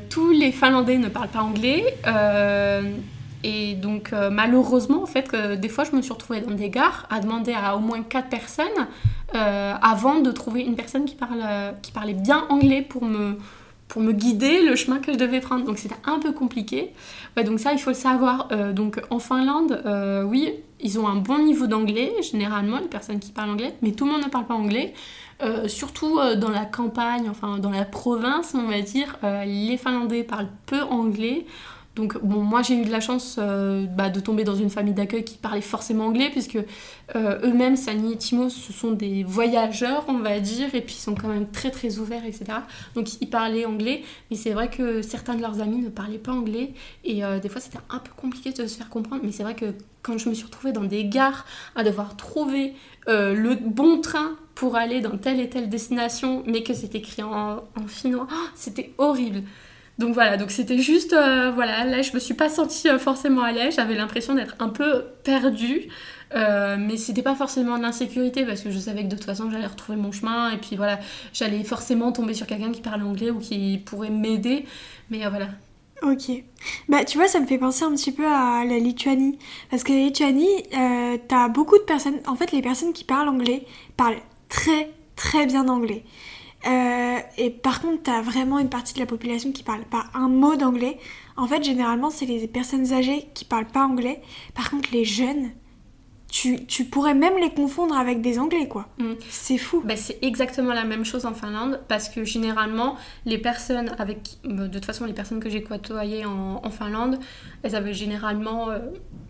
tous 0.10 0.32
les 0.32 0.54
Finlandais 0.54 0.98
ne 0.98 1.10
parlent 1.10 1.28
pas 1.28 1.42
anglais. 1.42 1.84
Et 3.48 3.76
donc, 3.76 4.12
euh, 4.12 4.32
malheureusement, 4.32 5.04
en 5.04 5.06
fait, 5.06 5.36
des 5.36 5.70
fois, 5.70 5.84
je 5.84 5.96
me 5.96 6.02
suis 6.02 6.12
retrouvée 6.12 6.42
dans 6.42 6.56
des 6.56 6.72
gares 6.72 7.06
à 7.12 7.20
demander 7.20 7.54
à 7.54 7.76
au 7.76 7.80
moins 7.80 8.02
quatre 8.02 8.28
personnes 8.28 8.88
euh, 9.36 9.76
avant 9.80 10.20
de 10.20 10.32
trouver 10.32 10.62
une 10.62 10.76
personne 10.76 11.06
qui, 11.06 11.14
parle, 11.14 11.44
qui 11.84 11.92
parlait 11.92 12.16
bien 12.16 12.48
anglais 12.50 12.82
pour 12.82 13.06
me, 13.06 13.38
pour 13.88 14.02
me 14.02 14.14
guider 14.14 14.66
le 14.66 14.76
chemin 14.76 14.98
que 14.98 15.14
je 15.14 15.20
devais 15.20 15.42
prendre. 15.42 15.64
Donc, 15.64 15.78
c'était 15.78 15.96
un 16.06 16.18
peu 16.18 16.32
compliqué. 16.32 16.92
Donc 17.38 17.60
ça, 17.60 17.72
il 17.72 17.78
faut 17.78 17.92
le 17.92 17.96
savoir. 17.96 18.48
Euh, 18.52 18.74
donc, 18.74 19.00
en 19.12 19.20
Finlande, 19.20 19.80
oui, 20.28 20.52
ils 20.80 20.98
ont 20.98 21.08
un 21.08 21.18
bon 21.18 21.38
niveau 21.38 21.68
d'anglais, 21.68 22.14
généralement, 22.24 22.80
les 22.80 22.88
personnes 22.88 23.20
qui 23.20 23.32
parlent 23.32 23.52
anglais, 23.52 23.76
mais 23.84 23.92
tout 23.92 24.06
le 24.06 24.12
monde 24.12 24.24
ne 24.24 24.30
parle 24.30 24.48
pas 24.48 24.56
anglais. 24.56 24.96
surtout 25.68 26.18
dans 26.38 26.50
la 26.50 26.66
campagne, 26.66 27.30
enfin 27.30 27.60
dans 27.60 27.70
la 27.70 27.86
province, 27.86 28.56
on 28.56 28.68
va 28.68 28.82
dire, 28.82 29.18
les 29.46 29.78
Finlandais 29.78 30.24
parlent 30.24 30.50
peu 30.66 30.82
anglais. 30.82 31.46
Donc 31.96 32.18
bon, 32.22 32.42
moi 32.42 32.62
j'ai 32.62 32.76
eu 32.76 32.84
de 32.84 32.92
la 32.92 33.00
chance 33.00 33.38
euh, 33.40 33.86
bah, 33.86 34.10
de 34.10 34.20
tomber 34.20 34.44
dans 34.44 34.56
une 34.56 34.70
famille 34.70 34.94
d'accueil 34.94 35.24
qui 35.24 35.38
parlait 35.38 35.62
forcément 35.62 36.08
anglais, 36.08 36.30
puisque 36.30 36.58
euh, 37.16 37.40
eux-mêmes, 37.44 37.78
Sani 37.78 38.14
et 38.14 38.18
Timo, 38.18 38.50
ce 38.50 38.74
sont 38.74 38.92
des 38.92 39.24
voyageurs, 39.24 40.04
on 40.10 40.20
va 40.20 40.40
dire, 40.40 40.76
et 40.76 40.82
puis 40.82 40.96
ils 40.96 41.02
sont 41.02 41.16
quand 41.16 41.30
même 41.30 41.50
très 41.50 41.72
très 41.72 41.98
ouverts, 41.98 42.26
etc. 42.26 42.46
Donc 42.96 43.22
ils 43.22 43.30
parlaient 43.30 43.66
anglais, 43.66 44.04
mais 44.30 44.36
c'est 44.36 44.52
vrai 44.52 44.70
que 44.70 45.02
certains 45.02 45.36
de 45.36 45.42
leurs 45.42 45.62
amis 45.62 45.78
ne 45.78 45.90
parlaient 45.90 46.18
pas 46.18 46.34
anglais, 46.34 46.74
et 47.06 47.24
euh, 47.24 47.40
des 47.40 47.48
fois 47.48 47.62
c'était 47.62 47.80
un 47.90 48.00
peu 48.00 48.12
compliqué 48.18 48.52
de 48.52 48.68
se 48.68 48.78
faire 48.78 48.90
comprendre, 48.90 49.22
mais 49.24 49.32
c'est 49.32 49.44
vrai 49.44 49.56
que 49.56 49.74
quand 50.02 50.18
je 50.18 50.28
me 50.28 50.34
suis 50.34 50.46
retrouvée 50.46 50.74
dans 50.74 50.84
des 50.84 51.06
gares 51.06 51.46
à 51.76 51.84
devoir 51.84 52.16
trouver 52.18 52.74
le 53.08 53.56
bon 53.56 54.02
train 54.02 54.36
pour 54.56 54.76
aller 54.78 55.02
dans 55.02 55.18
telle 55.18 55.40
et 55.40 55.50
telle 55.50 55.70
destination, 55.70 56.44
mais 56.48 56.64
que 56.64 56.74
c'était 56.74 57.00
écrit 57.00 57.22
en, 57.24 57.64
finnois, 57.88 58.28
oh, 58.32 58.48
c'était 58.56 58.94
horrible. 58.98 59.44
Donc 59.98 60.14
voilà, 60.14 60.36
donc 60.36 60.52
c'était 60.52 60.78
juste, 60.78 61.14
euh, 61.14 61.52
voilà, 61.52 61.86
là 61.86 62.02
je 62.02 62.12
me 62.14 62.20
suis 62.20 62.34
pas 62.34 62.50
sentie 62.50 62.90
euh, 62.90 63.00
forcément 63.00 63.44
à 63.44 63.54
l'aise, 63.54 63.76
j'avais 63.76 63.96
l'impression 63.96 64.36
d'être 64.36 64.56
un 64.60 64.68
peu 64.68 65.06
perdue, 65.24 65.88
euh, 66.36 66.76
mais 66.78 66.98
c'était 66.98 67.22
pas 67.22 67.36
forcément 67.36 67.78
de 67.78 67.84
l'insécurité 67.84 68.46
parce 68.46 68.60
que 68.60 68.72
je 68.72 68.78
savais 68.78 69.04
que 69.04 69.08
de 69.08 69.16
toute 69.16 69.24
façon 69.24 69.50
j'allais 69.50 69.66
retrouver 69.66 69.98
mon 69.98 70.12
chemin 70.12 70.52
et 70.52 70.58
puis 70.58 70.76
voilà, 70.76 71.00
j'allais 71.34 71.64
forcément 71.64 72.12
tomber 72.12 72.34
sur 72.34 72.46
quelqu'un 72.46 72.74
qui 72.74 72.82
parle 72.82 73.04
anglais 73.04 73.30
ou 73.30 73.40
qui 73.40 73.82
pourrait 73.86 74.10
m'aider, 74.10 74.66
mais 75.10 75.20
voilà. 75.30 75.48
Ok. 76.02 76.44
Bah 76.90 77.06
tu 77.06 77.18
vois, 77.18 77.30
ça 77.30 77.40
me 77.40 77.46
fait 77.46 77.58
penser 77.58 77.86
un 77.86 77.96
petit 77.96 78.12
peu 78.12 78.28
à 78.28 78.66
la 78.66 78.78
Lituanie. 78.80 79.40
Parce 79.72 79.86
que 79.86 79.94
la 79.94 80.00
Lituanie, 80.00 80.64
t'as 81.30 81.48
beaucoup 81.48 81.78
de 81.78 81.84
personnes, 81.84 82.20
en 82.28 82.36
fait 82.36 82.52
les 82.52 82.62
personnes 82.62 82.92
qui 82.92 83.06
parlent 83.06 83.30
anglais 83.30 83.66
parlent 83.96 84.20
très 84.50 84.90
très 85.16 85.46
bien 85.46 85.70
anglais. 85.70 86.04
Euh, 86.68 87.18
et 87.38 87.50
par 87.50 87.82
contre, 87.82 88.04
t'as 88.04 88.22
vraiment 88.22 88.60
une 88.60 88.70
partie 88.70 88.94
de 88.94 89.00
la 89.00 89.06
population 89.06 89.52
qui 89.52 89.64
parle 89.64 89.84
pas 89.84 90.06
un 90.14 90.30
mot 90.30 90.56
d'anglais. 90.56 90.98
En 91.38 91.48
fait, 91.48 91.64
généralement, 91.64 92.10
c'est 92.10 92.26
les 92.26 92.48
personnes 92.48 92.94
âgées 92.94 93.30
qui 93.34 93.46
parlent 93.46 93.66
pas 93.68 93.86
anglais. 93.86 94.22
Par 94.54 94.70
contre, 94.70 94.90
les 94.92 95.06
jeunes, 95.06 95.52
tu, 96.36 96.66
tu 96.66 96.84
pourrais 96.84 97.14
même 97.14 97.38
les 97.38 97.50
confondre 97.50 97.96
avec 97.96 98.22
des 98.22 98.40
Anglais, 98.40 98.68
quoi. 98.68 98.90
Mm. 98.98 99.14
C'est 99.30 99.58
fou. 99.58 99.82
Bah, 99.86 99.96
c'est 99.96 100.18
exactement 100.22 100.74
la 100.74 100.84
même 100.84 101.06
chose 101.06 101.26
en 101.26 101.34
Finlande 101.34 101.80
parce 101.88 102.10
que 102.10 102.26
généralement, 102.26 102.98
les 103.26 103.38
personnes 103.38 103.96
avec. 104.00 104.38
bah, 104.44 104.68
De 104.68 104.74
toute 104.74 104.84
façon, 104.86 105.06
les 105.06 105.14
personnes 105.14 105.40
que 105.40 105.50
j'ai 105.50 105.64
côtoyées 105.64 106.26
en, 106.26 106.62
en 106.62 106.70
Finlande, 106.72 107.20
elles 107.64 107.76
avaient 107.76 107.94
généralement, 107.94 108.70
euh, 108.70 108.80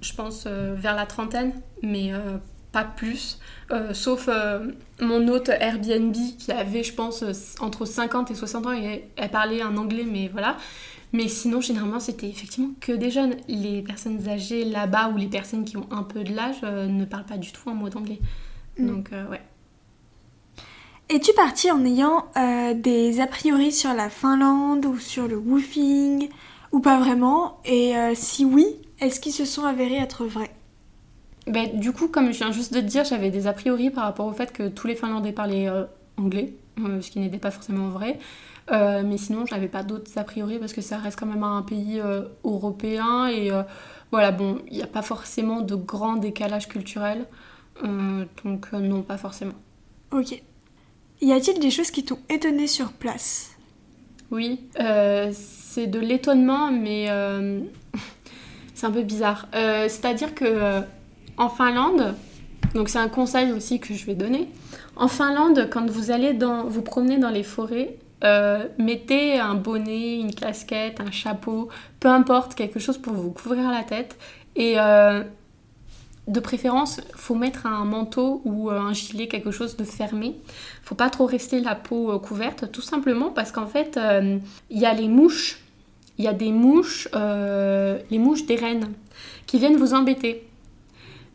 je 0.01 0.13
pense, 0.13 0.45
euh, 0.47 0.73
vers 0.75 0.95
la 0.95 1.05
trentaine, 1.05 1.53
mais 1.83 2.11
euh, 2.11 2.37
pas 2.75 2.83
plus. 2.83 3.39
Euh, 3.71 3.93
sauf 3.93 4.27
euh, 4.27 4.71
mon 4.99 5.29
hôte 5.29 5.47
Airbnb 5.47 6.13
qui 6.37 6.51
avait, 6.51 6.83
je 6.83 6.93
pense, 6.93 7.23
euh, 7.23 7.31
entre 7.61 7.85
50 7.85 8.29
et 8.31 8.35
60 8.35 8.67
ans 8.67 8.73
et 8.73 9.05
elle 9.15 9.29
parlait 9.29 9.61
un 9.61 9.77
anglais, 9.77 10.03
mais 10.05 10.27
voilà. 10.27 10.57
Mais 11.13 11.29
sinon, 11.29 11.61
généralement, 11.61 12.01
c'était 12.01 12.27
effectivement 12.27 12.71
que 12.81 12.91
des 12.91 13.11
jeunes. 13.11 13.35
Les 13.47 13.81
personnes 13.81 14.27
âgées 14.27 14.65
là-bas 14.65 15.07
ou 15.07 15.17
les 15.17 15.27
personnes 15.27 15.63
qui 15.63 15.77
ont 15.77 15.87
un 15.89 16.03
peu 16.03 16.25
de 16.25 16.35
l'âge 16.35 16.57
euh, 16.63 16.87
ne 16.87 17.05
parlent 17.05 17.25
pas 17.25 17.37
du 17.37 17.53
tout 17.53 17.69
un 17.69 17.73
mot 17.73 17.87
d'anglais. 17.87 18.19
Mm. 18.77 18.87
Donc, 18.87 19.09
ouais. 19.31 19.41
Es-tu 21.07 21.31
parti 21.33 21.71
en 21.71 21.85
ayant 21.85 22.25
des 22.75 23.21
a 23.21 23.27
priori 23.27 23.71
sur 23.71 23.93
la 23.93 24.09
Finlande 24.09 24.85
ou 24.85 24.97
sur 24.97 25.27
le 25.27 25.37
woofing 25.37 26.29
ou 26.71 26.79
pas 26.79 26.99
vraiment? 26.99 27.61
Et 27.63 27.93
si 28.15 28.43
oui, 28.43 28.65
est-ce 28.99 29.19
qu'ils 29.19 29.31
se 29.31 29.45
sont 29.45 29.65
avérés 29.65 29.97
être 29.97 30.25
vrais? 30.25 30.51
Ben, 31.47 31.79
du 31.79 31.91
coup, 31.91 32.07
comme 32.07 32.31
je 32.31 32.39
viens 32.39 32.51
juste 32.51 32.73
de 32.73 32.79
te 32.79 32.85
dire, 32.85 33.03
j'avais 33.03 33.29
des 33.29 33.45
a 33.45 33.53
priori 33.53 33.91
par 33.91 34.05
rapport 34.05 34.25
au 34.25 34.33
fait 34.33 34.51
que 34.51 34.67
tous 34.67 34.87
les 34.87 34.95
Finlandais 34.95 35.31
parlaient 35.31 35.69
euh, 35.69 35.83
anglais, 36.17 36.53
euh, 36.79 37.01
ce 37.01 37.11
qui 37.11 37.19
n'était 37.19 37.37
pas 37.37 37.51
forcément 37.51 37.89
vrai. 37.89 38.19
Euh, 38.71 39.03
mais 39.05 39.17
sinon, 39.17 39.45
j'avais 39.45 39.67
pas 39.67 39.83
d'autres 39.83 40.09
a 40.17 40.23
priori 40.23 40.57
parce 40.57 40.73
que 40.73 40.81
ça 40.81 40.97
reste 40.97 41.19
quand 41.19 41.27
même 41.27 41.43
un 41.43 41.61
pays 41.61 42.01
européen 42.43 43.27
et 43.27 43.51
voilà, 44.11 44.31
bon, 44.31 44.59
il 44.71 44.77
n'y 44.77 44.83
a 44.83 44.87
pas 44.87 45.03
forcément 45.03 45.61
de 45.61 45.75
grand 45.75 46.15
décalage 46.15 46.67
culturel. 46.67 47.25
Donc, 47.83 48.71
non, 48.73 49.03
pas 49.03 49.17
forcément. 49.17 49.53
Ok. 50.11 50.41
Y 51.21 51.31
a-t-il 51.31 51.59
des 51.59 51.69
choses 51.69 51.91
qui 51.91 52.03
t'ont 52.03 52.19
étonné 52.27 52.65
sur 52.65 52.91
place? 52.91 53.51
Oui, 54.31 54.61
c'est 55.31 55.85
de 55.85 55.99
l'étonnement, 55.99 56.71
mais 56.71 57.05
c'est 58.73 58.87
un 58.87 58.91
peu 58.91 59.03
bizarre. 59.03 59.47
C'est-à-dire 59.53 60.33
que 60.33 60.81
en 61.37 61.49
Finlande, 61.49 62.15
donc 62.73 62.89
c'est 62.89 62.99
un 62.99 63.09
conseil 63.09 63.51
aussi 63.51 63.79
que 63.79 63.93
je 63.93 64.05
vais 64.05 64.15
donner. 64.15 64.49
En 64.95 65.07
Finlande, 65.07 65.69
quand 65.71 65.89
vous 65.89 66.11
allez 66.11 66.33
dans, 66.33 66.65
vous 66.65 66.81
promener 66.81 67.17
dans 67.17 67.29
les 67.29 67.43
forêts, 67.43 67.97
euh, 68.23 68.65
mettez 68.77 69.39
un 69.39 69.55
bonnet, 69.55 70.19
une 70.19 70.33
casquette, 70.33 70.99
un 70.99 71.11
chapeau, 71.11 71.69
peu 71.99 72.07
importe, 72.07 72.55
quelque 72.55 72.79
chose 72.79 72.97
pour 72.97 73.13
vous 73.13 73.31
couvrir 73.31 73.69
la 73.71 73.83
tête. 73.83 74.17
Et 74.55 74.75
euh, 74.77 75.23
de 76.27 76.39
préférence, 76.39 77.01
faut 77.15 77.35
mettre 77.35 77.65
un 77.65 77.85
manteau 77.85 78.41
ou 78.45 78.69
euh, 78.69 78.79
un 78.79 78.93
gilet, 78.93 79.27
quelque 79.27 79.51
chose 79.51 79.77
de 79.77 79.83
fermé. 79.83 80.35
Faut 80.83 80.95
pas 80.95 81.09
trop 81.09 81.25
rester 81.25 81.59
la 81.59 81.75
peau 81.75 82.17
couverte, 82.19 82.71
tout 82.71 82.81
simplement 82.81 83.29
parce 83.29 83.51
qu'en 83.51 83.67
fait, 83.67 83.99
il 84.69 84.79
y 84.79 84.85
a 84.85 84.93
les 84.93 85.07
mouches, 85.07 85.59
il 86.17 86.25
y 86.25 86.27
a 86.27 86.33
des 86.33 86.51
mouches, 86.51 87.07
les 87.13 88.19
mouches 88.19 88.45
des 88.45 88.55
rennes, 88.55 88.91
qui 89.45 89.59
viennent 89.59 89.77
vous 89.77 89.93
embêter. 89.93 90.47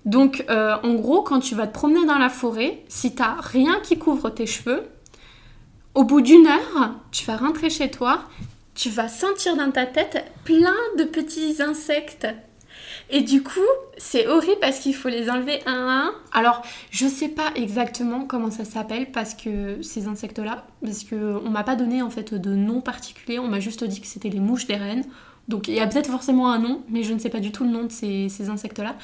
Donc, 0.04 0.44
euh, 0.48 0.76
en 0.82 0.94
gros, 0.94 1.22
quand 1.22 1.40
tu 1.40 1.54
vas 1.54 1.66
te 1.66 1.74
promener 1.74 2.06
dans 2.06 2.18
la 2.18 2.30
forêt, 2.30 2.82
si 2.88 3.14
t'as 3.14 3.36
rien 3.40 3.80
qui 3.82 3.98
couvre 3.98 4.30
tes 4.30 4.46
cheveux, 4.46 4.84
au 5.94 6.04
bout 6.04 6.20
d'une 6.20 6.46
heure, 6.46 6.94
tu 7.10 7.24
vas 7.26 7.36
rentrer 7.36 7.68
chez 7.68 7.90
toi, 7.90 8.22
tu 8.74 8.88
vas 8.88 9.08
sentir 9.08 9.56
dans 9.56 9.70
ta 9.70 9.86
tête 9.86 10.24
plein 10.44 10.76
de 10.96 11.04
petits 11.04 11.60
insectes. 11.60 12.26
Et 13.10 13.22
du 13.22 13.42
coup, 13.42 13.60
c'est 13.98 14.26
horrible 14.26 14.60
parce 14.60 14.78
qu'il 14.78 14.94
faut 14.94 15.08
les 15.08 15.28
enlever 15.28 15.60
un 15.66 15.86
à 15.86 16.06
un. 16.06 16.12
Alors, 16.32 16.62
je 16.90 17.06
sais 17.06 17.28
pas 17.28 17.50
exactement 17.56 18.24
comment 18.24 18.50
ça 18.50 18.64
s'appelle 18.64 19.10
parce 19.10 19.34
que 19.34 19.82
ces 19.82 20.06
insectes-là, 20.06 20.64
parce 20.82 21.04
que 21.04 21.38
on 21.44 21.50
m'a 21.50 21.64
pas 21.64 21.76
donné 21.76 22.02
en 22.02 22.10
fait 22.10 22.32
de 22.32 22.54
nom 22.54 22.80
particulier, 22.80 23.38
on 23.38 23.48
m'a 23.48 23.60
juste 23.60 23.84
dit 23.84 24.00
que 24.00 24.06
c'était 24.06 24.28
les 24.28 24.40
mouches 24.40 24.66
des 24.66 24.76
rennes. 24.76 25.04
Donc 25.48 25.66
il 25.66 25.74
y 25.74 25.80
a 25.80 25.86
peut-être 25.86 26.10
forcément 26.10 26.50
un 26.50 26.60
nom, 26.60 26.82
mais 26.88 27.02
je 27.02 27.12
ne 27.12 27.18
sais 27.18 27.30
pas 27.30 27.40
du 27.40 27.50
tout 27.50 27.64
le 27.64 27.70
nom 27.70 27.84
de 27.84 27.90
ces 27.92 28.48
insectes-là. 28.48 28.94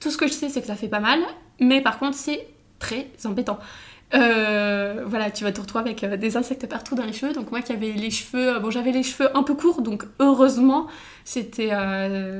Tout 0.00 0.10
ce 0.10 0.16
que 0.18 0.26
je 0.26 0.32
sais, 0.32 0.48
c'est 0.48 0.60
que 0.60 0.66
ça 0.66 0.76
fait 0.76 0.88
pas 0.88 1.00
mal, 1.00 1.20
mais 1.60 1.80
par 1.80 1.98
contre, 1.98 2.16
c'est 2.16 2.46
très 2.78 3.06
embêtant. 3.24 3.58
Euh, 4.12 5.04
voilà, 5.06 5.30
tu 5.30 5.44
vas 5.44 5.52
te 5.52 5.60
retrouver 5.60 5.84
avec 5.84 6.02
euh, 6.02 6.16
des 6.16 6.36
insectes 6.36 6.66
partout 6.66 6.96
dans 6.96 7.04
les 7.04 7.12
cheveux. 7.12 7.32
Donc 7.32 7.52
moi 7.52 7.60
qui 7.60 7.72
avais 7.72 7.92
les 7.92 8.10
cheveux, 8.10 8.56
euh, 8.56 8.58
bon 8.58 8.70
j'avais 8.70 8.90
les 8.90 9.04
cheveux 9.04 9.36
un 9.36 9.44
peu 9.44 9.54
courts, 9.54 9.82
donc 9.82 10.04
heureusement 10.18 10.88
c'était 11.24 11.68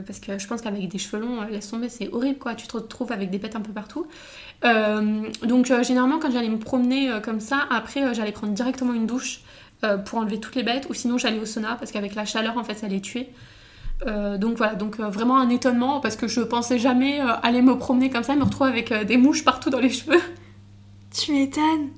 parce 0.04 0.18
que 0.18 0.36
je 0.38 0.46
pense 0.48 0.62
qu'avec 0.62 0.88
des 0.88 0.98
cheveux 0.98 1.22
longs, 1.22 1.42
laisse 1.44 1.70
tomber, 1.70 1.88
c'est 1.88 2.08
horrible 2.12 2.38
quoi. 2.38 2.54
Tu 2.54 2.66
te 2.66 2.72
retrouves 2.76 3.12
avec 3.12 3.30
des 3.30 3.38
pètes 3.38 3.54
un 3.54 3.60
peu 3.60 3.72
partout. 3.72 4.06
Donc 4.64 5.66
généralement 5.82 6.18
quand 6.18 6.32
j'allais 6.32 6.48
me 6.48 6.58
promener 6.58 7.08
comme 7.22 7.38
ça, 7.38 7.68
après 7.70 8.14
j'allais 8.14 8.32
prendre 8.32 8.52
directement 8.52 8.92
une 8.94 9.06
douche 9.06 9.42
pour 10.06 10.18
enlever 10.18 10.40
toutes 10.40 10.56
les 10.56 10.64
bêtes, 10.64 10.88
ou 10.90 10.94
sinon 10.94 11.18
j'allais 11.18 11.38
au 11.38 11.46
sauna 11.46 11.76
parce 11.76 11.92
qu'avec 11.92 12.16
la 12.16 12.24
chaleur 12.24 12.58
en 12.58 12.64
fait 12.64 12.74
ça 12.74 12.88
les 12.88 13.00
tuait. 13.00 13.30
Euh, 14.06 14.38
donc 14.38 14.56
voilà, 14.56 14.74
donc 14.74 14.98
euh, 14.98 15.08
vraiment 15.08 15.38
un 15.38 15.50
étonnement 15.50 16.00
parce 16.00 16.16
que 16.16 16.26
je 16.26 16.40
pensais 16.40 16.78
jamais 16.78 17.20
euh, 17.20 17.32
aller 17.42 17.60
me 17.60 17.76
promener 17.76 18.08
comme 18.08 18.22
ça, 18.22 18.34
me 18.34 18.44
retrouver 18.44 18.70
avec 18.70 18.92
des 19.06 19.16
mouches 19.16 19.44
partout 19.44 19.70
dans 19.70 19.80
les 19.80 19.90
cheveux. 19.90 20.20
Tu 21.12 21.32
m'étonnes 21.32 21.88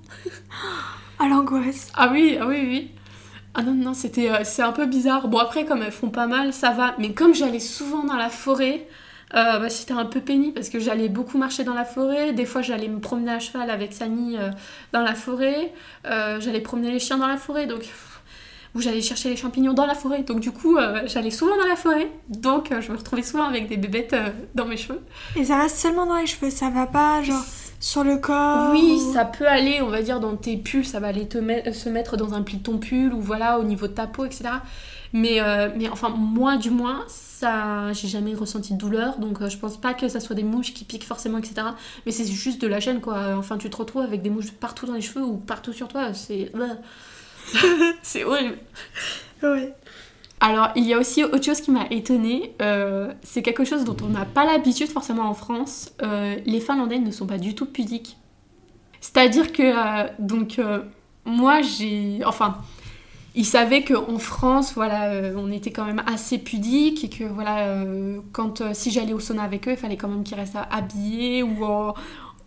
Ah 1.19 1.29
l'angoisse 1.29 1.93
Ah 1.95 2.09
oui, 2.11 2.39
ah 2.41 2.47
oui, 2.47 2.61
oui. 2.63 2.91
Ah 3.55 3.63
non, 3.63 3.75
non, 3.75 3.93
c'était, 3.93 4.31
c'est 4.45 4.63
un 4.63 4.73
peu 4.73 4.87
bizarre. 4.87 5.29
Bon, 5.29 5.37
après, 5.37 5.67
comme 5.67 5.83
elles 5.83 5.93
font 5.93 6.09
pas 6.09 6.27
mal, 6.27 6.55
ça 6.55 6.71
va. 6.71 6.95
Mais 6.99 7.13
comme 7.13 7.35
j'allais 7.35 7.61
souvent 7.61 8.05
dans 8.05 8.17
la 8.17 8.31
forêt, 8.31 8.89
bah, 9.35 9.69
c'était 9.69 9.93
un 9.93 10.07
peu 10.07 10.21
pénible 10.21 10.55
parce 10.55 10.71
que 10.71 10.79
j'allais 10.79 11.11
beaucoup 11.11 11.37
marcher 11.37 11.63
dans 11.63 11.75
la 11.75 11.85
forêt. 11.85 12.33
Des 12.33 12.47
fois, 12.47 12.63
j'allais 12.63 12.89
me 12.89 13.01
promener 13.01 13.33
à 13.33 13.39
cheval 13.39 13.69
avec 13.69 13.93
Sani 13.93 14.39
dans 14.95 15.03
la 15.03 15.15
forêt. 15.15 15.75
J'allais 16.05 16.63
promener 16.63 16.91
les 16.91 16.99
chiens 16.99 17.19
dans 17.19 17.27
la 17.27 17.37
forêt. 17.37 17.67
Donc, 17.67 17.83
ou 18.75 18.81
j'allais 18.81 19.03
chercher 19.03 19.29
les 19.31 19.37
champignons 19.37 19.73
dans 19.75 19.87
la 19.87 19.95
forêt. 19.95 20.23
Donc, 20.23 20.41
du 20.41 20.51
coup, 20.51 20.77
euh, 20.79 21.03
j'allais 21.07 21.31
souvent 21.31 21.57
dans 21.57 21.67
la 21.69 21.77
forêt. 21.77 22.11
Donc, 22.29 22.73
euh, 22.73 22.81
je 22.81 22.91
me 22.93 22.97
retrouvais 22.97 23.23
souvent 23.23 23.45
avec 23.45 23.69
des 23.69 23.77
bébêtes 23.77 24.13
euh, 24.15 24.31
dans 24.55 24.65
mes 24.67 24.77
cheveux. 24.77 25.01
Et 25.37 25.45
ça 25.45 25.59
reste 25.61 25.77
seulement 25.77 26.07
dans 26.07 26.17
les 26.17 26.27
cheveux, 26.27 26.51
ça 26.51 26.71
va 26.71 26.87
pas 26.87 27.23
genre 27.23 27.45
sur 27.81 28.05
le 28.05 28.17
corps 28.17 28.71
Oui, 28.73 28.99
ou- 29.05 29.13
ça 29.13 29.25
peut 29.25 29.47
aller, 29.49 29.83
on 29.83 29.89
va 29.89 30.03
dire, 30.03 30.21
dans 30.21 30.37
tes 30.37 30.57
pulls, 30.57 30.85
ça 30.87 31.01
va 31.01 31.09
aller 31.09 31.27
te 31.29 31.37
met- 31.39 31.73
se 31.73 31.89
mettre 31.89 32.17
dans 32.17 32.33
un 32.35 32.43
pli 32.43 32.59
de 32.59 32.63
ton 32.63 32.79
pull 32.79 33.13
ou 33.13 33.21
voilà, 33.21 33.59
au 33.59 33.65
niveau 33.65 33.89
de 33.89 33.93
ta 33.93 34.07
peau, 34.07 34.25
etc. 34.25 34.45
Mais, 35.13 35.41
mais 35.77 35.89
enfin, 35.91 36.09
moi 36.09 36.57
du 36.57 36.71
moins, 36.71 37.05
ça, 37.09 37.93
j'ai 37.93 38.09
jamais 38.09 38.35
ressenti 38.35 38.73
de 38.73 38.79
douleur, 38.79 39.19
donc 39.19 39.47
je 39.47 39.59
pense 39.59 39.79
pas 39.79 39.93
que 39.93 40.09
ça 40.09 40.21
soit 40.21 40.35
des 40.37 40.43
mouches 40.45 40.73
qui 40.73 40.85
piquent 40.85 41.05
forcément, 41.05 41.37
etc. 41.37 41.55
Mais 42.07 42.13
c'est 42.13 42.25
juste 42.25 42.63
de 42.63 42.67
la 42.67 42.81
gêne, 42.81 43.01
quoi. 43.03 43.35
Enfin, 43.37 43.59
tu 43.59 43.69
te 43.69 43.77
retrouves 43.77 44.01
avec 44.03 44.23
des 44.23 44.31
mouches 44.31 44.53
partout 44.53 44.87
dans 44.87 44.95
les 44.95 45.03
cheveux 45.03 45.25
ou 45.25 45.37
partout 45.37 45.73
sur 45.75 45.89
toi, 45.89 46.15
c'est. 46.15 46.51
c'est 48.03 48.25
horrible. 48.25 48.59
Ouais. 49.43 49.75
Alors, 50.43 50.71
il 50.75 50.85
y 50.85 50.93
a 50.93 50.99
aussi 50.99 51.23
autre 51.23 51.45
chose 51.45 51.61
qui 51.61 51.71
m'a 51.71 51.87
étonnée. 51.91 52.53
euh, 52.61 53.13
c'est 53.23 53.43
quelque 53.43 53.65
chose 53.65 53.85
dont 53.85 53.97
on 54.03 54.09
n'a 54.09 54.25
pas 54.25 54.45
l'habitude 54.45 54.89
forcément 54.89 55.29
en 55.29 55.35
France. 55.35 55.93
Euh, 56.03 56.35
les 56.45 56.59
Finlandais 56.59 56.99
ne 56.99 57.13
sont 57.13 57.27
pas 57.29 57.39
du 57.39 57.55
tout 57.55 57.67
pudiques. 57.67 58.17
C'est-à-dire 59.01 59.53
que, 59.53 59.63
euh, 59.63 60.09
donc, 60.19 60.61
moi, 61.25 61.61
j'ai. 61.63 62.25
Enfin, 62.25 62.59
ils 63.37 63.45
savaient 63.45 63.85
qu'en 63.85 64.19
France, 64.19 64.73
voilà, 64.75 65.13
on 65.37 65.53
était 65.53 65.71
quand 65.71 65.85
même 65.85 66.03
assez 66.13 66.39
pudiques 66.39 67.05
et 67.05 67.09
que, 67.09 67.23
voilà, 67.23 67.85
quand 68.33 68.75
si 68.75 68.91
j'allais 68.91 69.13
au 69.13 69.21
sauna 69.21 69.45
avec 69.45 69.69
eux, 69.69 69.73
il 69.73 69.77
fallait 69.77 69.97
quand 69.97 70.09
même 70.09 70.25
qu'ils 70.25 70.37
restent 70.37 70.59
habillés 70.73 71.45
ou 71.45 71.65
en, 71.65 71.95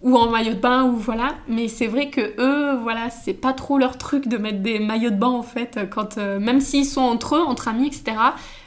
ou 0.05 0.15
en 0.17 0.29
maillot 0.29 0.53
de 0.53 0.59
bain 0.59 0.83
ou 0.85 0.95
voilà. 0.95 1.35
Mais 1.49 1.67
c'est 1.67 1.87
vrai 1.87 2.09
que 2.09 2.35
eux, 2.39 2.79
voilà, 2.81 3.09
c'est 3.09 3.33
pas 3.33 3.51
trop 3.51 3.77
leur 3.77 3.97
truc 3.97 4.27
de 4.27 4.37
mettre 4.37 4.59
des 4.59 4.79
maillots 4.79 5.09
de 5.09 5.15
bain 5.15 5.27
en 5.27 5.43
fait, 5.43 5.79
quand 5.89 6.17
euh, 6.17 6.39
même 6.39 6.61
s'ils 6.61 6.85
sont 6.85 7.01
entre 7.01 7.35
eux, 7.35 7.41
entre 7.41 7.67
amis, 7.67 7.87
etc. 7.87 8.15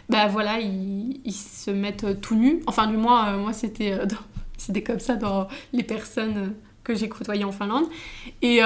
Bah 0.08 0.26
voilà, 0.26 0.58
ils, 0.58 1.32
se 1.32 1.70
mettent 1.70 2.04
euh, 2.04 2.14
tout 2.14 2.34
nus. 2.34 2.60
Enfin, 2.66 2.88
du 2.88 2.96
moins, 2.96 3.28
euh, 3.28 3.38
moi 3.38 3.52
c'était 3.52 3.96
c'était 4.58 4.82
comme 4.82 4.98
ça 4.98 5.14
dans 5.14 5.46
les 5.72 5.84
personnes 5.84 6.54
que 6.82 6.96
j'ai 6.96 7.08
côtoyées 7.08 7.44
en 7.44 7.52
Finlande. 7.52 7.84
Et, 8.42 8.60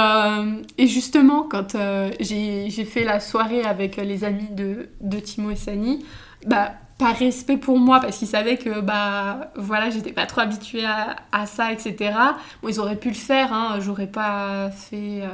justement, 0.79 1.43
quand 1.43 1.77
j'ai 2.21 2.71
fait 2.71 3.05
la 3.05 3.21
soirée 3.21 3.63
avec 3.63 3.97
les 3.97 4.25
amis 4.25 4.49
de, 4.53 4.89
de 5.01 5.19
Timo 5.19 5.51
et 5.51 5.57
Sani, 5.57 6.05
bah, 6.47 6.73
par 6.99 7.17
respect 7.17 7.57
pour 7.57 7.79
moi, 7.79 8.01
parce 8.01 8.19
qu'ils 8.19 8.29
savaient 8.29 8.57
que 8.59 8.81
bah, 8.81 9.53
voilà, 9.57 9.91
j'étais 9.91 10.13
pas 10.13 10.27
trop 10.27 10.41
habituée 10.43 10.85
à, 10.85 11.17
à 11.33 11.47
ça, 11.47 11.73
etc. 11.73 12.15
Bon, 12.63 12.69
ils 12.69 12.79
auraient 12.81 12.97
pu 12.97 13.09
le 13.09 13.15
faire, 13.15 13.53
hein, 13.53 13.79
j'aurais 13.81 14.07
pas 14.07 14.71
fait. 14.71 15.23
euh, 15.23 15.29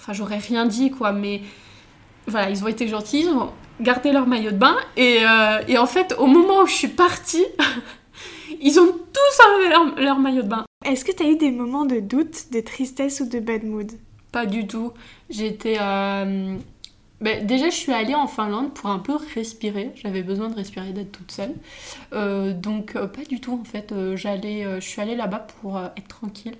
Enfin, 0.00 0.12
j'aurais 0.12 0.38
rien 0.38 0.66
dit, 0.66 0.90
quoi, 0.90 1.12
mais 1.12 1.42
voilà, 2.26 2.50
ils 2.50 2.64
ont 2.64 2.68
été 2.68 2.88
gentils, 2.88 3.20
ils 3.20 3.28
ont 3.30 3.52
gardé 3.80 4.12
leur 4.12 4.26
maillot 4.26 4.50
de 4.50 4.56
bain, 4.56 4.76
et, 4.96 5.18
euh, 5.24 5.60
et 5.68 5.78
en 5.78 5.86
fait, 5.86 6.14
au 6.18 6.26
moment 6.26 6.62
où 6.62 6.66
je 6.66 6.72
suis 6.74 6.88
partie, 6.88 7.44
ils 8.60 8.78
ont 8.80 8.86
tous 8.86 9.44
enlevé 9.46 9.68
leur, 9.70 9.94
leur 10.00 10.18
maillot 10.18 10.42
de 10.42 10.48
bain. 10.48 10.64
Est-ce 10.84 11.04
que 11.04 11.12
t'as 11.12 11.24
eu 11.26 11.36
des 11.36 11.50
moments 11.52 11.84
de 11.84 12.00
doute, 12.00 12.52
de 12.52 12.60
tristesse 12.60 13.20
ou 13.20 13.28
de 13.28 13.38
bad 13.38 13.64
mood? 13.64 13.92
Pas 14.32 14.46
du 14.46 14.66
tout. 14.66 14.92
J'étais. 15.30 15.76
euh, 15.80 16.56
ben, 17.22 17.46
déjà, 17.46 17.70
je 17.70 17.76
suis 17.76 17.92
allée 17.92 18.16
en 18.16 18.26
Finlande 18.26 18.74
pour 18.74 18.90
un 18.90 18.98
peu 18.98 19.14
respirer. 19.34 19.92
J'avais 19.94 20.24
besoin 20.24 20.48
de 20.48 20.56
respirer, 20.56 20.92
d'être 20.92 21.12
toute 21.12 21.30
seule. 21.30 21.54
Euh, 22.12 22.52
donc, 22.52 22.96
euh, 22.96 23.06
pas 23.06 23.22
du 23.22 23.40
tout 23.40 23.54
en 23.60 23.64
fait. 23.64 23.92
Euh, 23.92 24.16
j'allais, 24.16 24.64
je 24.80 24.86
suis 24.86 25.00
allée 25.00 25.14
là-bas 25.14 25.38
pour 25.60 25.78
être 25.78 26.08
tranquille. 26.08 26.56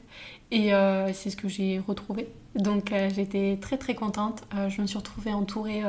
Et 0.52 0.70
c'est 1.14 1.30
ce 1.30 1.36
que 1.36 1.48
j'ai 1.48 1.80
retrouvé. 1.80 2.28
Donc, 2.54 2.92
j'étais 3.14 3.58
très 3.60 3.78
très 3.78 3.94
contente. 3.94 4.42
je 4.68 4.82
me 4.82 4.86
suis 4.86 4.98
retrouvée 4.98 5.32
entourée 5.32 5.82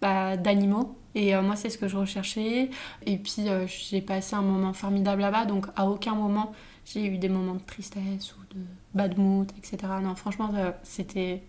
bah, 0.00 0.38
d'animaux. 0.38 0.96
Et 1.14 1.34
moi, 1.36 1.54
c'est 1.54 1.68
ce 1.68 1.76
que 1.76 1.86
je 1.86 1.98
recherchais. 1.98 2.70
Et 3.04 3.18
puis, 3.18 3.44
j'ai 3.66 4.00
passé 4.00 4.34
un 4.34 4.40
moment 4.40 4.72
formidable 4.72 5.20
là-bas. 5.20 5.44
Donc, 5.44 5.66
à 5.76 5.86
aucun 5.86 6.14
moment, 6.14 6.52
j'ai 6.86 7.04
eu 7.04 7.18
des 7.18 7.28
moments 7.28 7.56
de 7.56 7.66
tristesse 7.66 8.34
ou 8.36 8.54
de 8.54 8.60
bad 8.94 9.18
mood, 9.18 9.52
etc. 9.58 9.92
Non, 10.02 10.14
franchement, 10.14 10.50
c'était. 10.82 11.42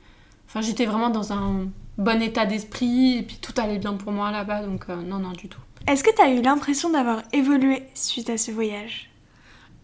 Enfin, 0.48 0.62
j'étais 0.62 0.86
vraiment 0.86 1.10
dans 1.10 1.34
un 1.34 1.68
bon 1.98 2.22
état 2.22 2.46
d'esprit 2.46 3.18
et 3.18 3.24
puis 3.24 3.38
tout 3.42 3.54
allait 3.58 3.80
bien 3.80 3.94
pour 3.94 4.12
moi 4.12 4.32
là-bas, 4.32 4.64
donc 4.64 4.86
euh, 4.90 4.96
non, 5.02 5.20
non, 5.20 5.32
du 5.32 5.48
tout. 5.48 5.60
Est-ce 5.88 6.04
que 6.04 6.14
tu 6.14 6.22
as 6.22 6.30
eu 6.30 6.42
l'impression 6.42 6.90
d'avoir 6.90 7.22
évolué 7.34 7.84
suite 7.94 8.30
à 8.30 8.38
ce 8.38 8.52
voyage? 8.52 9.10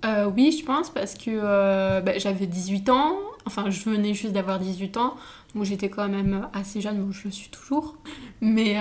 Euh, 0.06 0.30
Oui, 0.30 0.56
je 0.58 0.66
pense, 0.66 0.90
parce 0.90 1.16
que 1.16 1.32
euh, 1.32 2.02
bah, 2.02 2.18
j'avais 2.18 2.46
18 2.46 2.90
ans, 2.90 3.16
enfin 3.46 3.70
je 3.70 3.90
venais 3.90 4.14
juste 4.14 4.34
d'avoir 4.34 4.60
18 4.60 4.98
ans, 4.98 5.16
donc 5.56 5.64
j'étais 5.64 5.90
quand 5.90 6.10
même 6.10 6.48
assez 6.54 6.82
jeune, 6.82 7.04
bon 7.04 7.12
je 7.12 7.26
le 7.26 7.32
suis 7.32 7.50
toujours, 7.50 7.96
mais 8.42 8.78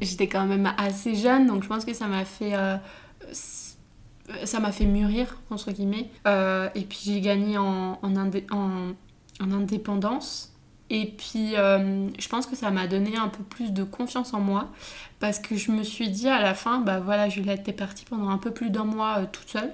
j'étais 0.00 0.28
quand 0.28 0.46
même 0.46 0.72
assez 0.78 1.14
jeune, 1.14 1.46
donc 1.46 1.62
je 1.64 1.68
pense 1.68 1.84
que 1.84 1.94
ça 1.94 2.06
m'a 2.06 2.24
fait 2.24 2.52
ça 4.44 4.60
m'a 4.60 4.70
fait 4.70 4.84
mûrir, 4.84 5.38
entre 5.50 5.72
guillemets. 5.72 6.08
et 6.26 6.84
puis 6.88 7.00
j'ai 7.04 7.20
gagné 7.20 7.58
en, 7.58 7.98
en, 8.02 8.14
en, 8.52 9.52
indépendance. 9.52 10.49
Et 10.92 11.06
puis, 11.06 11.56
euh, 11.56 12.08
je 12.18 12.28
pense 12.28 12.46
que 12.46 12.56
ça 12.56 12.72
m'a 12.72 12.88
donné 12.88 13.16
un 13.16 13.28
peu 13.28 13.44
plus 13.44 13.72
de 13.72 13.84
confiance 13.84 14.34
en 14.34 14.40
moi 14.40 14.68
parce 15.20 15.38
que 15.38 15.54
je 15.54 15.70
me 15.70 15.84
suis 15.84 16.08
dit 16.08 16.28
à 16.28 16.42
la 16.42 16.52
fin, 16.52 16.80
bah 16.80 16.98
voilà, 16.98 17.28
Juliette, 17.28 17.62
t'es 17.62 17.72
partie 17.72 18.04
pendant 18.04 18.28
un 18.28 18.38
peu 18.38 18.50
plus 18.50 18.70
d'un 18.70 18.84
mois 18.84 19.18
euh, 19.18 19.26
toute 19.30 19.48
seule. 19.48 19.72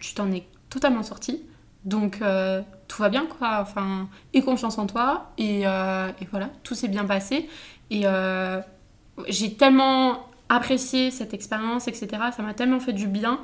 Tu 0.00 0.12
t'en 0.14 0.30
es 0.32 0.44
totalement 0.68 1.04
sortie. 1.04 1.40
Donc, 1.84 2.18
euh, 2.20 2.62
tout 2.88 3.00
va 3.00 3.08
bien, 3.10 3.26
quoi. 3.26 3.60
Enfin, 3.62 4.08
et 4.34 4.42
confiance 4.42 4.76
en 4.78 4.86
toi. 4.86 5.30
Et, 5.38 5.62
voilà, 6.30 6.50
tout 6.64 6.74
s'est 6.74 6.88
bien 6.88 7.04
passé. 7.04 7.48
Et 7.90 8.04
j'ai 9.28 9.54
tellement 9.54 10.26
apprécié 10.48 11.10
cette 11.10 11.32
expérience, 11.32 11.86
etc. 11.86 12.08
Ça 12.36 12.42
m'a 12.42 12.54
tellement 12.54 12.80
fait 12.80 12.92
du 12.92 13.06
bien 13.06 13.38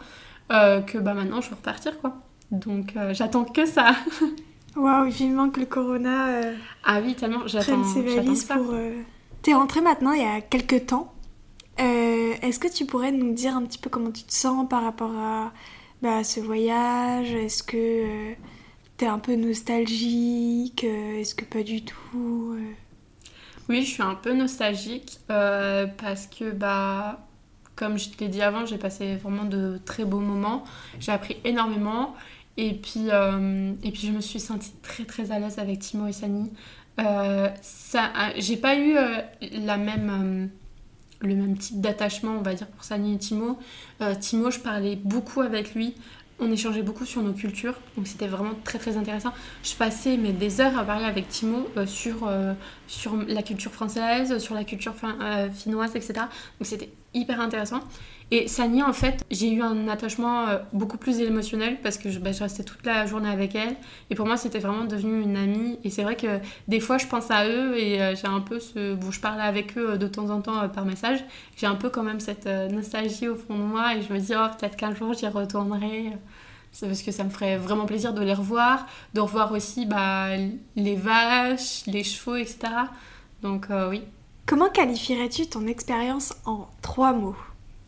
que 0.49 0.99
bah 0.99 1.15
maintenant, 1.15 1.41
je 1.41 1.51
veux 1.51 1.57
repartir, 1.57 1.99
quoi. 2.01 2.17
Donc, 2.51 2.95
j'attends 3.13 3.45
que 3.45 3.65
ça. 3.65 3.95
Waouh, 4.77 5.09
vivement 5.09 5.49
que 5.49 5.61
le 5.61 5.67
corona 5.67 6.29
euh, 6.29 6.55
ah 6.85 7.01
oui, 7.03 7.15
tellement, 7.15 7.47
j'attends 7.47 7.83
ses 7.85 8.03
valises 8.03 8.45
pour... 8.45 8.73
Euh... 8.73 9.01
T'es 9.43 9.55
rentrée 9.55 9.81
maintenant 9.81 10.13
il 10.13 10.23
y 10.23 10.27
a 10.27 10.41
quelques 10.41 10.87
temps. 10.87 11.15
Euh, 11.81 12.35
est-ce 12.43 12.59
que 12.59 12.69
tu 12.69 12.85
pourrais 12.85 13.13
nous 13.13 13.33
dire 13.33 13.57
un 13.57 13.63
petit 13.65 13.79
peu 13.79 13.89
comment 13.89 14.11
tu 14.11 14.25
te 14.25 14.33
sens 14.33 14.69
par 14.69 14.83
rapport 14.83 15.13
à, 15.17 15.53
bah, 16.03 16.25
ce 16.25 16.41
voyage? 16.41 17.33
Est-ce 17.33 17.63
que 17.63 18.35
t'es 18.97 19.07
un 19.07 19.19
peu 19.19 19.35
nostalgique 19.37 20.85
Est-ce 20.85 21.35
que 21.35 21.45
pas 21.45 21.63
du 21.63 21.83
tout 21.85 22.57
Oui, 23.69 23.83
je 23.83 23.91
suis 23.91 24.03
un 24.03 24.15
peu 24.15 24.35
nostalgique 24.35 25.21
parce 25.29 26.27
que, 26.27 26.51
bah, 26.51 27.27
comme 27.77 27.99
je 27.99 28.09
t'ai 28.09 28.29
dit 28.29 28.43
avant, 28.43 28.67
j'ai 28.67 28.79
passé 28.79 29.17
vraiment 29.17 29.45
de 29.45 29.79
très 29.85 30.05
beaux 30.05 30.19
moments. 30.21 30.65
J'ai 30.99 31.13
appris 31.13 31.37
énormément. 31.45 32.15
Et 32.57 32.73
puis, 32.73 33.11
euh, 33.11 33.73
et 33.83 33.91
puis 33.91 34.07
je 34.07 34.13
me 34.13 34.21
suis 34.21 34.41
sentie 34.41 34.73
très 34.83 35.05
très 35.05 35.31
à 35.31 35.39
l'aise 35.39 35.59
avec 35.59 35.81
Timo 35.81 36.07
et 36.07 36.13
Sani. 36.13 36.51
Euh, 36.99 37.49
j'ai 38.39 38.57
pas 38.57 38.77
eu 38.77 38.97
euh, 38.97 39.21
la 39.53 39.77
même, 39.77 40.49
le 41.21 41.35
même 41.35 41.59
type 41.59 41.81
d'attachement, 41.81 42.33
on 42.39 42.43
va 42.43 42.55
dire, 42.55 42.67
pour 42.69 42.85
Sani 42.85 43.15
et 43.15 43.19
Timo. 43.19 43.59
Timo, 44.21 44.51
je 44.51 44.61
parlais 44.61 44.97
beaucoup 44.97 45.43
avec 45.43 45.75
lui. 45.75 45.95
On 46.39 46.53
échangeait 46.53 46.83
beaucoup 46.83 47.07
sur 47.07 47.23
nos 47.23 47.33
cultures, 47.33 47.81
donc 47.97 48.07
c'était 48.07 48.27
vraiment 48.27 48.53
très 48.63 48.79
très 48.79 48.99
intéressant. 48.99 49.33
Je 49.63 49.75
passais 49.75 50.19
mais, 50.19 50.33
des 50.33 50.61
heures 50.61 50.79
à 50.79 50.85
parler 50.85 51.07
avec 51.07 51.29
Timo 51.29 51.67
sur, 51.87 52.31
sur 52.87 53.17
la 53.17 53.43
culture 53.43 53.73
française, 53.73 54.37
sur 54.39 54.55
la 54.55 54.65
culture 54.65 54.95
finnoise, 55.55 55.97
etc. 55.97 56.13
Donc 56.59 56.67
c'était 56.67 56.91
hyper 57.15 57.41
intéressant. 57.41 57.81
Et 58.33 58.49
Sani, 58.49 58.83
en 58.83 58.93
fait, 58.93 59.25
j'ai 59.31 59.53
eu 59.53 59.63
un 59.63 59.87
attachement 59.87 60.49
euh, 60.49 60.59
beaucoup 60.73 60.99
plus 60.99 61.21
émotionnel 61.21 61.79
parce 61.81 61.97
que 61.97 62.09
bah, 62.19 62.33
je, 62.33 62.43
restais 62.43 62.65
toute 62.65 62.85
la 62.85 63.07
journée 63.07 63.29
avec 63.29 63.55
elle. 63.55 63.77
Et 64.11 64.17
pour 64.17 64.27
moi, 64.27 64.37
c'était 64.37 64.59
vraiment 64.59 64.85
devenu 64.85 65.23
une 65.23 65.37
amie. 65.37 65.79
Et 65.85 65.91
c'est 65.91 66.03
vrai 66.03 66.17
que 66.17 66.41
des 66.67 66.81
fois, 66.81 66.99
je 66.99 67.07
pense 67.07 67.31
à 67.31 67.49
eux 67.49 67.79
et 67.79 68.03
euh, 68.03 68.17
j'ai 68.17 68.27
un 68.27 68.41
peu 68.41 68.59
ce. 68.59 68.95
Bon, 68.95 69.13
je 69.13 69.21
parle 69.21 69.41
avec 69.41 69.79
eux 69.79 69.91
euh, 69.91 69.97
de 69.97 70.09
temps 70.09 70.31
en 70.31 70.41
temps 70.41 70.69
par 70.71 70.85
message. 70.85 71.25
J'ai 71.57 71.67
un 71.67 71.77
peu 71.77 71.89
quand 71.89 72.03
même 72.03 72.19
cette 72.19 72.47
nostalgie 72.47 73.29
au 73.29 73.37
fond 73.37 73.57
de 73.57 73.63
moi 73.63 73.95
et 73.95 74.03
je 74.03 74.13
me 74.13 74.19
dis, 74.19 74.33
oh, 74.35 74.49
peut-être 74.59 74.77
qu'un 74.77 74.95
jour, 74.95 75.13
j'y 75.15 75.29
retournerai. 75.29 76.13
C'est 76.73 76.89
parce 76.89 77.03
que 77.03 77.13
ça 77.13 77.23
me 77.23 77.31
ferait 77.31 77.57
vraiment 77.59 77.87
plaisir 77.87 78.13
de 78.13 78.23
les 78.23 78.35
revoir, 78.35 78.87
de 79.15 79.21
revoir 79.21 79.53
aussi 79.53 79.87
bah, 79.87 80.31
les 80.75 80.97
vaches, 80.97 81.87
les 81.87 82.03
chevaux, 82.03 82.37
etc. 82.37 82.59
Donc, 83.43 83.69
oui. 83.89 84.03
Comment 84.47 84.69
qualifierais-tu 84.69 85.47
ton 85.47 85.67
expérience 85.67 86.35
en 86.45 86.69
trois 86.83 87.13
mots? 87.13 87.37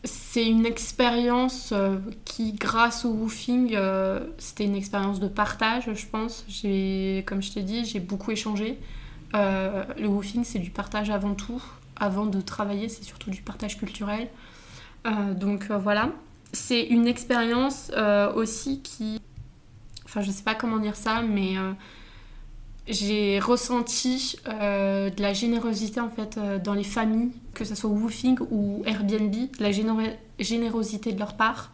C'est 0.05 0.47
une 0.47 0.65
expérience 0.65 1.71
euh, 1.73 1.97
qui, 2.23 2.53
grâce 2.53 3.03
au 3.03 3.09
woofing, 3.09 3.73
euh, 3.75 4.21
c'était 4.37 4.63
une 4.63 4.75
expérience 4.75 5.19
de 5.19 5.27
partage, 5.27 5.89
je 5.93 6.05
pense. 6.05 6.45
Comme 7.25 7.41
je 7.41 7.51
t'ai 7.51 7.63
dit, 7.63 7.83
j'ai 7.85 7.99
beaucoup 7.99 8.31
échangé. 8.31 8.79
Euh, 9.35 9.83
le 9.97 10.07
woofing, 10.07 10.43
c'est 10.43 10.59
du 10.59 10.69
partage 10.69 11.09
avant 11.09 11.35
tout. 11.35 11.61
Avant 11.97 12.25
de 12.25 12.39
travailler, 12.39 12.87
c'est 12.87 13.03
surtout 13.03 13.29
du 13.29 13.41
partage 13.41 13.77
culturel. 13.77 14.29
donc 15.35 15.69
voilà. 15.69 16.11
C'est 16.53 16.83
une 16.83 17.07
expérience 17.07 17.91
aussi 18.35 18.81
qui... 18.81 19.19
Enfin, 20.05 20.21
je 20.21 20.31
sais 20.31 20.43
pas 20.43 20.55
comment 20.55 20.77
dire 20.77 20.95
ça, 20.95 21.21
mais 21.21 21.55
j'ai 22.89 23.39
ressenti 23.39 24.35
euh, 24.47 25.09
de 25.09 25.21
la 25.21 25.33
générosité 25.33 25.99
en 25.99 26.09
fait 26.09 26.37
euh, 26.37 26.57
dans 26.57 26.73
les 26.73 26.83
familles, 26.83 27.31
que 27.53 27.63
ce 27.63 27.75
soit 27.75 27.89
Woofing 27.89 28.39
ou 28.49 28.81
Airbnb, 28.85 29.33
la 29.59 29.71
générosité 30.39 31.13
de 31.13 31.19
leur 31.19 31.35
part. 31.37 31.71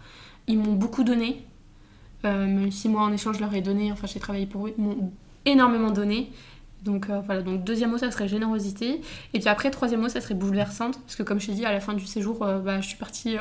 Ils 0.47 0.59
m'ont 0.59 0.73
beaucoup 0.73 1.03
donné, 1.03 1.45
euh, 2.25 2.45
même 2.45 2.71
si 2.71 2.89
moi 2.89 3.03
en 3.03 3.13
échange 3.13 3.37
je 3.37 3.41
leur 3.41 3.53
ai 3.53 3.61
donné, 3.61 3.91
enfin 3.91 4.07
j'ai 4.07 4.19
travaillé 4.19 4.45
pour 4.45 4.67
eux, 4.67 4.73
ils 4.77 4.83
m'ont 4.83 5.11
énormément 5.45 5.91
donné. 5.91 6.31
Donc 6.83 7.07
voilà, 7.09 7.41
donc 7.41 7.63
deuxième 7.63 7.89
mot 7.89 7.97
ça 7.97 8.11
serait 8.11 8.27
générosité. 8.27 9.01
Et 9.33 9.39
puis 9.39 9.49
après, 9.49 9.71
troisième 9.71 10.01
mot 10.01 10.09
ça 10.09 10.21
serait 10.21 10.35
bouleversante, 10.35 10.99
parce 11.01 11.15
que 11.15 11.23
comme 11.23 11.39
je 11.39 11.47
t'ai 11.47 11.53
dit, 11.53 11.65
à 11.65 11.71
la 11.71 11.79
fin 11.79 11.93
du 11.93 12.05
séjour, 12.05 12.37
bah, 12.39 12.79
je 12.79 12.87
suis 12.87 12.97
partie 12.97 13.37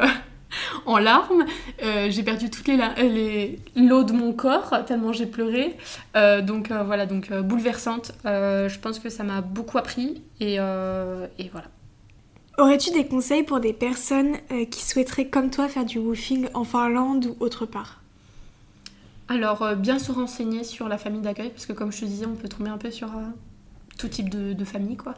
en 0.86 0.98
larmes. 0.98 1.44
Euh, 1.82 2.08
j'ai 2.10 2.22
perdu 2.22 2.50
toutes 2.50 2.68
les, 2.68 2.78
les 2.98 3.58
l'eau 3.76 4.04
de 4.04 4.12
mon 4.12 4.32
corps 4.32 4.84
tellement 4.86 5.12
j'ai 5.12 5.26
pleuré. 5.26 5.76
Euh, 6.16 6.42
donc 6.42 6.70
euh, 6.70 6.82
voilà, 6.82 7.06
donc 7.06 7.32
bouleversante. 7.32 8.12
je 8.24 8.78
pense 8.78 8.98
que 8.98 9.08
ça 9.08 9.24
m'a 9.24 9.40
beaucoup 9.40 9.78
appris 9.78 10.22
et, 10.40 10.54
et 10.54 11.48
voilà. 11.50 11.66
Aurais-tu 12.56 12.92
des 12.92 13.06
conseils 13.06 13.42
pour 13.42 13.58
des 13.58 13.72
personnes 13.72 14.36
qui 14.70 14.82
souhaiteraient 14.84 15.26
comme 15.26 15.50
toi 15.50 15.68
faire 15.68 15.84
du 15.84 15.98
woofing 15.98 16.46
en 16.54 16.62
Finlande 16.64 17.26
ou 17.26 17.36
autre 17.40 17.66
part? 17.66 18.00
Alors 19.28 19.74
bien 19.74 19.98
se 19.98 20.12
renseigner 20.12 20.62
sur 20.62 20.88
la 20.88 20.98
famille 20.98 21.22
d'accueil 21.22 21.50
parce 21.50 21.66
que 21.66 21.72
comme 21.72 21.90
je 21.90 22.00
te 22.00 22.04
disais, 22.04 22.26
on 22.26 22.36
peut 22.36 22.48
tomber 22.48 22.70
un 22.70 22.78
peu 22.78 22.90
sur 22.90 23.10
tout 23.98 24.08
type 24.08 24.28
de, 24.28 24.52
de 24.52 24.64
famille 24.64 24.96
quoi 24.96 25.14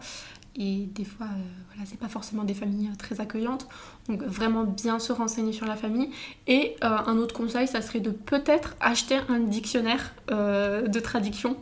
et 0.59 0.87
des 0.87 1.05
fois, 1.05 1.27
euh, 1.27 1.43
voilà, 1.69 1.87
c'est 1.87 1.99
pas 1.99 2.09
forcément 2.09 2.43
des 2.43 2.55
familles 2.55 2.89
euh, 2.89 2.97
très 2.97 3.21
accueillantes. 3.21 3.69
Donc 4.09 4.23
vraiment 4.23 4.65
bien 4.65 4.99
se 4.99 5.13
renseigner 5.13 5.53
sur 5.53 5.67
la 5.67 5.77
famille. 5.77 6.11
Et 6.47 6.77
euh, 6.83 6.97
un 7.07 7.19
autre 7.19 7.35
conseil, 7.35 7.67
ça 7.69 7.83
serait 7.83 8.01
de 8.01 8.11
peut-être 8.11 8.75
acheter 8.81 9.19
un 9.29 9.41
dictionnaire 9.41 10.15
de 10.29 11.01
traduction 11.01 11.57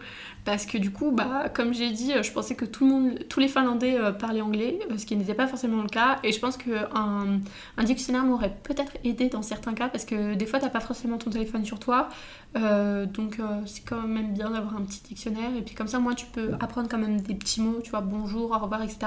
parce 0.45 0.67
que 0.67 0.77
du 0.77 0.91
coup, 0.91 1.11
bah, 1.11 1.49
comme 1.55 1.73
j'ai 1.73 1.91
dit, 1.91 2.13
je 2.23 2.31
pensais 2.31 2.55
que 2.55 2.67
tout 2.67 2.85
le 2.85 2.91
monde, 2.91 3.19
tous 3.31 3.41
les 3.41 3.49
Finlandais 3.49 3.99
euh, 3.99 4.13
parlaient 4.13 4.43
anglais, 4.43 4.79
euh, 4.91 4.99
ce 4.99 5.07
qui 5.07 5.17
n'était 5.17 5.35
pas 5.35 5.47
forcément 5.47 5.83
le 5.83 5.89
cas. 5.89 6.19
Et 6.23 6.33
je 6.33 6.39
pense 6.39 6.59
qu'un 6.59 7.41
un 7.77 7.85
dictionnaire 7.85 8.25
m'aurait 8.25 8.55
peut-être 8.63 8.93
aidé 9.05 9.29
dans 9.31 9.41
certains 9.41 9.73
cas, 9.73 9.89
parce 9.89 10.05
que 10.05 10.35
des 10.35 10.45
fois, 10.45 10.59
t'as 10.59 10.69
pas 10.69 10.81
forcément 10.81 11.17
ton 11.17 11.31
téléphone 11.31 11.65
sur 11.65 11.79
toi. 11.79 12.11
Euh, 12.57 13.07
donc 13.07 13.39
c'est 13.67 13.85
quand 13.85 14.03
même 14.03 14.35
bien 14.35 14.51
d'avoir 14.51 14.77
un 14.77 14.83
petit 14.83 15.03
dictionnaire. 15.03 15.51
Et 15.57 15.63
puis 15.63 15.75
comme 15.75 15.89
ça, 15.89 15.99
moi, 15.99 16.15
tu 16.15 16.27
peux 16.27 16.53
apprendre 16.61 16.89
quand 16.89 16.99
même 16.99 17.21
des 17.21 17.35
petits 17.35 17.63
mots, 17.63 17.81
tu 17.83 17.91
vois, 17.91 18.03
bonjour, 18.03 18.51
au 18.51 18.59
revoir, 18.59 18.83
etc. 18.83 18.99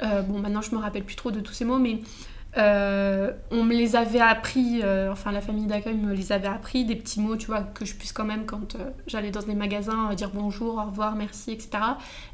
bon, 0.00 0.38
maintenant, 0.38 0.62
je 0.62 0.74
me 0.74 0.80
rappelle 0.80 1.04
plus 1.04 1.16
trop 1.16 1.30
de 1.30 1.40
tous 1.40 1.52
ces 1.52 1.64
mots, 1.64 1.78
mais 1.78 2.00
euh, 2.58 3.32
on 3.50 3.64
me 3.64 3.74
les 3.74 3.96
avait 3.96 4.20
appris, 4.20 4.80
euh, 4.82 5.10
enfin 5.10 5.32
la 5.32 5.40
famille 5.40 5.66
d'accueil 5.66 5.96
me 5.96 6.12
les 6.12 6.32
avait 6.32 6.48
appris, 6.48 6.84
des 6.84 6.96
petits 6.96 7.20
mots, 7.20 7.36
tu 7.36 7.46
vois, 7.46 7.62
que 7.62 7.86
je 7.86 7.94
puisse 7.94 8.12
quand 8.12 8.26
même 8.26 8.44
quand 8.44 8.74
euh, 8.74 8.90
j'allais 9.06 9.30
dans 9.30 9.42
des 9.42 9.54
magasins 9.54 10.14
dire 10.14 10.30
bonjour, 10.34 10.74
au 10.76 10.84
revoir, 10.84 11.16
merci, 11.16 11.52
etc. 11.52 11.70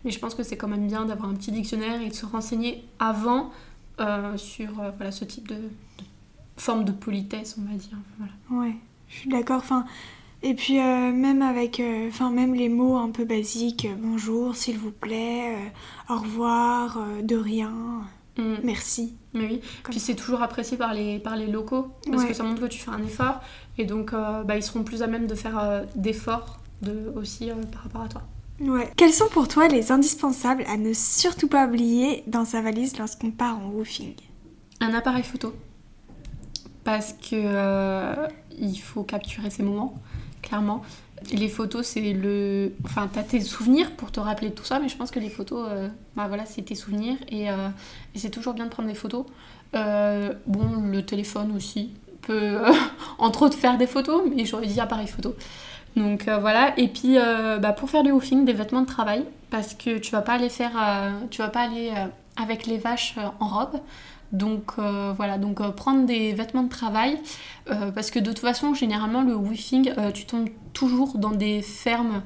Mais 0.04 0.10
je 0.10 0.18
pense 0.18 0.34
que 0.34 0.42
c'est 0.42 0.56
quand 0.56 0.66
même 0.66 0.88
bien 0.88 1.04
d'avoir 1.04 1.28
un 1.28 1.34
petit 1.34 1.52
dictionnaire 1.52 2.02
et 2.02 2.08
de 2.08 2.14
se 2.14 2.26
renseigner 2.26 2.84
avant 2.98 3.50
sur 4.36 4.74
voilà, 4.96 5.10
ce 5.10 5.24
type 5.24 5.48
de, 5.48 5.56
forme 6.56 6.84
de 6.84 6.92
politesse, 6.92 7.56
on 7.58 7.68
va 7.68 7.76
dire. 7.76 7.98
Ouais, 8.48 8.76
je 9.08 9.16
suis 9.16 9.28
d'accord. 9.28 9.56
Enfin, 9.56 9.86
Et 10.44 10.54
puis 10.54 10.74
même 10.76 11.42
avec, 11.42 11.82
enfin 12.06 12.30
même 12.30 12.54
les 12.54 12.68
mots 12.68 12.96
un 12.96 13.10
peu 13.10 13.24
basiques, 13.24 13.88
bonjour, 14.00 14.54
s'il 14.54 14.78
vous 14.78 14.92
plaît, 14.92 15.52
au 16.08 16.14
revoir, 16.14 17.00
de 17.24 17.34
rien, 17.34 17.72
Mm. 18.39 18.55
merci. 18.64 19.14
Mais 19.34 19.45
oui, 19.47 19.61
Comme 19.82 19.91
puis 19.91 20.01
c'est 20.01 20.14
toujours 20.14 20.43
apprécié 20.43 20.76
par 20.76 20.95
les, 20.95 21.18
par 21.18 21.36
les 21.36 21.47
locaux 21.49 21.89
parce 22.11 22.22
Ouais. 22.22 22.28
que 22.28 22.34
ça 22.34 22.43
montre 22.45 22.61
que 22.62 22.66
tu 22.66 22.78
fais 22.78 22.91
un 22.91 23.03
effort 23.05 23.41
et 23.76 23.84
donc 23.84 24.12
euh, 24.12 24.43
bah, 24.45 24.57
ils 24.57 24.62
seront 24.62 24.84
plus 24.84 25.03
à 25.03 25.07
même 25.07 25.26
de 25.26 25.34
faire 25.34 25.59
euh, 25.59 25.84
d'efforts 25.97 26.61
de, 26.82 27.12
aussi 27.16 27.51
euh, 27.51 27.55
par 27.72 27.82
rapport 27.82 28.03
à 28.03 28.09
toi. 28.09 28.22
Ouais. 28.61 28.91
Quels 28.97 29.12
sont 29.12 29.28
pour 29.28 29.49
toi 29.49 29.68
les 29.68 29.93
indispensables 29.93 30.64
à 30.68 30.76
ne 30.76 30.93
surtout 30.93 31.49
pas 31.49 31.66
oublier 31.66 32.22
dans 32.26 32.45
sa 32.45 32.62
valise 32.62 32.97
lorsqu'on 32.99 33.30
part 33.32 33.59
en 33.59 33.68
woofing? 33.70 34.14
Un 34.80 34.95
appareil 34.95 35.24
photo 35.24 35.53
parce 36.84 37.12
que 37.12 38.14
il 38.59 38.76
faut 38.78 39.03
capturer 39.03 39.51
ces 39.51 39.62
moments, 39.62 40.01
clairement. 40.43 40.82
Les 41.32 41.48
photos, 41.48 41.86
c'est 41.86 42.12
le. 42.12 42.72
Enfin, 42.84 43.08
t'as 43.12 43.22
tes 43.22 43.40
souvenirs 43.40 43.92
pour 43.92 44.12
te 44.12 44.20
rappeler 44.20 44.50
de 44.50 44.54
tout 44.54 44.64
ça, 44.64 44.78
mais 44.78 44.88
je 44.88 44.96
pense 44.96 45.10
que 45.10 45.18
les 45.18 45.30
photos, 45.30 45.66
euh, 45.70 45.88
bah 46.16 46.26
voilà, 46.28 46.46
c'est 46.46 46.62
tes 46.62 46.74
souvenirs 46.74 47.16
et, 47.28 47.50
euh, 47.50 47.68
et 48.14 48.18
c'est 48.18 48.30
toujours 48.30 48.54
bien 48.54 48.64
de 48.64 48.70
prendre 48.70 48.88
des 48.88 48.94
photos. 48.94 49.24
Euh, 49.74 50.32
bon, 50.46 50.82
le 50.90 51.04
téléphone 51.04 51.54
aussi 51.56 51.90
peut, 52.22 52.58
entre 53.18 53.42
autres, 53.42 53.56
faire 53.56 53.78
des 53.78 53.86
photos, 53.86 54.22
mais 54.34 54.44
j'aurais 54.44 54.66
dit 54.66 54.80
appareil 54.80 55.08
photo. 55.08 55.34
Donc 55.96 56.28
voilà, 56.28 56.78
et 56.78 56.86
puis 56.86 57.16
bah, 57.16 57.72
pour 57.72 57.90
faire 57.90 58.04
du 58.04 58.12
woofing, 58.12 58.44
des 58.44 58.52
vêtements 58.52 58.82
de 58.82 58.86
travail, 58.86 59.24
parce 59.50 59.74
que 59.74 59.98
tu 59.98 60.12
vas 60.12 60.22
pas 60.22 60.34
aller 60.34 60.50
faire, 60.50 60.72
tu 61.30 61.42
vas 61.42 61.48
pas 61.48 61.62
aller 61.62 61.92
avec 62.36 62.66
les 62.66 62.78
vaches 62.78 63.16
en 63.40 63.48
robe. 63.48 63.80
Donc 64.32 64.72
euh, 64.78 65.12
voilà, 65.16 65.38
donc 65.38 65.60
euh, 65.60 65.70
prendre 65.70 66.04
des 66.04 66.32
vêtements 66.32 66.62
de 66.62 66.68
travail, 66.68 67.18
euh, 67.70 67.90
parce 67.90 68.10
que 68.10 68.18
de 68.18 68.26
toute 68.26 68.40
façon, 68.40 68.74
généralement, 68.74 69.22
le 69.22 69.34
woofing, 69.34 69.92
tu 70.12 70.26
tombes 70.26 70.48
toujours 70.72 71.18
dans 71.18 71.30
des 71.30 71.62
fermes, 71.62 72.22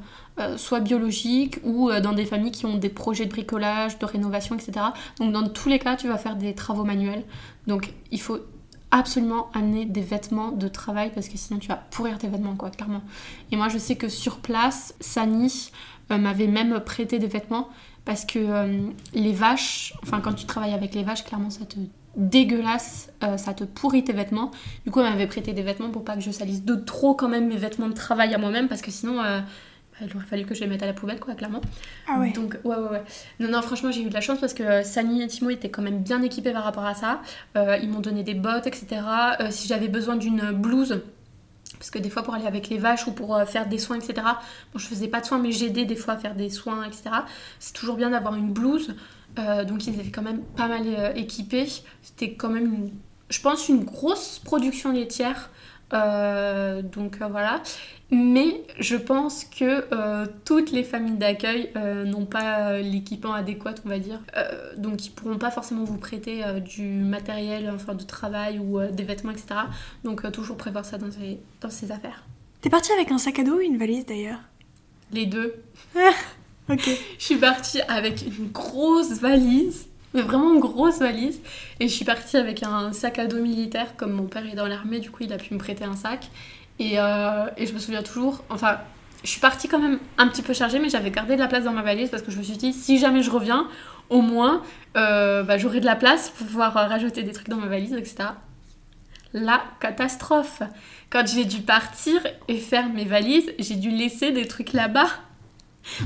soit 0.57 0.81
biologiques 0.81 1.59
ou 1.63 1.91
dans 2.03 2.13
des 2.15 2.25
familles 2.25 2.53
qui 2.53 2.65
ont 2.65 2.77
des 2.77 2.89
projets 2.89 3.27
de 3.27 3.31
bricolage, 3.31 3.99
de 3.99 4.07
rénovation, 4.07 4.57
etc. 4.57 4.87
Donc 5.19 5.33
dans 5.33 5.47
tous 5.49 5.69
les 5.69 5.79
cas, 5.79 5.95
tu 5.97 6.09
vas 6.09 6.17
faire 6.17 6.37
des 6.37 6.55
travaux 6.55 6.85
manuels. 6.85 7.25
Donc 7.67 7.93
il 8.11 8.21
faut 8.21 8.39
absolument 8.93 9.51
amener 9.55 9.87
des 9.87 10.03
vêtements 10.03 10.53
de 10.53 10.69
travail 10.69 11.11
parce 11.13 11.29
que 11.29 11.37
sinon 11.37 11.59
tu 11.59 11.67
vas 11.67 11.83
pourrir 11.91 12.19
tes 12.19 12.29
vêtements 12.29 12.55
quoi 12.55 12.71
clairement. 12.71 13.03
Et 13.51 13.57
moi 13.57 13.69
je 13.69 13.79
sais 13.79 13.97
que 13.97 14.09
sur 14.09 14.37
place 14.37 14.95
Sani 15.01 15.73
euh, 16.13 16.19
m'avait 16.19 16.47
même 16.47 16.79
prêté 16.79 17.19
des 17.19 17.27
vêtements 17.27 17.69
parce 18.05 18.25
que 18.25 18.39
euh, 18.39 18.87
les 19.15 19.33
vaches 19.33 19.95
enfin 20.03 20.21
quand 20.21 20.35
tu 20.35 20.45
travailles 20.45 20.75
avec 20.75 20.95
les 20.95 21.03
vaches 21.03 21.25
clairement 21.25 21.51
ça 21.51 21.65
te 21.65 21.77
dégueulasse 22.17 23.11
euh, 23.25 23.39
ça 23.39 23.55
te 23.55 23.65
pourrit 23.65 24.05
tes 24.05 24.13
vêtements. 24.13 24.51
Du 24.85 24.93
coup 24.93 25.01
elle 25.01 25.11
m'avait 25.11 25.27
prêté 25.27 25.55
des 25.55 25.63
vêtements 25.63 25.91
pour 25.91 26.05
pas 26.05 26.15
que 26.15 26.21
je 26.21 26.31
salisse 26.31 26.63
de 26.63 26.75
trop 26.75 27.15
quand 27.15 27.29
même 27.29 27.49
mes 27.49 27.57
vêtements 27.57 27.89
de 27.89 27.95
travail 27.95 28.35
à 28.35 28.39
moi-même 28.39 28.69
parce 28.69 28.83
que 28.83 28.91
sinon 28.91 29.23
il 30.01 30.17
aurait 30.17 30.25
fallu 30.27 30.45
que 30.47 30.55
je 30.55 30.61
les 30.61 30.67
mette 30.67 30.83
à 30.83 30.87
la 30.87 30.93
poubelle 30.95 31.21
quoi 31.21 31.35
clairement 31.35 31.61
Ah 32.09 32.19
ouais. 32.19 32.33
donc, 32.33 32.59
ouais, 32.65 32.75
ouais, 32.77 32.89
ouais. 32.91 33.03
Non, 33.41 33.49
non, 33.51 33.63
franchement, 33.63 33.93
j'ai 33.93 34.03
eu 34.03 34.09
de 34.09 34.15
la 34.15 34.21
chance 34.21 34.41
parce 34.41 34.55
que 34.55 34.63
euh, 34.63 34.83
Sani 34.83 35.23
et 35.23 35.27
Timo 35.29 35.51
étaient 35.51 35.71
quand 35.71 35.83
même 35.83 35.99
bien 36.03 36.23
équipés 36.23 36.53
par 36.53 36.65
rapport 36.65 36.85
à 36.87 36.95
ça. 36.95 37.21
Euh, 37.57 37.77
ils 37.83 37.89
m'ont 37.89 38.01
donné 38.01 38.23
des 38.25 38.35
bottes, 38.35 38.67
etc. 38.67 38.87
Euh, 39.41 39.49
si 39.51 39.69
j'avais 39.69 39.89
besoin 39.89 40.17
d'une 40.17 40.51
blouse, 40.53 41.03
parce 41.79 41.91
que 41.91 41.99
des 41.99 42.11
fois, 42.11 42.23
pour 42.23 42.35
aller 42.35 42.47
avec 42.47 42.69
les 42.69 42.79
vaches 42.79 43.07
ou 43.07 43.13
pour 43.13 43.41
faire 43.47 43.69
des 43.69 43.79
soins, 43.79 43.97
etc. 43.97 44.15
Bon, 44.73 44.79
je 44.79 44.87
faisais 44.87 45.09
pas 45.09 45.21
de 45.21 45.27
soins, 45.27 45.39
mais 45.39 45.53
j'aidais 45.53 45.85
des 45.85 45.97
fois 45.97 46.15
à 46.15 46.17
faire 46.17 46.35
des 46.35 46.49
soins, 46.51 46.85
etc. 46.85 47.03
C'est 47.59 47.73
toujours 47.75 47.97
bien 47.97 48.11
d'avoir 48.11 48.35
une 48.35 48.53
blouse. 48.53 48.95
Donc, 49.37 49.87
ils 49.87 49.99
étaient 49.99 50.11
quand 50.11 50.23
même 50.23 50.43
pas 50.43 50.69
mal 50.69 51.13
équipés. 51.17 51.67
C'était 52.03 52.35
quand 52.35 52.51
même, 52.51 52.65
une- 52.67 52.91
je 53.31 53.41
pense, 53.41 53.69
une 53.69 53.83
grosse 53.85 54.39
production 54.45 54.93
laitière. 54.93 55.51
Euh, 55.93 56.83
donc 56.83 57.19
euh, 57.21 57.29
voilà. 57.29 57.63
Mais 58.11 58.63
je 58.79 58.97
pense 58.97 59.45
que 59.45 59.87
euh, 59.91 60.27
toutes 60.45 60.71
les 60.71 60.85
familles 60.85 61.17
d'accueil 61.17 61.71
euh, 61.77 62.05
n'ont 62.05 62.27
pas 62.27 62.69
euh, 62.69 62.83
l'équipement 62.83 63.33
adéquat, 63.33 63.75
on 63.87 63.89
va 63.89 63.99
dire. 63.99 64.21
Donc 64.77 65.07
ils 65.07 65.11
pourront 65.11 65.39
pas 65.39 65.51
forcément 65.51 65.85
vous 65.85 65.97
prêter 65.97 66.43
du 66.61 66.85
matériel 66.85 67.71
enfin, 67.75 67.95
de 67.95 68.03
travail 68.03 68.59
ou 68.59 68.81
des 68.87 69.03
vêtements, 69.03 69.33
etc. 69.33 69.61
Donc 70.05 70.31
toujours 70.31 70.59
prévoir 70.59 70.85
ça 70.85 70.99
dans 70.99 71.11
ses, 71.11 71.41
dans 71.63 71.71
ses 71.71 71.91
affaires. 71.91 72.25
T'es 72.61 72.69
partie 72.69 72.93
avec 72.93 73.11
un 73.11 73.19
sac 73.19 73.39
à 73.39 73.45
dos 73.45 73.57
ou 73.57 73.61
une 73.61 73.79
valise 73.79 74.05
d'ailleurs? 74.05 74.41
Les 75.11 75.25
deux. 75.25 75.55
Ok. 76.69 76.83
Je 77.19 77.25
suis 77.25 77.37
partie 77.37 77.81
avec 77.83 78.27
une 78.27 78.51
grosse 78.53 79.13
valise, 79.21 79.87
mais 80.15 80.23
vraiment 80.23 80.59
grosse 80.59 80.99
valise. 80.99 81.41
Et 81.81 81.89
je 81.89 81.93
suis 81.93 82.05
partie 82.05 82.37
avec 82.37 82.63
un 82.63 82.93
sac 82.93 83.19
à 83.19 83.27
dos 83.27 83.41
militaire, 83.41 83.97
comme 83.97 84.13
mon 84.13 84.27
père 84.27 84.47
est 84.47 84.55
dans 84.55 84.67
l'armée, 84.67 85.01
du 85.01 85.11
coup 85.11 85.25
il 85.25 85.33
a 85.33 85.39
pu 85.39 85.55
me 85.55 85.59
prêter 85.59 85.85
un 85.85 85.97
sac. 85.97 86.29
Et, 86.79 86.99
euh, 86.99 87.47
et 87.57 87.67
je 87.67 87.75
me 87.75 87.79
souviens 87.79 88.03
toujours, 88.03 88.43
enfin, 88.51 88.79
je 89.25 89.29
suis 89.31 89.41
partie 89.41 89.69
quand 89.69 89.79
même 89.79 89.99
un 90.19 90.29
petit 90.29 90.43
peu 90.43 90.53
chargée, 90.53 90.79
mais 90.79 90.89
j'avais 90.89 91.11
gardé 91.11 91.35
de 91.35 91.41
la 91.41 91.49
place 91.49 91.65
dans 91.65 91.73
ma 91.73 91.83
valise 91.83 92.11
parce 92.11 92.23
que 92.23 92.31
je 92.31 92.39
me 92.39 92.43
suis 92.43 92.57
dit, 92.57 92.73
si 92.73 92.99
jamais 92.99 93.23
je 93.23 93.31
reviens, 93.31 93.69
au 94.11 94.21
moins, 94.21 94.63
euh, 94.97 95.43
bah, 95.43 95.59
j'aurai 95.59 95.81
de 95.81 95.87
la 95.87 95.97
place 95.97 96.31
pour 96.31 96.47
pouvoir 96.47 96.77
euh, 96.77 96.87
rajouter 96.87 97.23
des 97.23 97.33
trucs 97.33 97.49
dans 97.49 97.57
ma 97.57 97.67
valise, 97.67 97.93
etc. 97.93 98.31
La 99.33 99.63
catastrophe. 99.81 100.63
Quand 101.09 101.27
j'ai 101.27 101.45
dû 101.45 101.61
partir 101.63 102.21
et 102.49 102.59
faire 102.59 102.89
mes 102.89 103.05
valises, 103.05 103.53
j'ai 103.59 103.77
dû 103.77 103.91
laisser 103.91 104.33
des 104.33 104.47
trucs 104.47 104.73
là-bas. 104.73 105.09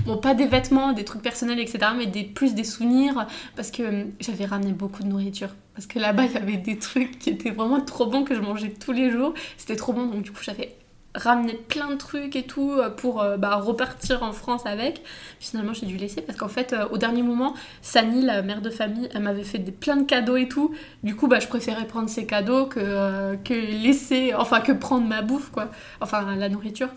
Bon, 0.06 0.16
pas 0.16 0.34
des 0.34 0.46
vêtements, 0.46 0.92
des 0.92 1.04
trucs 1.04 1.22
personnels, 1.22 1.58
etc., 1.60 1.78
mais 1.96 2.06
des, 2.06 2.24
plus 2.24 2.54
des 2.54 2.64
souvenirs, 2.64 3.26
parce 3.56 3.70
que 3.70 3.82
hum, 3.82 4.10
j'avais 4.20 4.46
ramené 4.46 4.72
beaucoup 4.72 5.02
de 5.02 5.08
nourriture. 5.08 5.50
Parce 5.74 5.86
que 5.86 5.98
là-bas, 5.98 6.24
il 6.24 6.32
y 6.32 6.36
avait 6.38 6.56
des 6.56 6.78
trucs 6.78 7.18
qui 7.18 7.30
étaient 7.30 7.50
vraiment 7.50 7.80
trop 7.80 8.06
bons, 8.06 8.24
que 8.24 8.34
je 8.34 8.40
mangeais 8.40 8.70
tous 8.70 8.92
les 8.92 9.10
jours. 9.10 9.34
C'était 9.58 9.76
trop 9.76 9.92
bon, 9.92 10.06
donc 10.06 10.22
du 10.22 10.32
coup, 10.32 10.42
j'avais 10.42 10.74
ramené 11.16 11.54
plein 11.54 11.90
de 11.90 11.96
trucs 11.96 12.36
et 12.36 12.44
tout 12.44 12.72
euh, 12.72 12.90
pour 12.90 13.22
euh, 13.22 13.36
bah, 13.36 13.56
repartir 13.56 14.22
en 14.22 14.32
France 14.32 14.66
avec. 14.66 15.02
Finalement, 15.40 15.72
j'ai 15.72 15.86
dû 15.86 15.96
laisser, 15.96 16.20
parce 16.20 16.38
qu'en 16.38 16.48
fait, 16.48 16.72
euh, 16.72 16.86
au 16.90 16.98
dernier 16.98 17.22
moment, 17.22 17.54
Sani, 17.82 18.22
la 18.22 18.42
mère 18.42 18.62
de 18.62 18.70
famille, 18.70 19.08
elle 19.14 19.22
m'avait 19.22 19.44
fait 19.44 19.58
des, 19.58 19.72
plein 19.72 19.96
de 19.96 20.04
cadeaux 20.04 20.36
et 20.36 20.48
tout. 20.48 20.74
Du 21.02 21.16
coup, 21.16 21.26
bah, 21.26 21.40
je 21.40 21.48
préférais 21.48 21.86
prendre 21.86 22.08
ces 22.08 22.26
cadeaux 22.26 22.66
que, 22.66 23.36
que 23.36 23.54
laisser, 23.54 24.34
enfin, 24.34 24.60
que 24.60 24.72
prendre 24.72 25.06
ma 25.06 25.22
bouffe, 25.22 25.50
quoi. 25.50 25.70
Enfin, 26.00 26.36
la 26.36 26.48
nourriture. 26.48 26.88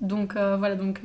Donc, 0.00 0.34
voilà, 0.34 0.74
donc... 0.74 1.00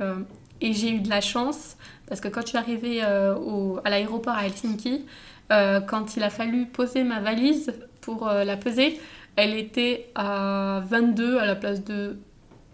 et 0.62 0.72
j'ai 0.72 0.90
eu 0.90 1.00
de 1.00 1.10
la 1.10 1.20
chance 1.20 1.76
parce 2.06 2.20
que 2.20 2.28
quand 2.28 2.42
je 2.42 2.48
suis 2.48 2.58
arrivée 2.58 3.02
euh, 3.02 3.34
au- 3.36 3.80
à 3.84 3.90
l'aéroport 3.90 4.34
à 4.34 4.46
Helsinki, 4.46 5.04
euh, 5.52 5.80
quand 5.80 6.16
il 6.16 6.22
a 6.22 6.30
fallu 6.30 6.66
poser 6.66 7.04
ma 7.04 7.20
valise 7.20 7.72
pour 8.00 8.28
euh, 8.28 8.44
la 8.44 8.56
peser, 8.56 8.98
elle 9.36 9.54
était 9.54 10.10
à 10.14 10.82
22 10.86 11.38
à 11.38 11.46
la 11.46 11.54
place 11.56 11.82
de 11.84 12.16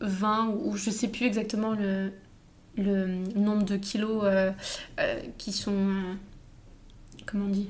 20 0.01 0.47
ou, 0.49 0.71
ou 0.73 0.77
je 0.77 0.91
sais 0.91 1.09
plus 1.09 1.27
exactement 1.27 1.73
le, 1.73 2.13
le 2.77 3.07
nombre 3.37 3.65
de 3.65 3.77
kilos 3.77 4.25
qui 5.39 5.53
sont 5.53 5.77
comment 7.27 7.47
on 7.47 7.51
dit? 7.51 7.69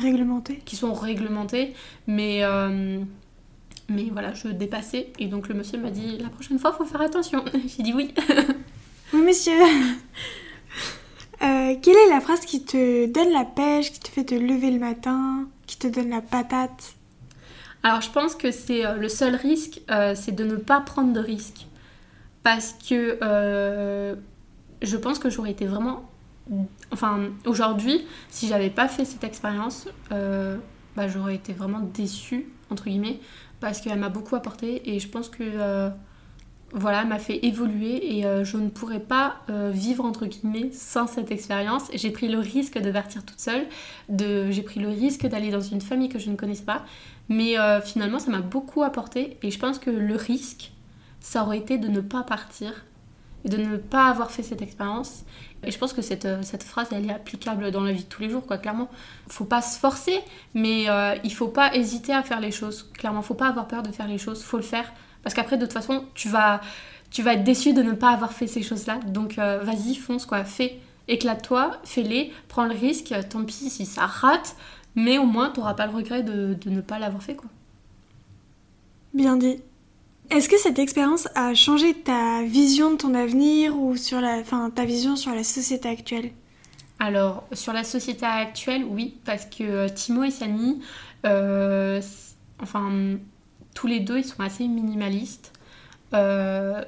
Réglementé. 0.00 0.56
qui 0.64 0.76
sont 0.76 0.94
réglementés 0.94 1.74
mais 2.06 2.42
mais 3.88 4.04
voilà 4.10 4.32
je 4.34 4.48
dépassais. 4.48 5.12
Et 5.18 5.26
donc 5.26 5.48
le 5.48 5.54
monsieur 5.54 5.78
m'a 5.78 5.90
dit 5.90 6.16
la 6.18 6.28
prochaine 6.30 6.58
fois 6.58 6.72
faut 6.72 6.84
faire 6.84 7.00
attention. 7.02 7.44
J'ai 7.76 7.82
dit 7.82 7.92
oui 7.94 8.14
Oui, 9.12 9.22
monsieur. 9.22 9.52
Euh, 11.42 11.74
quelle 11.82 11.96
est 11.96 12.08
la 12.08 12.20
phrase 12.20 12.42
qui 12.42 12.64
te 12.64 13.06
donne 13.06 13.32
la 13.32 13.44
pêche, 13.44 13.90
qui 13.90 13.98
te 13.98 14.08
fait 14.08 14.22
te 14.22 14.34
lever 14.36 14.70
le 14.70 14.78
matin, 14.78 15.48
qui 15.66 15.76
te 15.76 15.88
donne 15.88 16.10
la 16.10 16.20
patate? 16.20 16.94
Alors 17.82 18.00
je 18.00 18.10
pense 18.10 18.36
que 18.36 18.52
c'est 18.52 18.86
euh, 18.86 18.94
le 18.94 19.08
seul 19.08 19.34
risque, 19.34 19.80
euh, 19.90 20.14
c'est 20.14 20.30
de 20.30 20.44
ne 20.44 20.54
pas 20.54 20.80
prendre 20.80 21.12
de 21.12 21.18
risque. 21.18 21.66
Parce 22.44 22.74
que 22.74 23.18
euh, 23.22 24.14
je 24.82 24.96
pense 24.96 25.18
que 25.18 25.30
j'aurais 25.30 25.50
été 25.50 25.66
vraiment... 25.66 26.08
Enfin, 26.92 27.30
aujourd'hui, 27.44 28.06
si 28.28 28.46
j'avais 28.46 28.70
pas 28.70 28.86
fait 28.86 29.04
cette 29.04 29.24
expérience, 29.24 29.88
euh, 30.12 30.58
bah, 30.94 31.08
j'aurais 31.08 31.34
été 31.34 31.52
vraiment 31.52 31.80
déçue, 31.80 32.46
entre 32.70 32.84
guillemets, 32.84 33.18
parce 33.58 33.80
qu'elle 33.80 33.98
m'a 33.98 34.10
beaucoup 34.10 34.36
apporté 34.36 34.94
et 34.94 35.00
je 35.00 35.08
pense 35.08 35.28
que... 35.28 35.90
voilà, 36.74 37.04
m'a 37.04 37.18
fait 37.18 37.44
évoluer 37.44 38.16
et 38.18 38.24
euh, 38.24 38.44
je 38.44 38.56
ne 38.56 38.68
pourrais 38.68 39.00
pas 39.00 39.36
euh, 39.50 39.70
vivre 39.72 40.04
entre 40.04 40.24
guillemets 40.24 40.70
sans 40.72 41.06
cette 41.06 41.30
expérience. 41.30 41.84
J'ai 41.92 42.10
pris 42.10 42.28
le 42.28 42.38
risque 42.38 42.78
de 42.78 42.90
partir 42.90 43.24
toute 43.24 43.40
seule, 43.40 43.66
de... 44.08 44.50
j'ai 44.50 44.62
pris 44.62 44.80
le 44.80 44.88
risque 44.88 45.26
d'aller 45.26 45.50
dans 45.50 45.60
une 45.60 45.82
famille 45.82 46.08
que 46.08 46.18
je 46.18 46.30
ne 46.30 46.36
connaissais 46.36 46.64
pas, 46.64 46.84
mais 47.28 47.58
euh, 47.58 47.82
finalement, 47.82 48.18
ça 48.18 48.30
m'a 48.30 48.40
beaucoup 48.40 48.82
apporté 48.82 49.36
et 49.42 49.50
je 49.50 49.58
pense 49.58 49.78
que 49.78 49.90
le 49.90 50.16
risque, 50.16 50.72
ça 51.20 51.42
aurait 51.42 51.58
été 51.58 51.76
de 51.76 51.88
ne 51.88 52.00
pas 52.00 52.22
partir 52.22 52.86
et 53.44 53.50
de 53.50 53.58
ne 53.58 53.76
pas 53.76 54.06
avoir 54.06 54.30
fait 54.30 54.42
cette 54.42 54.62
expérience. 54.62 55.24
Et 55.64 55.70
je 55.70 55.78
pense 55.78 55.92
que 55.92 56.02
cette, 56.02 56.26
cette 56.42 56.62
phrase, 56.62 56.88
elle 56.90 57.08
est 57.08 57.12
applicable 57.12 57.70
dans 57.70 57.82
la 57.82 57.92
vie 57.92 58.02
de 58.04 58.08
tous 58.08 58.22
les 58.22 58.30
jours, 58.30 58.46
quoi, 58.46 58.56
clairement. 58.56 58.88
Faut 59.28 59.44
pas 59.44 59.62
se 59.62 59.78
forcer, 59.78 60.18
mais 60.54 60.86
il 61.22 61.32
faut 61.32 61.48
pas 61.48 61.74
hésiter 61.74 62.12
à 62.12 62.22
faire 62.22 62.40
les 62.40 62.50
choses. 62.50 62.90
Clairement, 62.94 63.22
faut 63.22 63.34
pas 63.34 63.48
avoir 63.48 63.68
peur 63.68 63.82
de 63.82 63.92
faire 63.92 64.08
les 64.08 64.18
choses, 64.18 64.42
faut 64.42 64.56
le 64.56 64.62
faire. 64.64 64.92
Parce 65.22 65.34
qu'après, 65.34 65.56
de 65.56 65.64
toute 65.64 65.72
façon, 65.72 66.04
tu 66.14 66.28
vas, 66.28 66.60
tu 67.10 67.22
vas 67.22 67.34
être 67.34 67.44
déçu 67.44 67.72
de 67.72 67.82
ne 67.82 67.92
pas 67.92 68.10
avoir 68.10 68.32
fait 68.32 68.46
ces 68.46 68.62
choses-là. 68.62 68.98
Donc, 69.06 69.38
euh, 69.38 69.60
vas-y, 69.62 69.94
fonce, 69.94 70.26
quoi, 70.26 70.44
fais. 70.44 70.78
Éclate-toi, 71.08 71.78
fais-les, 71.84 72.32
prends 72.48 72.64
le 72.64 72.74
risque, 72.74 73.14
tant 73.28 73.44
pis 73.44 73.70
si 73.70 73.86
ça 73.86 74.06
rate, 74.06 74.56
mais 74.94 75.18
au 75.18 75.24
moins, 75.24 75.50
tu 75.50 75.60
n'auras 75.60 75.74
pas 75.74 75.86
le 75.86 75.92
regret 75.92 76.22
de, 76.22 76.54
de 76.54 76.70
ne 76.70 76.80
pas 76.80 76.98
l'avoir 76.98 77.22
fait, 77.22 77.34
quoi. 77.34 77.50
Bien 79.14 79.36
dit. 79.36 79.58
Est-ce 80.30 80.48
que 80.48 80.58
cette 80.58 80.78
expérience 80.78 81.28
a 81.34 81.54
changé 81.54 81.92
ta 81.92 82.42
vision 82.42 82.92
de 82.92 82.96
ton 82.96 83.14
avenir 83.14 83.78
ou 83.78 83.96
sur 83.96 84.20
la, 84.20 84.38
enfin, 84.38 84.70
ta 84.70 84.84
vision 84.84 85.16
sur 85.16 85.34
la 85.34 85.44
société 85.44 85.88
actuelle? 85.88 86.30
Alors, 86.98 87.44
sur 87.52 87.72
la 87.72 87.84
société 87.84 88.24
actuelle, 88.24 88.84
oui, 88.84 89.18
parce 89.24 89.44
que 89.44 89.64
euh, 89.64 89.88
Timo 89.88 90.22
et 90.22 90.30
Sani, 90.30 90.80
euh, 91.26 92.00
enfin, 92.60 93.18
tous 93.74 93.86
les 93.86 94.00
deux, 94.00 94.18
ils 94.18 94.24
sont 94.24 94.40
assez 94.42 94.66
minimalistes. 94.68 95.52
Euh, 96.14 96.82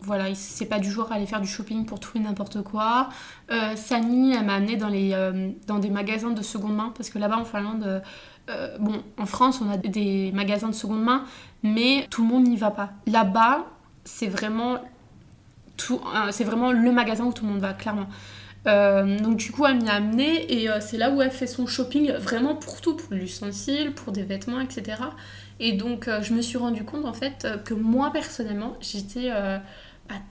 voilà, 0.00 0.32
c'est 0.34 0.66
pas 0.66 0.78
du 0.78 0.90
jour 0.90 1.10
à 1.10 1.16
aller 1.16 1.26
faire 1.26 1.40
du 1.40 1.48
shopping 1.48 1.84
pour 1.84 1.98
tout 1.98 2.16
et 2.16 2.20
n'importe 2.20 2.62
quoi. 2.62 3.08
Euh, 3.50 3.74
Sani, 3.74 4.32
elle 4.32 4.46
m'a 4.46 4.54
amené 4.54 4.78
euh, 4.80 5.50
dans 5.66 5.78
des 5.78 5.90
magasins 5.90 6.30
de 6.30 6.42
seconde 6.42 6.76
main, 6.76 6.92
parce 6.96 7.10
que 7.10 7.18
là-bas 7.18 7.38
en 7.38 7.44
Finlande, 7.44 8.02
bon, 8.78 9.02
en 9.18 9.26
France, 9.26 9.60
on 9.60 9.70
a 9.70 9.76
des 9.76 10.30
magasins 10.32 10.68
de 10.68 10.74
seconde 10.74 11.02
main, 11.02 11.24
mais 11.62 12.06
tout 12.10 12.22
le 12.22 12.28
monde 12.28 12.44
n'y 12.44 12.56
va 12.56 12.70
pas. 12.70 12.90
Là-bas, 13.06 13.66
c'est 14.04 14.28
vraiment, 14.28 14.78
tout, 15.76 16.00
c'est 16.30 16.44
vraiment 16.44 16.70
le 16.70 16.92
magasin 16.92 17.24
où 17.24 17.32
tout 17.32 17.44
le 17.44 17.50
monde 17.50 17.60
va, 17.60 17.74
clairement. 17.74 18.06
donc 18.64 19.36
du 19.36 19.50
coup, 19.50 19.66
elle 19.66 19.82
m'y 19.82 19.88
a 19.88 19.94
amené 19.94 20.62
et 20.62 20.68
c'est 20.80 20.96
là 20.96 21.10
où 21.10 21.20
elle 21.20 21.32
fait 21.32 21.48
son 21.48 21.66
shopping 21.66 22.12
vraiment 22.12 22.54
pour 22.54 22.80
tout, 22.80 22.94
pour 22.96 23.14
l'ustensile, 23.14 23.92
pour 23.92 24.12
des 24.12 24.22
vêtements, 24.22 24.60
etc. 24.60 25.02
Et 25.60 25.72
donc, 25.72 26.08
je 26.22 26.32
me 26.34 26.40
suis 26.40 26.58
rendu 26.58 26.84
compte 26.84 27.04
en 27.04 27.12
fait 27.12 27.46
que 27.64 27.74
moi 27.74 28.12
personnellement, 28.12 28.76
j'étais 28.80 29.30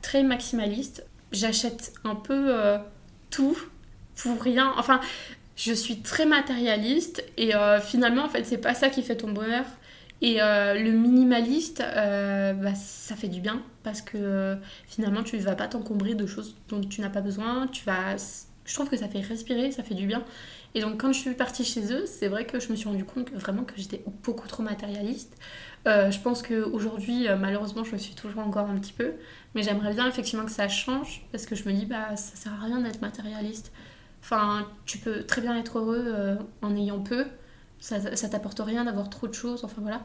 très 0.01 0.23
maximaliste. 0.23 1.05
J'achète 1.31 1.93
un 2.03 2.15
peu 2.15 2.55
euh, 2.55 2.77
tout 3.29 3.57
pour 4.15 4.41
rien. 4.41 4.73
Enfin, 4.77 5.01
je 5.55 5.73
suis 5.73 5.99
très 5.99 6.25
matérialiste 6.25 7.23
et 7.37 7.55
euh, 7.55 7.79
finalement, 7.79 8.23
en 8.23 8.29
fait, 8.29 8.45
c'est 8.45 8.57
pas 8.57 8.73
ça 8.73 8.89
qui 8.89 9.03
fait 9.03 9.17
ton 9.17 9.31
bonheur. 9.31 9.65
Et 10.21 10.41
euh, 10.41 10.73
le 10.73 10.91
minimaliste, 10.91 11.79
bah, 11.79 12.75
ça 12.75 13.15
fait 13.15 13.27
du 13.27 13.39
bien 13.39 13.61
parce 13.83 14.01
que 14.01 14.57
finalement, 14.87 15.23
tu 15.23 15.37
vas 15.37 15.55
pas 15.55 15.67
t'encombrer 15.67 16.15
de 16.15 16.25
choses 16.25 16.55
dont 16.69 16.81
tu 16.81 17.01
n'as 17.01 17.09
pas 17.09 17.21
besoin. 17.21 17.67
Tu 17.67 17.85
vas... 17.85 18.15
Je 18.65 18.73
trouve 18.73 18.89
que 18.89 18.97
ça 18.97 19.07
fait 19.07 19.21
respirer, 19.21 19.71
ça 19.71 19.83
fait 19.83 19.93
du 19.93 20.07
bien. 20.07 20.23
Et 20.75 20.81
donc, 20.81 20.99
quand 21.01 21.11
je 21.11 21.19
suis 21.19 21.33
partie 21.33 21.63
chez 21.63 21.91
eux, 21.93 22.05
c'est 22.05 22.27
vrai 22.27 22.45
que 22.45 22.59
je 22.59 22.69
me 22.69 22.75
suis 22.75 22.87
rendu 22.87 23.03
compte 23.03 23.31
vraiment 23.31 23.63
que 23.63 23.73
j'étais 23.77 24.03
beaucoup 24.23 24.47
trop 24.47 24.63
matérialiste. 24.63 25.35
Euh, 25.87 26.11
je 26.11 26.19
pense 26.19 26.43
qu'aujourd'hui, 26.43 27.27
euh, 27.27 27.37
malheureusement, 27.37 27.83
je 27.83 27.93
me 27.93 27.97
suis 27.97 28.13
toujours 28.13 28.41
encore 28.41 28.69
un 28.69 28.77
petit 28.77 28.93
peu. 28.93 29.13
Mais 29.55 29.63
j'aimerais 29.63 29.93
bien 29.93 30.07
effectivement 30.07 30.45
que 30.45 30.51
ça 30.51 30.67
change 30.67 31.25
parce 31.31 31.45
que 31.45 31.55
je 31.55 31.67
me 31.67 31.73
dis, 31.73 31.85
bah, 31.85 32.15
ça 32.15 32.35
sert 32.35 32.53
à 32.53 32.65
rien 32.65 32.81
d'être 32.81 33.01
matérialiste. 33.01 33.71
Enfin, 34.21 34.67
tu 34.85 34.97
peux 34.97 35.23
très 35.23 35.41
bien 35.41 35.57
être 35.57 35.79
heureux 35.79 36.03
euh, 36.07 36.35
en 36.61 36.75
ayant 36.75 36.99
peu. 36.99 37.25
Ça, 37.79 38.15
ça 38.15 38.27
t'apporte 38.27 38.59
rien 38.59 38.85
d'avoir 38.85 39.09
trop 39.09 39.27
de 39.27 39.33
choses. 39.33 39.63
Enfin 39.63 39.81
voilà. 39.81 40.01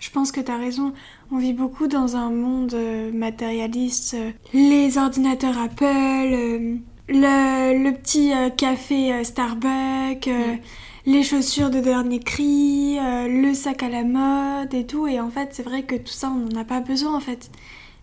Je 0.00 0.10
pense 0.10 0.32
que 0.32 0.40
tu 0.40 0.50
as 0.50 0.56
raison. 0.56 0.94
On 1.30 1.38
vit 1.38 1.52
beaucoup 1.52 1.86
dans 1.86 2.16
un 2.16 2.30
monde 2.30 2.74
matérialiste. 3.12 4.16
Les 4.52 4.98
ordinateurs 4.98 5.58
Apple, 5.58 6.80
le, 7.12 7.84
le, 7.84 7.92
petit 7.92 8.32
café 8.56 9.24
Starbucks. 9.24 10.26
Mm 10.26 10.58
les 11.06 11.22
chaussures 11.22 11.70
de 11.70 11.80
dernier 11.80 12.20
cri, 12.20 12.98
euh, 12.98 13.26
le 13.26 13.54
sac 13.54 13.82
à 13.82 13.88
la 13.88 14.04
mode 14.04 14.72
et 14.72 14.86
tout. 14.86 15.06
Et 15.06 15.20
en 15.20 15.30
fait, 15.30 15.48
c'est 15.52 15.62
vrai 15.62 15.82
que 15.82 15.96
tout 15.96 16.12
ça, 16.12 16.30
on 16.30 16.48
n'en 16.48 16.60
a 16.60 16.64
pas 16.64 16.80
besoin 16.80 17.16
en 17.16 17.20
fait. 17.20 17.50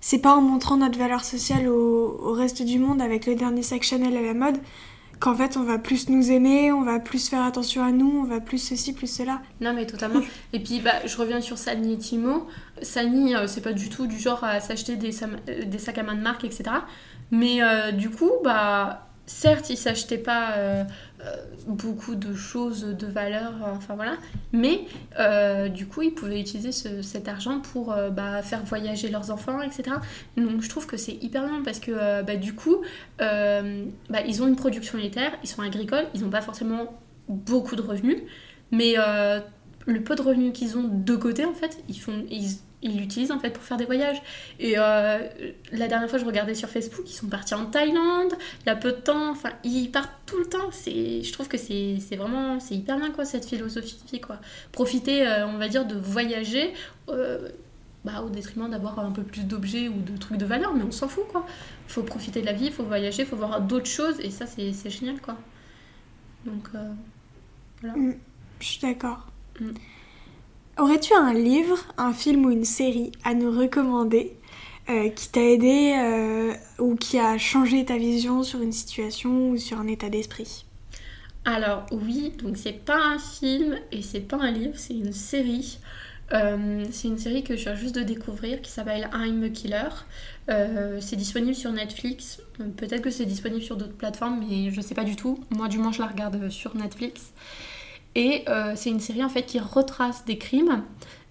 C'est 0.02 0.20
pas 0.20 0.36
en 0.36 0.42
montrant 0.42 0.78
notre 0.78 0.98
valeur 0.98 1.24
sociale 1.24 1.68
au, 1.68 2.34
reste 2.34 2.64
du 2.64 2.80
monde 2.80 3.02
avec 3.02 3.26
le 3.26 3.36
dernier 3.36 3.64
sac 3.64 3.84
Chanel 3.84 4.16
à 4.16 4.22
la 4.22 4.34
mode 4.34 4.58
qu'en 5.20 5.36
fait 5.36 5.58
on 5.58 5.64
va 5.64 5.78
plus 5.78 6.08
nous 6.08 6.32
aimer, 6.32 6.72
on 6.72 6.84
va 6.84 6.98
plus 7.00 7.28
faire 7.28 7.44
attention 7.44 7.84
à 7.84 7.92
nous, 7.92 8.22
on 8.22 8.24
va 8.24 8.40
plus 8.40 8.58
ceci, 8.58 8.94
plus 8.94 9.14
cela. 9.14 9.42
Non 9.60 9.74
mais 9.74 9.86
totalement. 9.86 10.22
et 10.54 10.62
puis 10.62 10.80
bah, 10.80 11.06
je 11.06 11.18
reviens 11.18 11.42
sur 11.42 11.58
Sani 11.58 11.94
et 11.94 11.98
Timo. 11.98 12.48
Sani, 12.82 13.36
euh, 13.36 13.46
c'est 13.46 13.60
pas 13.60 13.74
du 13.74 13.90
tout 13.90 14.08
du 14.08 14.18
genre 14.18 14.42
à 14.46 14.62
s'acheter 14.62 14.96
des, 14.96 15.12
des, 15.66 15.78
sacs 15.78 15.98
à 15.98 16.04
main 16.04 16.16
de 16.16 16.22
marque, 16.22 16.46
etc. 16.46 16.64
Mais 17.32 17.62
euh, 17.62 17.92
du 17.92 18.10
coup, 18.10 18.32
bah 18.44 19.06
certes, 19.26 19.70
ils 19.70 19.78
s'achetaient 19.78 20.18
pas 20.18 20.54
euh, 20.58 20.84
euh, 21.22 21.36
beaucoup 21.68 22.16
de 22.16 22.34
choses 22.34 22.84
de 22.84 23.06
valeur, 23.06 23.54
enfin 23.64 23.94
voilà, 23.94 24.18
mais 24.52 24.86
du 25.70 25.86
coup, 25.86 26.02
ils 26.02 26.14
pouvaient 26.14 26.42
utiliser 26.42 26.72
cet 27.04 27.28
argent 27.28 27.60
pour 27.60 27.96
bah, 28.12 28.42
faire 28.42 28.64
voyager 28.64 29.10
leurs 29.10 29.30
enfants, 29.30 29.62
etc. 29.62 29.98
Donc, 30.36 30.62
je 30.62 30.70
trouve 30.70 30.88
que 30.88 30.98
c'est 30.98 31.14
hyper 31.22 31.46
bien 31.46 31.62
parce 31.64 31.80
que 31.80 32.24
bah, 32.24 32.38
du 32.38 32.56
coup, 32.56 32.78
bah, 33.20 34.22
ils 34.28 34.42
ont 34.42 34.48
une 34.48 34.56
production 34.56 34.98
laitière, 34.98 35.32
ils 35.44 35.50
sont 35.50 35.62
agricoles, 35.62 36.08
ils 36.16 36.22
n'ont 36.22 36.32
pas 36.32 36.42
forcément 36.42 37.00
beaucoup 37.28 37.76
de 37.76 37.84
revenus, 37.84 38.18
mais 38.72 38.96
le 39.86 40.04
peu 40.04 40.16
de 40.16 40.24
revenus 40.24 40.54
qu'ils 40.54 40.76
ont 40.76 40.88
de 40.88 41.16
côté, 41.16 41.46
en 41.46 41.54
fait, 41.54 41.84
ils 41.88 42.00
font, 42.00 42.26
ils, 42.32 42.58
ils 42.82 42.98
l'utilisent 42.98 43.32
en 43.32 43.40
fait 43.40 43.50
pour 43.50 43.64
faire 43.64 43.78
des 43.78 43.86
voyages. 43.86 44.22
Et 44.60 44.76
euh, 44.78 45.20
la 45.72 45.88
dernière 45.88 46.10
fois, 46.10 46.20
je 46.20 46.26
regardais 46.26 46.56
sur 46.56 46.70
Facebook, 46.70 47.06
ils 47.08 47.14
sont 47.14 47.28
partis 47.28 47.54
en 47.54 47.66
Thaïlande, 47.66 48.34
il 48.62 48.68
y 48.68 48.70
a 48.70 48.76
peu 48.76 48.92
de 48.92 48.98
temps, 48.98 49.32
enfin, 49.32 49.52
ils 49.64 49.90
partent 49.90 50.14
tout 50.26 50.38
le 50.38 50.46
temps. 50.46 50.72
C'est, 50.72 51.22
je 51.24 51.34
trouve 51.34 51.48
que 51.48 51.58
c'est, 51.58 52.00
vraiment, 52.16 52.60
c'est 52.60 52.76
hyper 52.76 52.98
bien 52.98 53.12
quoi, 53.12 53.26
cette 53.26 53.46
philosophie 53.46 53.98
de 54.06 54.12
vie, 54.12 54.22
quoi. 54.22 54.38
Profiter, 54.72 55.28
euh, 55.28 55.48
on 55.48 55.58
va 55.58 55.68
dire, 55.68 55.86
de 55.86 55.96
voyager. 55.96 56.74
Euh, 57.10 57.50
bah, 58.06 58.22
au 58.22 58.30
détriment 58.30 58.70
d'avoir 58.70 58.98
un 59.00 59.12
peu 59.12 59.24
plus 59.24 59.44
d'objets 59.44 59.90
ou 59.90 60.02
de 60.02 60.16
trucs 60.16 60.38
de 60.38 60.46
valeur, 60.46 60.74
mais 60.74 60.84
on 60.84 60.92
s'en 60.92 61.10
fout 61.10 61.28
quoi. 61.28 61.46
Faut 61.86 62.02
profiter 62.02 62.40
de 62.40 62.46
la 62.46 62.54
vie, 62.54 62.72
faut 62.72 62.86
voyager, 62.86 63.26
faut 63.26 63.36
voir 63.36 63.60
d'autres 63.60 63.90
choses, 63.90 64.22
et 64.22 64.32
ça 64.32 64.46
c'est, 64.46 64.72
génial 64.90 65.20
quoi. 65.20 65.36
Donc 66.46 66.70
voilà. 67.82 67.98
Mm, 67.98 68.16
je 68.62 68.66
suis 68.66 68.80
d'accord. 68.80 69.28
Mm. 69.60 69.72
Aurais-tu 70.80 71.14
un 71.14 71.34
livre, 71.34 71.78
un 71.98 72.14
film 72.14 72.46
ou 72.46 72.52
une 72.52 72.64
série 72.64 73.12
à 73.26 73.34
nous 73.34 73.52
recommander 73.52 74.38
euh, 74.90 75.10
qui 75.10 75.30
t'a 75.30 75.42
aidé 75.42 75.94
euh, 76.00 76.54
ou 76.80 76.96
qui 76.96 77.20
a 77.20 77.38
changé 77.38 77.84
ta 77.84 77.98
vision 77.98 78.44
sur 78.44 78.62
une 78.62 78.72
situation 78.72 79.50
ou 79.50 79.58
sur 79.58 79.78
un 79.78 79.88
état 79.88 80.08
d'esprit? 80.08 80.64
Alors 81.44 81.86
oui, 81.92 82.32
donc 82.42 82.56
c'est 82.56 82.86
pas 82.86 82.98
un 82.98 83.20
film 83.20 83.78
et 83.92 84.02
c'est 84.02 84.22
pas 84.22 84.38
un 84.38 84.52
livre, 84.52 84.76
c'est 84.78 84.94
une 84.94 85.12
série. 85.12 85.80
Euh, 86.32 86.86
c'est 86.92 87.10
une 87.10 87.18
série 87.18 87.44
que 87.44 87.58
je 87.58 87.64
viens 87.64 87.76
juste 87.76 87.96
de 87.96 88.04
découvrir 88.04 88.62
qui 88.62 88.72
s'appelle 88.72 89.10
I'm 89.14 89.44
a 89.44 89.50
Killer. 89.50 89.90
c'est 91.02 91.18
disponible 91.18 91.56
sur 91.56 91.74
Netflix. 91.74 92.42
Peut-être 92.78 93.02
que 93.02 93.10
c'est 93.10 93.26
disponible 93.26 93.64
sur 93.64 93.76
d'autres 93.76 93.98
plateformes, 93.98 94.46
mais 94.48 94.72
je 94.72 94.80
sais 94.80 94.96
pas 94.96 95.04
du 95.04 95.18
tout. 95.18 95.44
Moi, 95.50 95.68
du 95.68 95.78
moins, 95.78 95.92
je 95.92 96.00
la 96.00 96.08
regarde 96.08 96.50
sur 96.50 96.74
Netflix. 96.78 97.34
Et 98.16 98.44
euh, 98.50 98.74
c'est 98.76 98.90
une 98.90 99.00
série 99.00 99.24
en 99.24 99.30
fait 99.30 99.44
qui 99.44 99.60
retrace 99.60 100.26
des 100.26 100.38
crimes. 100.38 100.84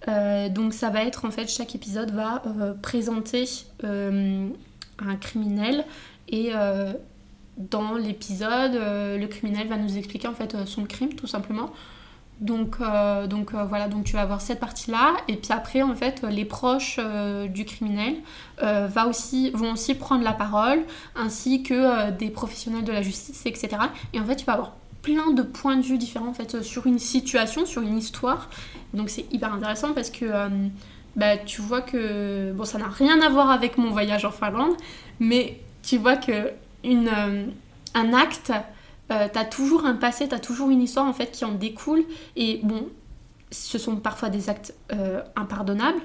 Euh, 0.06 0.48
donc 0.48 0.72
ça 0.72 0.90
va 0.90 1.02
être 1.04 1.24
en 1.24 1.30
fait 1.30 1.48
chaque 1.48 1.74
épisode 1.74 2.12
va 2.12 2.42
euh, 2.46 2.72
présenter 2.74 3.44
un 3.82 5.16
criminel 5.20 5.84
et 6.28 6.52
dans 7.56 7.94
l'épisode 7.94 8.74
le 8.74 9.26
criminel 9.26 9.68
va 9.68 9.76
nous 9.76 9.96
expliquer 9.96 10.28
en 10.28 10.34
fait 10.34 10.56
son 10.66 10.84
crime 10.84 11.14
tout 11.14 11.26
simplement. 11.26 11.70
Donc, 12.40 12.76
donc 13.28 13.54
voilà, 13.54 13.88
donc 13.88 14.04
tu 14.04 14.12
vas 14.12 14.22
avoir 14.22 14.40
cette 14.40 14.60
partie-là, 14.60 15.16
et 15.26 15.34
puis 15.34 15.50
après, 15.52 15.82
en 15.82 15.96
fait, 15.96 16.22
les 16.22 16.44
proches 16.44 17.00
du 17.48 17.64
criminel 17.64 18.16
va 18.60 19.06
aussi, 19.08 19.50
vont 19.50 19.72
aussi 19.72 19.94
prendre 19.94 20.22
la 20.22 20.34
parole, 20.34 20.82
ainsi 21.16 21.62
que 21.62 22.10
des 22.10 22.30
professionnels 22.30 22.84
de 22.84 22.92
la 22.92 23.02
justice, 23.02 23.44
etc. 23.46 23.70
Et 24.12 24.20
en 24.20 24.24
fait, 24.24 24.36
tu 24.36 24.44
vas 24.44 24.52
avoir 24.52 24.72
plein 25.08 25.30
de 25.32 25.42
points 25.42 25.76
de 25.76 25.82
vue 25.82 25.96
différents 25.96 26.28
en 26.28 26.34
fait 26.34 26.62
sur 26.62 26.86
une 26.86 26.98
situation, 26.98 27.64
sur 27.64 27.82
une 27.82 27.96
histoire. 27.96 28.50
Donc 28.92 29.08
c'est 29.08 29.32
hyper 29.32 29.52
intéressant 29.54 29.94
parce 29.94 30.10
que 30.10 30.26
euh, 30.26 30.48
bah, 31.16 31.38
tu 31.38 31.62
vois 31.62 31.80
que 31.80 32.52
bon 32.52 32.64
ça 32.64 32.78
n'a 32.78 32.88
rien 32.88 33.20
à 33.22 33.30
voir 33.30 33.50
avec 33.50 33.78
mon 33.78 33.90
voyage 33.90 34.26
en 34.26 34.30
Finlande, 34.30 34.74
mais 35.18 35.60
tu 35.82 35.96
vois 35.96 36.16
que 36.16 36.50
une, 36.84 37.08
euh, 37.08 37.46
un 37.94 38.12
acte, 38.12 38.52
euh, 39.10 39.28
t'as 39.32 39.44
toujours 39.46 39.86
un 39.86 39.94
passé, 39.94 40.28
t'as 40.28 40.38
toujours 40.38 40.68
une 40.70 40.82
histoire 40.82 41.06
en 41.06 41.14
fait 41.14 41.30
qui 41.30 41.44
en 41.46 41.52
découle. 41.52 42.04
Et 42.36 42.60
bon, 42.62 42.86
ce 43.50 43.78
sont 43.78 43.96
parfois 43.96 44.28
des 44.28 44.50
actes 44.50 44.74
impardonnables. 45.36 46.02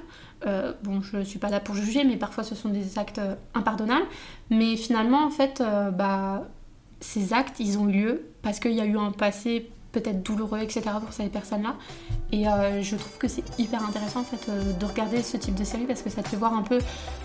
bon, 0.84 1.02
je 1.02 1.24
suis 1.24 1.40
pas 1.40 1.50
là 1.50 1.60
pour 1.60 1.76
juger, 1.76 2.06
mais 2.06 2.16
parfois 2.16 2.46
ce 2.46 2.56
sont 2.56 2.70
des 2.70 2.98
actes 2.98 3.20
impardonnables. 3.54 4.06
Mais 4.50 4.78
finalement, 4.78 5.26
en 5.26 5.30
fait, 5.30 5.62
bah 5.94 6.48
ces 7.02 7.34
actes, 7.34 7.60
ils 7.60 7.78
ont 7.78 7.90
eu 7.90 7.92
lieu 7.92 8.33
parce 8.44 8.60
qu'il 8.60 8.74
y 8.74 8.82
a 8.82 8.86
eu 8.86 8.98
un 8.98 9.12
passé 9.12 9.72
peut-être 9.94 10.24
douloureux, 10.24 10.60
etc. 10.60 10.82
pour 11.02 11.14
ces 11.14 11.28
personnes-là. 11.28 11.76
Et 12.32 12.48
euh, 12.48 12.82
je 12.82 12.96
trouve 12.96 13.18
que 13.18 13.28
c'est 13.28 13.44
hyper 13.60 13.84
intéressant 13.88 14.22
en 14.22 14.24
fait 14.24 14.50
euh, 14.50 14.74
de 14.74 14.86
regarder 14.86 15.22
ce 15.22 15.38
type 15.38 15.56
de 15.56 15.64
série 15.64 15.86
parce 15.86 16.02
que 16.02 16.10
ça 16.10 16.22
te 16.22 16.30
fait 16.30 16.36
voir 16.36 16.54
un 16.54 16.64
peu 16.64 16.80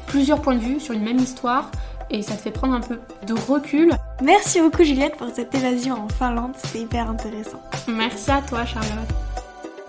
plusieurs 0.06 0.40
points 0.40 0.54
de 0.54 0.60
vue 0.60 0.78
sur 0.78 0.94
une 0.94 1.02
même 1.02 1.18
histoire 1.18 1.70
et 2.10 2.22
ça 2.22 2.34
te 2.34 2.42
fait 2.42 2.50
prendre 2.50 2.74
un 2.74 2.80
peu 2.80 3.00
de 3.26 3.34
recul. 3.34 3.92
Merci 4.22 4.60
beaucoup 4.60 4.84
Juliette 4.84 5.16
pour 5.16 5.28
cette 5.34 5.54
évasion 5.54 6.04
en 6.04 6.08
Finlande, 6.08 6.52
c'était 6.56 6.80
hyper 6.80 7.10
intéressant. 7.10 7.60
Merci 7.88 8.30
à 8.30 8.42
toi 8.42 8.64
Charlotte. 8.64 9.08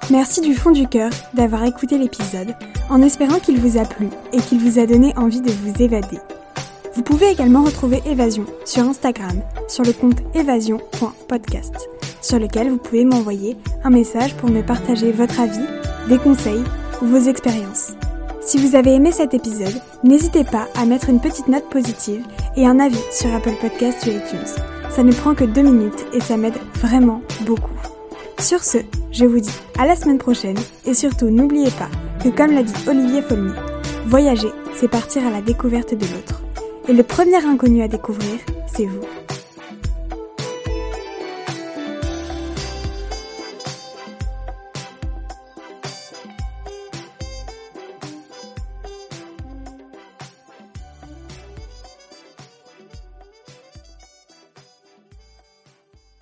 Merci 0.09 0.41
du 0.41 0.55
fond 0.55 0.71
du 0.71 0.87
cœur 0.87 1.11
d'avoir 1.33 1.65
écouté 1.65 1.97
l'épisode 1.97 2.55
en 2.89 3.01
espérant 3.01 3.39
qu'il 3.39 3.59
vous 3.59 3.77
a 3.77 3.85
plu 3.85 4.09
et 4.33 4.39
qu'il 4.39 4.59
vous 4.59 4.79
a 4.79 4.85
donné 4.85 5.13
envie 5.17 5.41
de 5.41 5.51
vous 5.51 5.81
évader. 5.81 6.17
Vous 6.99 7.05
pouvez 7.05 7.29
également 7.29 7.63
retrouver 7.63 8.01
Évasion 8.05 8.45
sur 8.65 8.83
Instagram, 8.83 9.41
sur 9.69 9.85
le 9.85 9.93
compte 9.93 10.17
évasion.podcast, 10.35 11.73
sur 12.21 12.39
lequel 12.39 12.69
vous 12.69 12.77
pouvez 12.77 13.05
m'envoyer 13.05 13.55
un 13.85 13.89
message 13.89 14.35
pour 14.35 14.49
me 14.49 14.61
partager 14.61 15.13
votre 15.13 15.39
avis, 15.39 15.63
des 16.09 16.17
conseils 16.17 16.61
ou 17.01 17.05
vos 17.05 17.29
expériences. 17.29 17.93
Si 18.41 18.57
vous 18.57 18.75
avez 18.75 18.95
aimé 18.95 19.13
cet 19.13 19.33
épisode, 19.33 19.81
n'hésitez 20.03 20.43
pas 20.43 20.67
à 20.75 20.85
mettre 20.85 21.07
une 21.07 21.21
petite 21.21 21.47
note 21.47 21.69
positive 21.69 22.21
et 22.57 22.67
un 22.67 22.81
avis 22.81 22.99
sur 23.13 23.33
Apple 23.33 23.55
Podcasts 23.61 24.05
ou 24.05 24.09
iTunes. 24.09 24.61
Ça 24.89 25.01
ne 25.01 25.13
prend 25.13 25.35
que 25.35 25.45
deux 25.45 25.61
minutes 25.61 26.05
et 26.11 26.19
ça 26.19 26.35
m'aide 26.35 26.59
vraiment 26.81 27.21
beaucoup. 27.45 27.79
Sur 28.39 28.61
ce, 28.61 28.79
je 29.13 29.23
vous 29.23 29.39
dis 29.39 29.57
à 29.77 29.85
la 29.85 29.95
semaine 29.95 30.17
prochaine 30.17 30.59
et 30.85 30.93
surtout 30.93 31.29
n'oubliez 31.29 31.71
pas 31.71 31.89
que 32.21 32.27
comme 32.27 32.51
l'a 32.51 32.63
dit 32.63 32.73
Olivier 32.89 33.21
Folmy, 33.21 33.53
voyager, 34.05 34.51
c'est 34.75 34.89
partir 34.89 35.25
à 35.25 35.31
la 35.31 35.41
découverte 35.41 35.93
de 35.93 36.05
l'autre. 36.05 36.41
Et 36.89 36.93
le 36.93 37.03
premier 37.03 37.45
inconnu 37.45 37.83
à 37.83 37.87
découvrir, 37.87 38.39
c'est 38.65 38.85
vous. 38.85 39.05